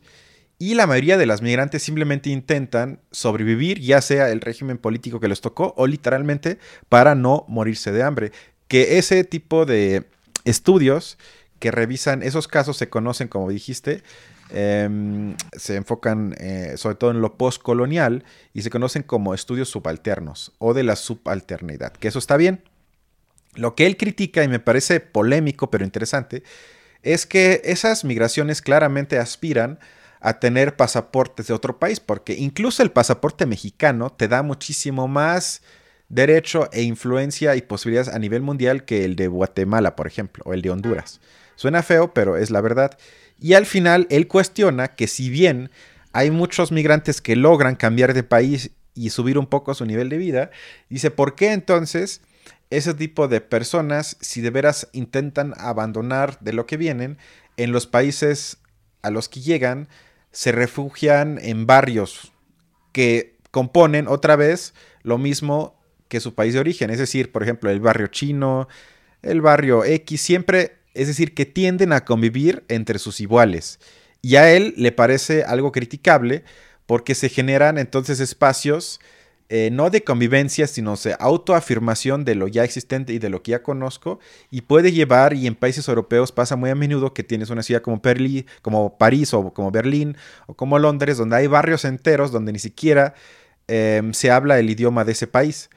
Y 0.62 0.74
la 0.74 0.86
mayoría 0.86 1.16
de 1.16 1.26
las 1.26 1.42
migrantes 1.42 1.82
simplemente 1.82 2.30
intentan 2.30 3.00
sobrevivir, 3.10 3.80
ya 3.80 4.00
sea 4.00 4.30
el 4.30 4.40
régimen 4.40 4.78
político 4.78 5.18
que 5.18 5.26
les 5.26 5.40
tocó 5.40 5.74
o 5.76 5.88
literalmente 5.88 6.58
para 6.88 7.16
no 7.16 7.44
morirse 7.48 7.90
de 7.90 8.04
hambre. 8.04 8.30
Que 8.68 8.98
ese 8.98 9.24
tipo 9.24 9.66
de 9.66 10.04
estudios 10.44 11.18
que 11.58 11.72
revisan 11.72 12.22
esos 12.22 12.46
casos 12.46 12.76
se 12.76 12.88
conocen, 12.88 13.26
como 13.26 13.50
dijiste, 13.50 14.04
em, 14.50 15.34
se 15.56 15.74
enfocan 15.74 16.36
eh, 16.38 16.74
sobre 16.76 16.94
todo 16.94 17.10
en 17.10 17.20
lo 17.20 17.36
postcolonial 17.36 18.22
y 18.54 18.62
se 18.62 18.70
conocen 18.70 19.02
como 19.02 19.34
estudios 19.34 19.68
subalternos 19.68 20.52
o 20.58 20.74
de 20.74 20.84
la 20.84 20.94
subalternidad, 20.94 21.92
que 21.92 22.06
eso 22.06 22.20
está 22.20 22.36
bien. 22.36 22.62
Lo 23.56 23.74
que 23.74 23.84
él 23.86 23.96
critica, 23.96 24.44
y 24.44 24.48
me 24.48 24.60
parece 24.60 25.00
polémico 25.00 25.72
pero 25.72 25.84
interesante, 25.84 26.44
es 27.02 27.26
que 27.26 27.62
esas 27.64 28.04
migraciones 28.04 28.62
claramente 28.62 29.18
aspiran 29.18 29.80
a 29.80 30.01
tener 30.38 30.76
pasaportes 30.76 31.48
de 31.48 31.54
otro 31.54 31.78
país, 31.78 32.00
porque 32.00 32.34
incluso 32.34 32.82
el 32.82 32.92
pasaporte 32.92 33.44
mexicano 33.44 34.10
te 34.10 34.28
da 34.28 34.42
muchísimo 34.42 35.08
más 35.08 35.62
derecho 36.08 36.68
e 36.72 36.82
influencia 36.82 37.56
y 37.56 37.62
posibilidades 37.62 38.14
a 38.14 38.18
nivel 38.18 38.42
mundial 38.42 38.84
que 38.84 39.04
el 39.04 39.16
de 39.16 39.28
Guatemala, 39.28 39.96
por 39.96 40.06
ejemplo, 40.06 40.44
o 40.46 40.54
el 40.54 40.62
de 40.62 40.70
Honduras. 40.70 41.20
Suena 41.56 41.82
feo, 41.82 42.14
pero 42.14 42.36
es 42.36 42.50
la 42.50 42.60
verdad. 42.60 42.98
Y 43.40 43.54
al 43.54 43.66
final, 43.66 44.06
él 44.10 44.28
cuestiona 44.28 44.88
que 44.88 45.08
si 45.08 45.30
bien 45.30 45.70
hay 46.12 46.30
muchos 46.30 46.70
migrantes 46.70 47.20
que 47.20 47.34
logran 47.34 47.76
cambiar 47.76 48.14
de 48.14 48.22
país 48.22 48.70
y 48.94 49.10
subir 49.10 49.38
un 49.38 49.46
poco 49.46 49.74
su 49.74 49.86
nivel 49.86 50.08
de 50.08 50.18
vida, 50.18 50.50
dice, 50.88 51.10
¿por 51.10 51.34
qué 51.34 51.52
entonces 51.52 52.20
ese 52.70 52.94
tipo 52.94 53.28
de 53.28 53.40
personas, 53.40 54.16
si 54.20 54.40
de 54.40 54.50
veras 54.50 54.88
intentan 54.92 55.54
abandonar 55.58 56.38
de 56.40 56.52
lo 56.52 56.66
que 56.66 56.76
vienen, 56.76 57.18
en 57.56 57.72
los 57.72 57.86
países 57.86 58.58
a 59.02 59.10
los 59.10 59.28
que 59.28 59.40
llegan, 59.40 59.88
se 60.32 60.52
refugian 60.52 61.38
en 61.40 61.66
barrios 61.66 62.32
que 62.92 63.36
componen 63.50 64.08
otra 64.08 64.36
vez 64.36 64.74
lo 65.02 65.18
mismo 65.18 65.78
que 66.08 66.20
su 66.20 66.34
país 66.34 66.54
de 66.54 66.60
origen, 66.60 66.90
es 66.90 66.98
decir, 66.98 67.32
por 67.32 67.42
ejemplo, 67.42 67.70
el 67.70 67.80
barrio 67.80 68.08
chino, 68.08 68.68
el 69.22 69.40
barrio 69.40 69.84
X, 69.84 70.20
siempre, 70.20 70.76
es 70.94 71.06
decir, 71.06 71.34
que 71.34 71.46
tienden 71.46 71.92
a 71.92 72.04
convivir 72.04 72.64
entre 72.68 72.98
sus 72.98 73.20
iguales. 73.20 73.78
Y 74.20 74.36
a 74.36 74.52
él 74.52 74.74
le 74.76 74.92
parece 74.92 75.44
algo 75.44 75.72
criticable 75.72 76.44
porque 76.86 77.14
se 77.14 77.28
generan 77.28 77.78
entonces 77.78 78.20
espacios 78.20 79.00
eh, 79.54 79.68
no 79.70 79.90
de 79.90 80.02
convivencia, 80.02 80.66
sino 80.66 80.96
de 80.96 81.14
autoafirmación 81.18 82.24
de 82.24 82.34
lo 82.34 82.48
ya 82.48 82.64
existente 82.64 83.12
y 83.12 83.18
de 83.18 83.28
lo 83.28 83.42
que 83.42 83.50
ya 83.50 83.62
conozco, 83.62 84.18
y 84.50 84.62
puede 84.62 84.92
llevar, 84.92 85.34
y 85.34 85.46
en 85.46 85.54
países 85.56 85.86
europeos 85.88 86.32
pasa 86.32 86.56
muy 86.56 86.70
a 86.70 86.74
menudo 86.74 87.12
que 87.12 87.22
tienes 87.22 87.50
una 87.50 87.62
ciudad 87.62 87.82
como, 87.82 88.00
como 88.62 88.96
París 88.96 89.34
o 89.34 89.52
como 89.52 89.70
Berlín 89.70 90.16
o 90.46 90.54
como 90.54 90.78
Londres, 90.78 91.18
donde 91.18 91.36
hay 91.36 91.48
barrios 91.48 91.84
enteros 91.84 92.32
donde 92.32 92.50
ni 92.50 92.58
siquiera 92.60 93.12
em, 93.68 94.14
se 94.14 94.30
habla 94.30 94.58
el 94.58 94.70
idioma 94.70 95.04
de 95.04 95.12
ese 95.12 95.26
país. 95.26 95.68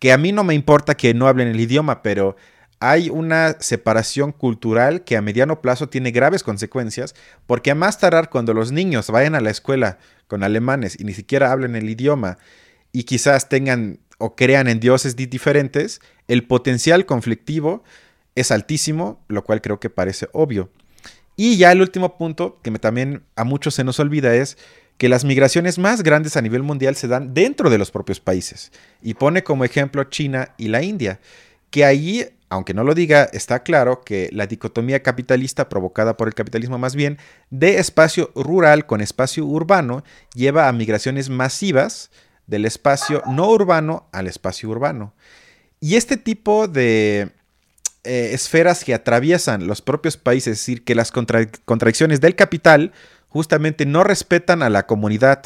Que 0.00 0.10
a 0.12 0.18
mí 0.18 0.32
no 0.32 0.42
me 0.42 0.54
importa 0.54 0.96
que 0.96 1.14
no 1.14 1.28
hablen 1.28 1.46
el 1.46 1.60
idioma, 1.60 2.02
pero 2.02 2.34
hay 2.80 3.10
una 3.10 3.54
separación 3.60 4.32
cultural 4.32 5.04
que 5.04 5.16
a 5.16 5.22
mediano 5.22 5.60
plazo 5.60 5.88
tiene 5.88 6.10
graves 6.10 6.42
consecuencias, 6.42 7.14
porque 7.46 7.70
a 7.70 7.76
más 7.76 7.96
tardar 7.96 8.28
cuando 8.28 8.54
los 8.54 8.72
niños 8.72 9.08
vayan 9.08 9.36
a 9.36 9.40
la 9.40 9.50
escuela 9.50 9.98
con 10.26 10.42
alemanes 10.42 10.98
y 10.98 11.04
ni 11.04 11.14
siquiera 11.14 11.52
hablen 11.52 11.76
el 11.76 11.88
idioma, 11.88 12.38
y 12.92 13.04
quizás 13.04 13.48
tengan 13.48 14.00
o 14.18 14.36
crean 14.36 14.68
en 14.68 14.80
dioses 14.80 15.16
diferentes, 15.16 16.00
el 16.28 16.46
potencial 16.46 17.06
conflictivo 17.06 17.82
es 18.34 18.50
altísimo, 18.50 19.24
lo 19.28 19.44
cual 19.44 19.62
creo 19.62 19.80
que 19.80 19.90
parece 19.90 20.28
obvio. 20.32 20.70
Y 21.36 21.56
ya 21.56 21.72
el 21.72 21.80
último 21.80 22.18
punto, 22.18 22.60
que 22.62 22.70
también 22.72 23.22
a 23.34 23.44
muchos 23.44 23.74
se 23.74 23.82
nos 23.82 23.98
olvida, 23.98 24.34
es 24.34 24.58
que 24.98 25.08
las 25.08 25.24
migraciones 25.24 25.78
más 25.78 26.02
grandes 26.02 26.36
a 26.36 26.42
nivel 26.42 26.62
mundial 26.62 26.94
se 26.96 27.08
dan 27.08 27.32
dentro 27.32 27.70
de 27.70 27.78
los 27.78 27.90
propios 27.90 28.20
países. 28.20 28.72
Y 29.00 29.14
pone 29.14 29.42
como 29.42 29.64
ejemplo 29.64 30.04
China 30.04 30.54
y 30.58 30.68
la 30.68 30.82
India, 30.82 31.18
que 31.70 31.86
allí, 31.86 32.26
aunque 32.50 32.74
no 32.74 32.84
lo 32.84 32.92
diga, 32.92 33.24
está 33.32 33.62
claro 33.62 34.02
que 34.02 34.28
la 34.32 34.46
dicotomía 34.46 35.02
capitalista 35.02 35.70
provocada 35.70 36.18
por 36.18 36.28
el 36.28 36.34
capitalismo 36.34 36.76
más 36.76 36.94
bien 36.94 37.16
de 37.48 37.78
espacio 37.78 38.30
rural 38.34 38.84
con 38.84 39.00
espacio 39.00 39.46
urbano 39.46 40.04
lleva 40.34 40.68
a 40.68 40.72
migraciones 40.72 41.30
masivas 41.30 42.10
del 42.50 42.66
espacio 42.66 43.22
no 43.26 43.48
urbano 43.48 44.08
al 44.12 44.26
espacio 44.26 44.68
urbano. 44.68 45.14
Y 45.80 45.94
este 45.94 46.18
tipo 46.18 46.68
de 46.68 47.30
eh, 48.04 48.30
esferas 48.32 48.84
que 48.84 48.92
atraviesan 48.92 49.66
los 49.66 49.80
propios 49.80 50.16
países, 50.16 50.52
es 50.52 50.58
decir, 50.58 50.84
que 50.84 50.94
las 50.94 51.12
contradicciones 51.12 52.20
del 52.20 52.34
capital 52.34 52.92
justamente 53.28 53.86
no 53.86 54.04
respetan 54.04 54.62
a 54.62 54.68
la 54.68 54.86
comunidad, 54.86 55.44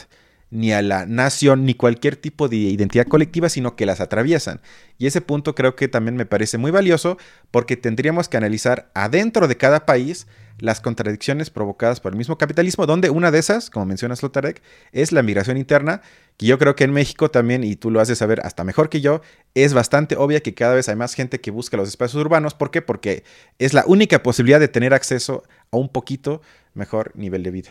ni 0.51 0.73
a 0.73 0.83
la 0.83 1.05
nación, 1.05 1.67
ni 1.67 1.75
cualquier 1.75 2.17
tipo 2.17 2.49
de 2.49 2.57
identidad 2.57 3.07
colectiva, 3.07 3.49
sino 3.49 3.77
que 3.77 3.87
las 3.87 4.01
atraviesan. 4.01 4.61
Y 4.99 5.07
ese 5.07 5.21
punto 5.21 5.55
creo 5.55 5.77
que 5.77 5.89
también 5.89 6.17
me 6.17 6.27
parece 6.27 6.59
muy 6.59 6.71
valioso 6.71 7.19
porque 7.51 7.77
tendríamos 7.77 8.29
que 8.29 8.37
analizar 8.37 8.91
adentro 8.95 9.47
de 9.49 9.57
cada 9.57 9.85
país 9.85 10.27
las 10.59 10.81
contradicciones 10.81 11.51
provocadas 11.51 12.01
por 12.01 12.13
el 12.13 12.19
mismo 12.19 12.39
capitalismo, 12.39 12.87
donde 12.87 13.11
una 13.11 13.31
de 13.31 13.39
esas, 13.39 13.71
como 13.71 13.87
menciona 13.87 14.17
Slotarek, 14.17 14.63
es 14.93 15.13
la 15.13 15.23
migración 15.23 15.57
interna, 15.57 16.01
que 16.37 16.47
yo 16.47 16.59
creo 16.59 16.77
que 16.77 16.85
en 16.85 16.93
México 16.93 17.31
también, 17.31 17.65
y 17.65 17.77
tú 17.77 17.91
lo 17.91 18.01
haces 18.01 18.19
saber 18.19 18.41
hasta 18.45 18.65
mejor 18.65 18.89
que 18.89 19.01
yo, 19.01 19.21
es 19.55 19.75
bastante 19.75 20.17
obvia 20.17 20.41
que 20.41 20.55
cada 20.55 20.75
vez 20.75 20.89
hay 20.89 20.97
más 20.97 21.15
gente 21.15 21.41
que 21.41 21.51
busca 21.51 21.77
los 21.77 21.89
espacios 21.89 22.23
urbanos. 22.23 22.55
¿Por 22.55 22.71
qué? 22.71 22.83
Porque 22.83 23.25
es 23.59 23.75
la 23.75 23.85
única 23.87 24.23
posibilidad 24.23 24.61
de 24.61 24.69
tener 24.69 24.95
acceso 24.95 25.45
a 25.71 25.77
un 25.77 25.89
poquito 25.89 26.41
mejor 26.75 27.13
nivel 27.15 27.43
de 27.43 27.51
vida. 27.51 27.71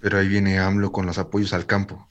Pero 0.00 0.18
ahí 0.18 0.28
viene 0.28 0.58
AMLO 0.58 0.92
con 0.92 1.06
los 1.06 1.18
apoyos 1.18 1.52
al 1.52 1.66
campo. 1.66 2.08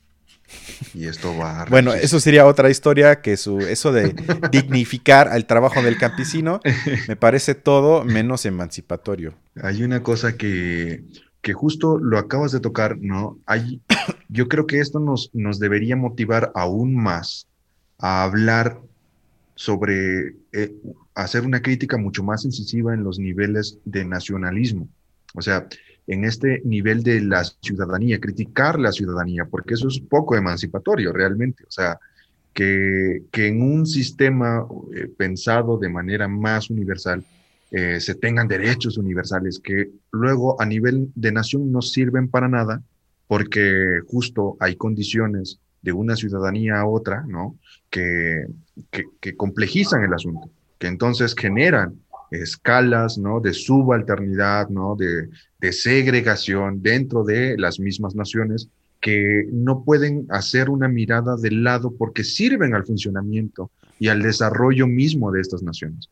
Y 0.93 1.05
esto 1.07 1.35
va 1.37 1.61
a 1.61 1.65
Bueno, 1.65 1.93
eso 1.93 2.19
sería 2.19 2.45
otra 2.45 2.69
historia 2.69 3.21
que 3.21 3.37
su, 3.37 3.59
eso 3.59 3.91
de 3.91 4.15
dignificar 4.51 5.27
al 5.27 5.45
trabajo 5.45 5.81
del 5.81 5.97
campesino 5.97 6.59
me 7.07 7.15
parece 7.15 7.55
todo 7.55 8.03
menos 8.03 8.45
emancipatorio. 8.45 9.33
Hay 9.61 9.83
una 9.83 10.03
cosa 10.03 10.37
que, 10.37 11.03
que 11.41 11.53
justo 11.53 11.97
lo 11.97 12.17
acabas 12.17 12.51
de 12.51 12.59
tocar, 12.59 12.97
¿no? 12.99 13.39
Hay, 13.45 13.81
yo 14.29 14.47
creo 14.47 14.67
que 14.67 14.79
esto 14.79 14.99
nos, 14.99 15.31
nos 15.33 15.59
debería 15.59 15.95
motivar 15.95 16.51
aún 16.55 16.95
más 16.95 17.47
a 17.99 18.23
hablar 18.23 18.79
sobre 19.55 20.35
eh, 20.51 20.73
hacer 21.15 21.43
una 21.43 21.61
crítica 21.61 21.97
mucho 21.97 22.23
más 22.23 22.45
incisiva 22.45 22.93
en 22.93 23.03
los 23.03 23.17
niveles 23.17 23.79
de 23.85 24.05
nacionalismo. 24.05 24.87
O 25.33 25.41
sea, 25.41 25.67
en 26.07 26.23
este 26.23 26.61
nivel 26.63 27.03
de 27.03 27.21
la 27.21 27.43
ciudadanía, 27.43 28.19
criticar 28.19 28.79
la 28.79 28.93
ciudadanía, 28.93 29.45
porque 29.45 29.73
eso 29.73 29.89
es 29.89 29.99
poco 29.99 30.35
emancipatorio 30.35 31.11
realmente. 31.11 31.65
O 31.67 31.71
sea, 31.71 31.99
que, 32.53 33.23
que 33.31 33.47
en 33.47 33.61
un 33.61 33.85
sistema 33.85 34.65
eh, 34.95 35.09
pensado 35.15 35.77
de 35.77 35.89
manera 35.89 36.27
más 36.27 36.69
universal 36.69 37.23
eh, 37.69 37.99
se 37.99 38.15
tengan 38.15 38.47
derechos 38.47 38.97
universales 38.97 39.59
que 39.59 39.91
luego 40.11 40.59
a 40.61 40.65
nivel 40.65 41.11
de 41.15 41.33
nación 41.33 41.71
no 41.71 41.81
sirven 41.81 42.29
para 42.29 42.47
nada 42.47 42.81
porque 43.27 43.99
justo 44.07 44.55
hay 44.61 44.77
condiciones 44.77 45.59
de 45.81 45.91
una 45.91 46.15
ciudadanía 46.15 46.79
a 46.79 46.87
otra, 46.87 47.25
¿no? 47.27 47.57
Que, 47.89 48.47
que, 48.89 49.03
que 49.19 49.35
complejizan 49.35 50.03
el 50.03 50.13
asunto, 50.13 50.49
que 50.79 50.87
entonces 50.87 51.35
generan 51.37 51.99
escalas, 52.31 53.17
¿no? 53.17 53.39
De 53.39 53.53
subalternidad, 53.53 54.69
¿no? 54.69 54.95
De, 54.95 55.29
de 55.59 55.71
segregación 55.71 56.81
dentro 56.81 57.23
de 57.23 57.57
las 57.57 57.79
mismas 57.79 58.15
naciones 58.15 58.69
que 59.01 59.47
no 59.51 59.83
pueden 59.83 60.25
hacer 60.29 60.69
una 60.69 60.87
mirada 60.87 61.35
del 61.37 61.63
lado 61.63 61.91
porque 61.91 62.23
sirven 62.23 62.73
al 62.73 62.85
funcionamiento 62.85 63.71
y 63.99 64.07
al 64.09 64.21
desarrollo 64.21 64.87
mismo 64.87 65.31
de 65.31 65.41
estas 65.41 65.63
naciones. 65.63 66.09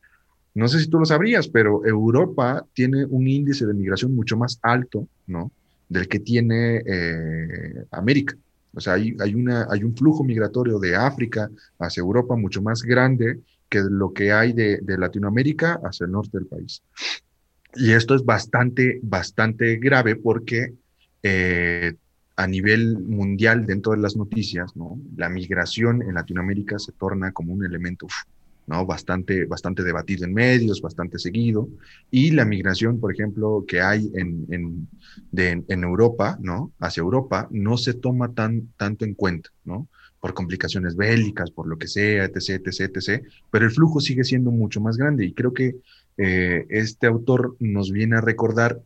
No 0.54 0.68
sé 0.68 0.80
si 0.80 0.88
tú 0.88 0.98
lo 0.98 1.04
sabrías, 1.04 1.48
pero 1.48 1.84
Europa 1.84 2.64
tiene 2.72 3.04
un 3.04 3.28
índice 3.28 3.66
de 3.66 3.74
migración 3.74 4.14
mucho 4.14 4.36
más 4.36 4.58
alto, 4.62 5.06
¿no? 5.26 5.50
Del 5.88 6.08
que 6.08 6.18
tiene 6.18 6.82
eh, 6.86 7.84
América. 7.90 8.34
O 8.74 8.80
sea, 8.80 8.94
hay, 8.94 9.14
hay, 9.20 9.34
una, 9.34 9.66
hay 9.70 9.84
un 9.84 9.94
flujo 9.94 10.24
migratorio 10.24 10.78
de 10.78 10.96
África 10.96 11.50
hacia 11.78 12.00
Europa 12.00 12.36
mucho 12.36 12.62
más 12.62 12.82
grande 12.82 13.40
que 13.68 13.80
lo 13.80 14.12
que 14.12 14.32
hay 14.32 14.52
de, 14.52 14.80
Latinoamérica 14.98 15.80
hacia 15.84 16.06
el 16.06 16.12
norte 16.12 16.38
del 16.38 16.46
país. 16.46 16.82
Y 17.74 17.92
esto 17.92 18.14
es 18.14 18.24
bastante, 18.24 19.00
bastante 19.02 19.76
grave 19.76 20.16
porque 20.16 20.74
eh, 21.22 21.94
a 22.36 22.46
nivel 22.46 22.98
mundial, 22.98 23.66
dentro 23.66 23.92
de 23.92 23.98
las 23.98 24.16
noticias, 24.16 24.76
¿no? 24.76 25.00
la 25.16 25.28
migración 25.28 26.02
en 26.02 26.14
Latinoamérica 26.14 26.78
se 26.78 26.92
torna 26.92 27.32
como 27.32 27.52
un 27.52 27.64
elemento 27.64 28.06
¿no? 28.66 28.84
bastante, 28.84 29.46
bastante 29.46 29.82
debatido 29.82 30.24
en 30.26 30.34
medios, 30.34 30.82
bastante 30.82 31.18
seguido. 31.18 31.68
Y 32.10 32.32
la 32.32 32.44
migración, 32.44 33.00
por 33.00 33.12
ejemplo, 33.12 33.64
que 33.66 33.80
hay 33.80 34.10
en, 34.14 34.46
en, 34.50 34.88
en 35.68 35.84
Europa, 35.84 36.38
¿no? 36.40 36.72
hacia 36.78 37.00
Europa, 37.00 37.48
no 37.50 37.78
se 37.78 37.94
toma 37.94 38.32
tan, 38.32 38.68
tanto 38.76 39.04
en 39.04 39.14
cuenta. 39.14 39.50
¿no? 39.64 39.88
Por 40.20 40.34
complicaciones 40.34 40.96
bélicas, 40.96 41.50
por 41.50 41.66
lo 41.66 41.78
que 41.78 41.88
sea, 41.88 42.24
etc., 42.24 42.62
etc., 42.66 42.96
etc., 42.96 43.24
pero 43.50 43.64
el 43.64 43.70
flujo 43.70 44.00
sigue 44.00 44.24
siendo 44.24 44.50
mucho 44.50 44.80
más 44.80 44.96
grande 44.96 45.24
y 45.24 45.32
creo 45.32 45.52
que 45.52 45.76
eh, 46.16 46.66
este 46.70 47.06
autor 47.06 47.56
nos 47.60 47.92
viene 47.92 48.16
a 48.16 48.20
recordar 48.20 48.80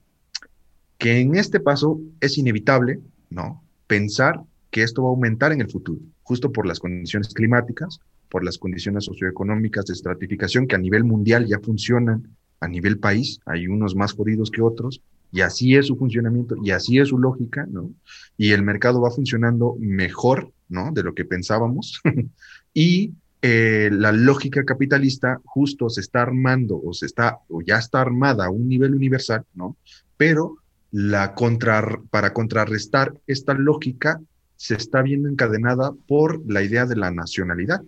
que 0.99 1.19
en 1.19 1.37
este 1.37 1.61
paso 1.61 2.01
es 2.21 2.37
inevitable, 2.37 3.01
¿no? 3.31 3.63
Pensar 3.87 4.43
que 4.71 4.83
esto 4.83 5.03
va 5.03 5.09
a 5.09 5.13
aumentar 5.13 5.53
en 5.53 5.61
el 5.61 5.71
futuro, 5.71 6.01
justo 6.23 6.53
por 6.53 6.67
las 6.67 6.79
condiciones 6.79 7.33
climáticas, 7.33 8.01
por 8.29 8.45
las 8.45 8.59
condiciones 8.59 9.05
socioeconómicas 9.05 9.87
de 9.87 9.95
estratificación 9.95 10.67
que 10.67 10.77
a 10.77 10.79
nivel 10.79 11.05
mundial 11.05 11.47
ya 11.47 11.59
funcionan 11.59 12.37
a 12.61 12.69
nivel 12.69 12.99
país, 12.99 13.41
hay 13.47 13.67
unos 13.67 13.97
más 13.97 14.13
jodidos 14.13 14.51
que 14.51 14.63
otros, 14.63 15.03
y 15.33 15.41
así 15.41 15.77
es 15.77 15.87
su 15.87 15.97
funcionamiento, 15.97 16.57
y 16.63 16.71
así 16.73 16.99
es 16.99 17.09
su 17.09 17.19
lógica, 17.19 17.67
¿no? 17.71 17.91
Y 18.37 18.51
el 18.51 18.63
mercado 18.63 19.01
va 19.01 19.11
funcionando 19.11 19.77
mejor 19.79 20.53
¿no? 20.71 20.93
De 20.93 21.03
lo 21.03 21.15
que 21.15 21.27
pensábamos. 21.27 22.01
y 22.75 23.13
eh, 23.43 23.91
la 23.93 24.13
lógica 24.13 24.65
capitalista 24.65 25.41
justo 25.45 25.89
se 25.89 26.01
está 26.01 26.23
armando 26.23 26.81
o 26.83 26.93
se 26.93 27.07
está 27.07 27.39
o 27.49 27.63
ya 27.63 27.79
está 27.79 28.01
armada 28.01 28.47
a 28.47 28.51
un 28.51 28.69
nivel 28.69 28.95
universal, 28.95 29.45
¿no? 29.55 29.77
Pero 30.17 30.57
la 30.93 31.35
contra, 31.35 32.01
para 32.11 32.33
contrarrestar 32.33 33.15
esta 33.27 33.55
lógica 33.55 34.21
se 34.57 34.75
está 34.75 35.01
viendo 35.03 35.29
encadenada 35.29 35.93
por 36.07 36.43
la 36.51 36.63
idea 36.63 36.85
de 36.85 36.97
la 36.97 37.11
nacionalidad. 37.11 37.83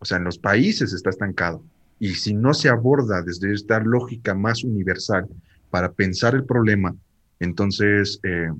O 0.00 0.04
sea, 0.04 0.18
en 0.18 0.24
los 0.24 0.38
países 0.38 0.92
está 0.92 1.10
estancado. 1.10 1.62
Y 1.98 2.14
si 2.14 2.34
no 2.34 2.54
se 2.54 2.68
aborda 2.68 3.22
desde 3.22 3.52
esta 3.52 3.80
lógica 3.80 4.34
más 4.34 4.62
universal 4.62 5.26
para 5.70 5.92
pensar 5.92 6.34
el 6.34 6.44
problema, 6.44 6.94
entonces 7.40 8.20
eh, 8.22 8.50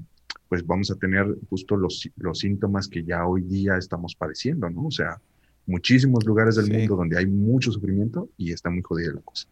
pues 0.49 0.67
vamos 0.67 0.91
a 0.91 0.97
tener 0.97 1.27
justo 1.51 1.77
los, 1.77 2.09
los 2.17 2.39
síntomas 2.39 2.89
que 2.89 3.05
ya 3.05 3.27
hoy 3.27 3.43
día 3.43 3.77
estamos 3.77 4.15
padeciendo, 4.15 4.69
¿no? 4.71 4.87
O 4.87 4.91
sea, 4.91 5.21
muchísimos 5.67 6.25
lugares 6.25 6.57
del 6.57 6.73
mundo 6.73 6.97
donde 6.97 7.19
hay 7.19 7.27
mucho 7.27 7.71
sufrimiento 7.71 8.31
y 8.37 8.53
está 8.53 8.71
muy 8.71 8.83
jodida 8.83 9.13
la 9.13 9.21
cosa. 9.21 9.47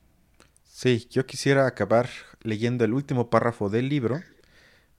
Sí, 0.65 1.07
yo 1.11 1.27
quisiera 1.27 1.67
acabar 1.67 2.09
leyendo 2.43 2.85
el 2.85 2.95
último 2.95 3.31
párrafo 3.31 3.69
del 3.69 3.89
libro 3.89 4.21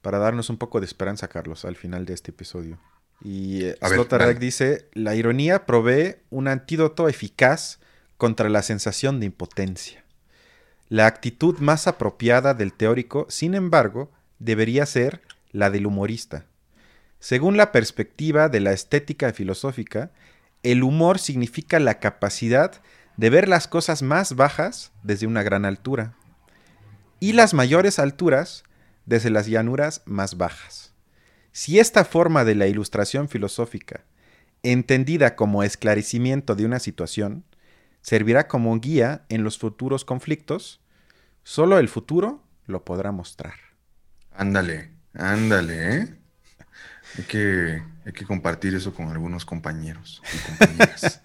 para 0.01 0.19
darnos 0.19 0.49
un 0.49 0.57
poco 0.57 0.79
de 0.79 0.85
esperanza, 0.85 1.27
Carlos, 1.27 1.65
al 1.65 1.75
final 1.75 2.05
de 2.05 2.13
este 2.13 2.31
episodio. 2.31 2.79
Y 3.21 3.63
eh, 3.63 3.77
Sloterdijk 3.81 4.39
dice, 4.39 4.89
la 4.93 5.15
ironía 5.15 5.65
provee 5.65 6.17
un 6.29 6.47
antídoto 6.47 7.09
eficaz 7.09 7.79
contra 8.17 8.49
la 8.49 8.61
sensación 8.61 9.19
de 9.19 9.25
impotencia. 9.27 10.03
La 10.89 11.07
actitud 11.07 11.57
más 11.59 11.87
apropiada 11.87 12.53
del 12.53 12.73
teórico, 12.73 13.25
sin 13.29 13.55
embargo, 13.55 14.11
debería 14.39 14.85
ser 14.85 15.21
la 15.51 15.69
del 15.69 15.85
humorista. 15.85 16.45
Según 17.19 17.57
la 17.57 17.71
perspectiva 17.71 18.49
de 18.49 18.59
la 18.59 18.73
estética 18.73 19.33
filosófica, 19.33 20.11
el 20.63 20.83
humor 20.83 21.19
significa 21.19 21.79
la 21.79 21.99
capacidad 21.99 22.81
de 23.17 23.29
ver 23.29 23.47
las 23.47 23.67
cosas 23.67 24.03
más 24.03 24.35
bajas 24.35 24.91
desde 25.03 25.27
una 25.27 25.43
gran 25.43 25.65
altura 25.65 26.13
y 27.19 27.33
las 27.33 27.53
mayores 27.53 27.99
alturas 27.99 28.63
desde 29.05 29.29
las 29.29 29.47
llanuras 29.47 30.03
más 30.05 30.37
bajas. 30.37 30.93
Si 31.51 31.79
esta 31.79 32.05
forma 32.05 32.43
de 32.45 32.53
la 32.53 32.67
ilustración 32.67 33.29
filosófica, 33.29 34.05
entendida 34.61 35.35
como 35.35 35.63
esclarecimiento 35.63 36.55
de 36.55 36.65
una 36.65 36.79
situación, 36.79 37.43
servirá 38.01 38.47
como 38.47 38.79
guía 38.79 39.25
en 39.29 39.43
los 39.43 39.57
futuros 39.57 40.05
conflictos, 40.05 40.81
solo 41.43 41.79
el 41.79 41.89
futuro 41.89 42.43
lo 42.65 42.85
podrá 42.85 43.11
mostrar. 43.11 43.55
Ándale, 44.31 44.91
ándale, 45.17 45.95
¿eh? 45.95 46.07
Hay 47.17 47.23
que, 47.23 47.81
hay 48.05 48.11
que 48.11 48.25
compartir 48.25 48.75
eso 48.75 48.93
con 48.93 49.07
algunos 49.09 49.45
compañeros 49.45 50.21
y 50.33 50.37
compañeras. 50.37 51.21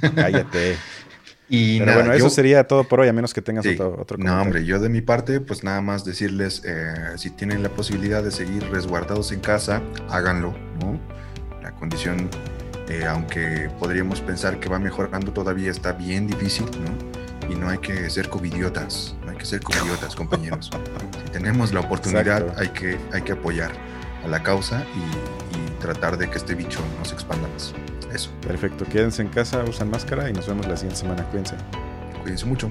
Cállate. 0.14 0.76
Y 1.48 1.80
Pero 1.80 1.94
bueno, 1.94 2.12
eso 2.14 2.30
sería 2.30 2.66
todo 2.66 2.84
por 2.84 3.00
hoy, 3.00 3.08
a 3.08 3.12
menos 3.12 3.34
que 3.34 3.42
tengas 3.42 3.66
otro, 3.66 4.00
otro 4.00 4.16
No, 4.16 4.40
hombre, 4.40 4.64
yo 4.64 4.78
de 4.78 4.88
mi 4.88 5.02
parte, 5.02 5.40
pues 5.40 5.62
nada 5.62 5.82
más 5.82 6.04
decirles, 6.04 6.62
eh, 6.64 6.94
si 7.16 7.30
tienen 7.30 7.62
la 7.62 7.68
posibilidad 7.68 8.22
de 8.22 8.30
seguir 8.30 8.64
resguardados 8.70 9.32
en 9.32 9.40
casa, 9.40 9.82
háganlo, 10.08 10.54
¿no? 10.80 10.98
La 11.62 11.72
condición, 11.72 12.30
eh, 12.88 13.04
aunque 13.04 13.70
podríamos 13.78 14.22
pensar 14.22 14.60
que 14.60 14.70
va 14.70 14.78
mejorando, 14.78 15.32
todavía 15.32 15.70
está 15.70 15.92
bien 15.92 16.26
difícil, 16.26 16.64
¿no? 16.64 17.11
Y 17.52 17.54
no 17.54 17.68
hay 17.68 17.78
que 17.78 18.08
ser 18.08 18.30
covidiotas, 18.30 19.14
no 19.24 19.30
hay 19.30 19.36
que 19.36 19.44
ser 19.44 19.60
covidiotas, 19.60 20.16
compañeros. 20.16 20.70
Si 21.24 21.30
tenemos 21.32 21.72
la 21.72 21.80
oportunidad, 21.80 22.58
hay 22.58 22.68
que, 22.68 22.98
hay 23.12 23.22
que 23.22 23.32
apoyar 23.32 23.72
a 24.24 24.28
la 24.28 24.42
causa 24.42 24.84
y, 24.94 25.56
y 25.58 25.80
tratar 25.80 26.16
de 26.16 26.30
que 26.30 26.38
este 26.38 26.54
bicho 26.54 26.80
no 26.98 27.04
se 27.04 27.14
expanda 27.14 27.48
más. 27.48 27.74
Eso. 28.12 28.30
Perfecto. 28.46 28.84
Quédense 28.84 29.22
en 29.22 29.28
casa, 29.28 29.64
usan 29.64 29.90
máscara 29.90 30.28
y 30.28 30.32
nos 30.32 30.46
vemos 30.46 30.66
la 30.66 30.76
siguiente 30.76 31.00
semana. 31.00 31.24
Cuídense. 31.24 31.56
Cuídense 32.22 32.46
mucho. 32.46 32.70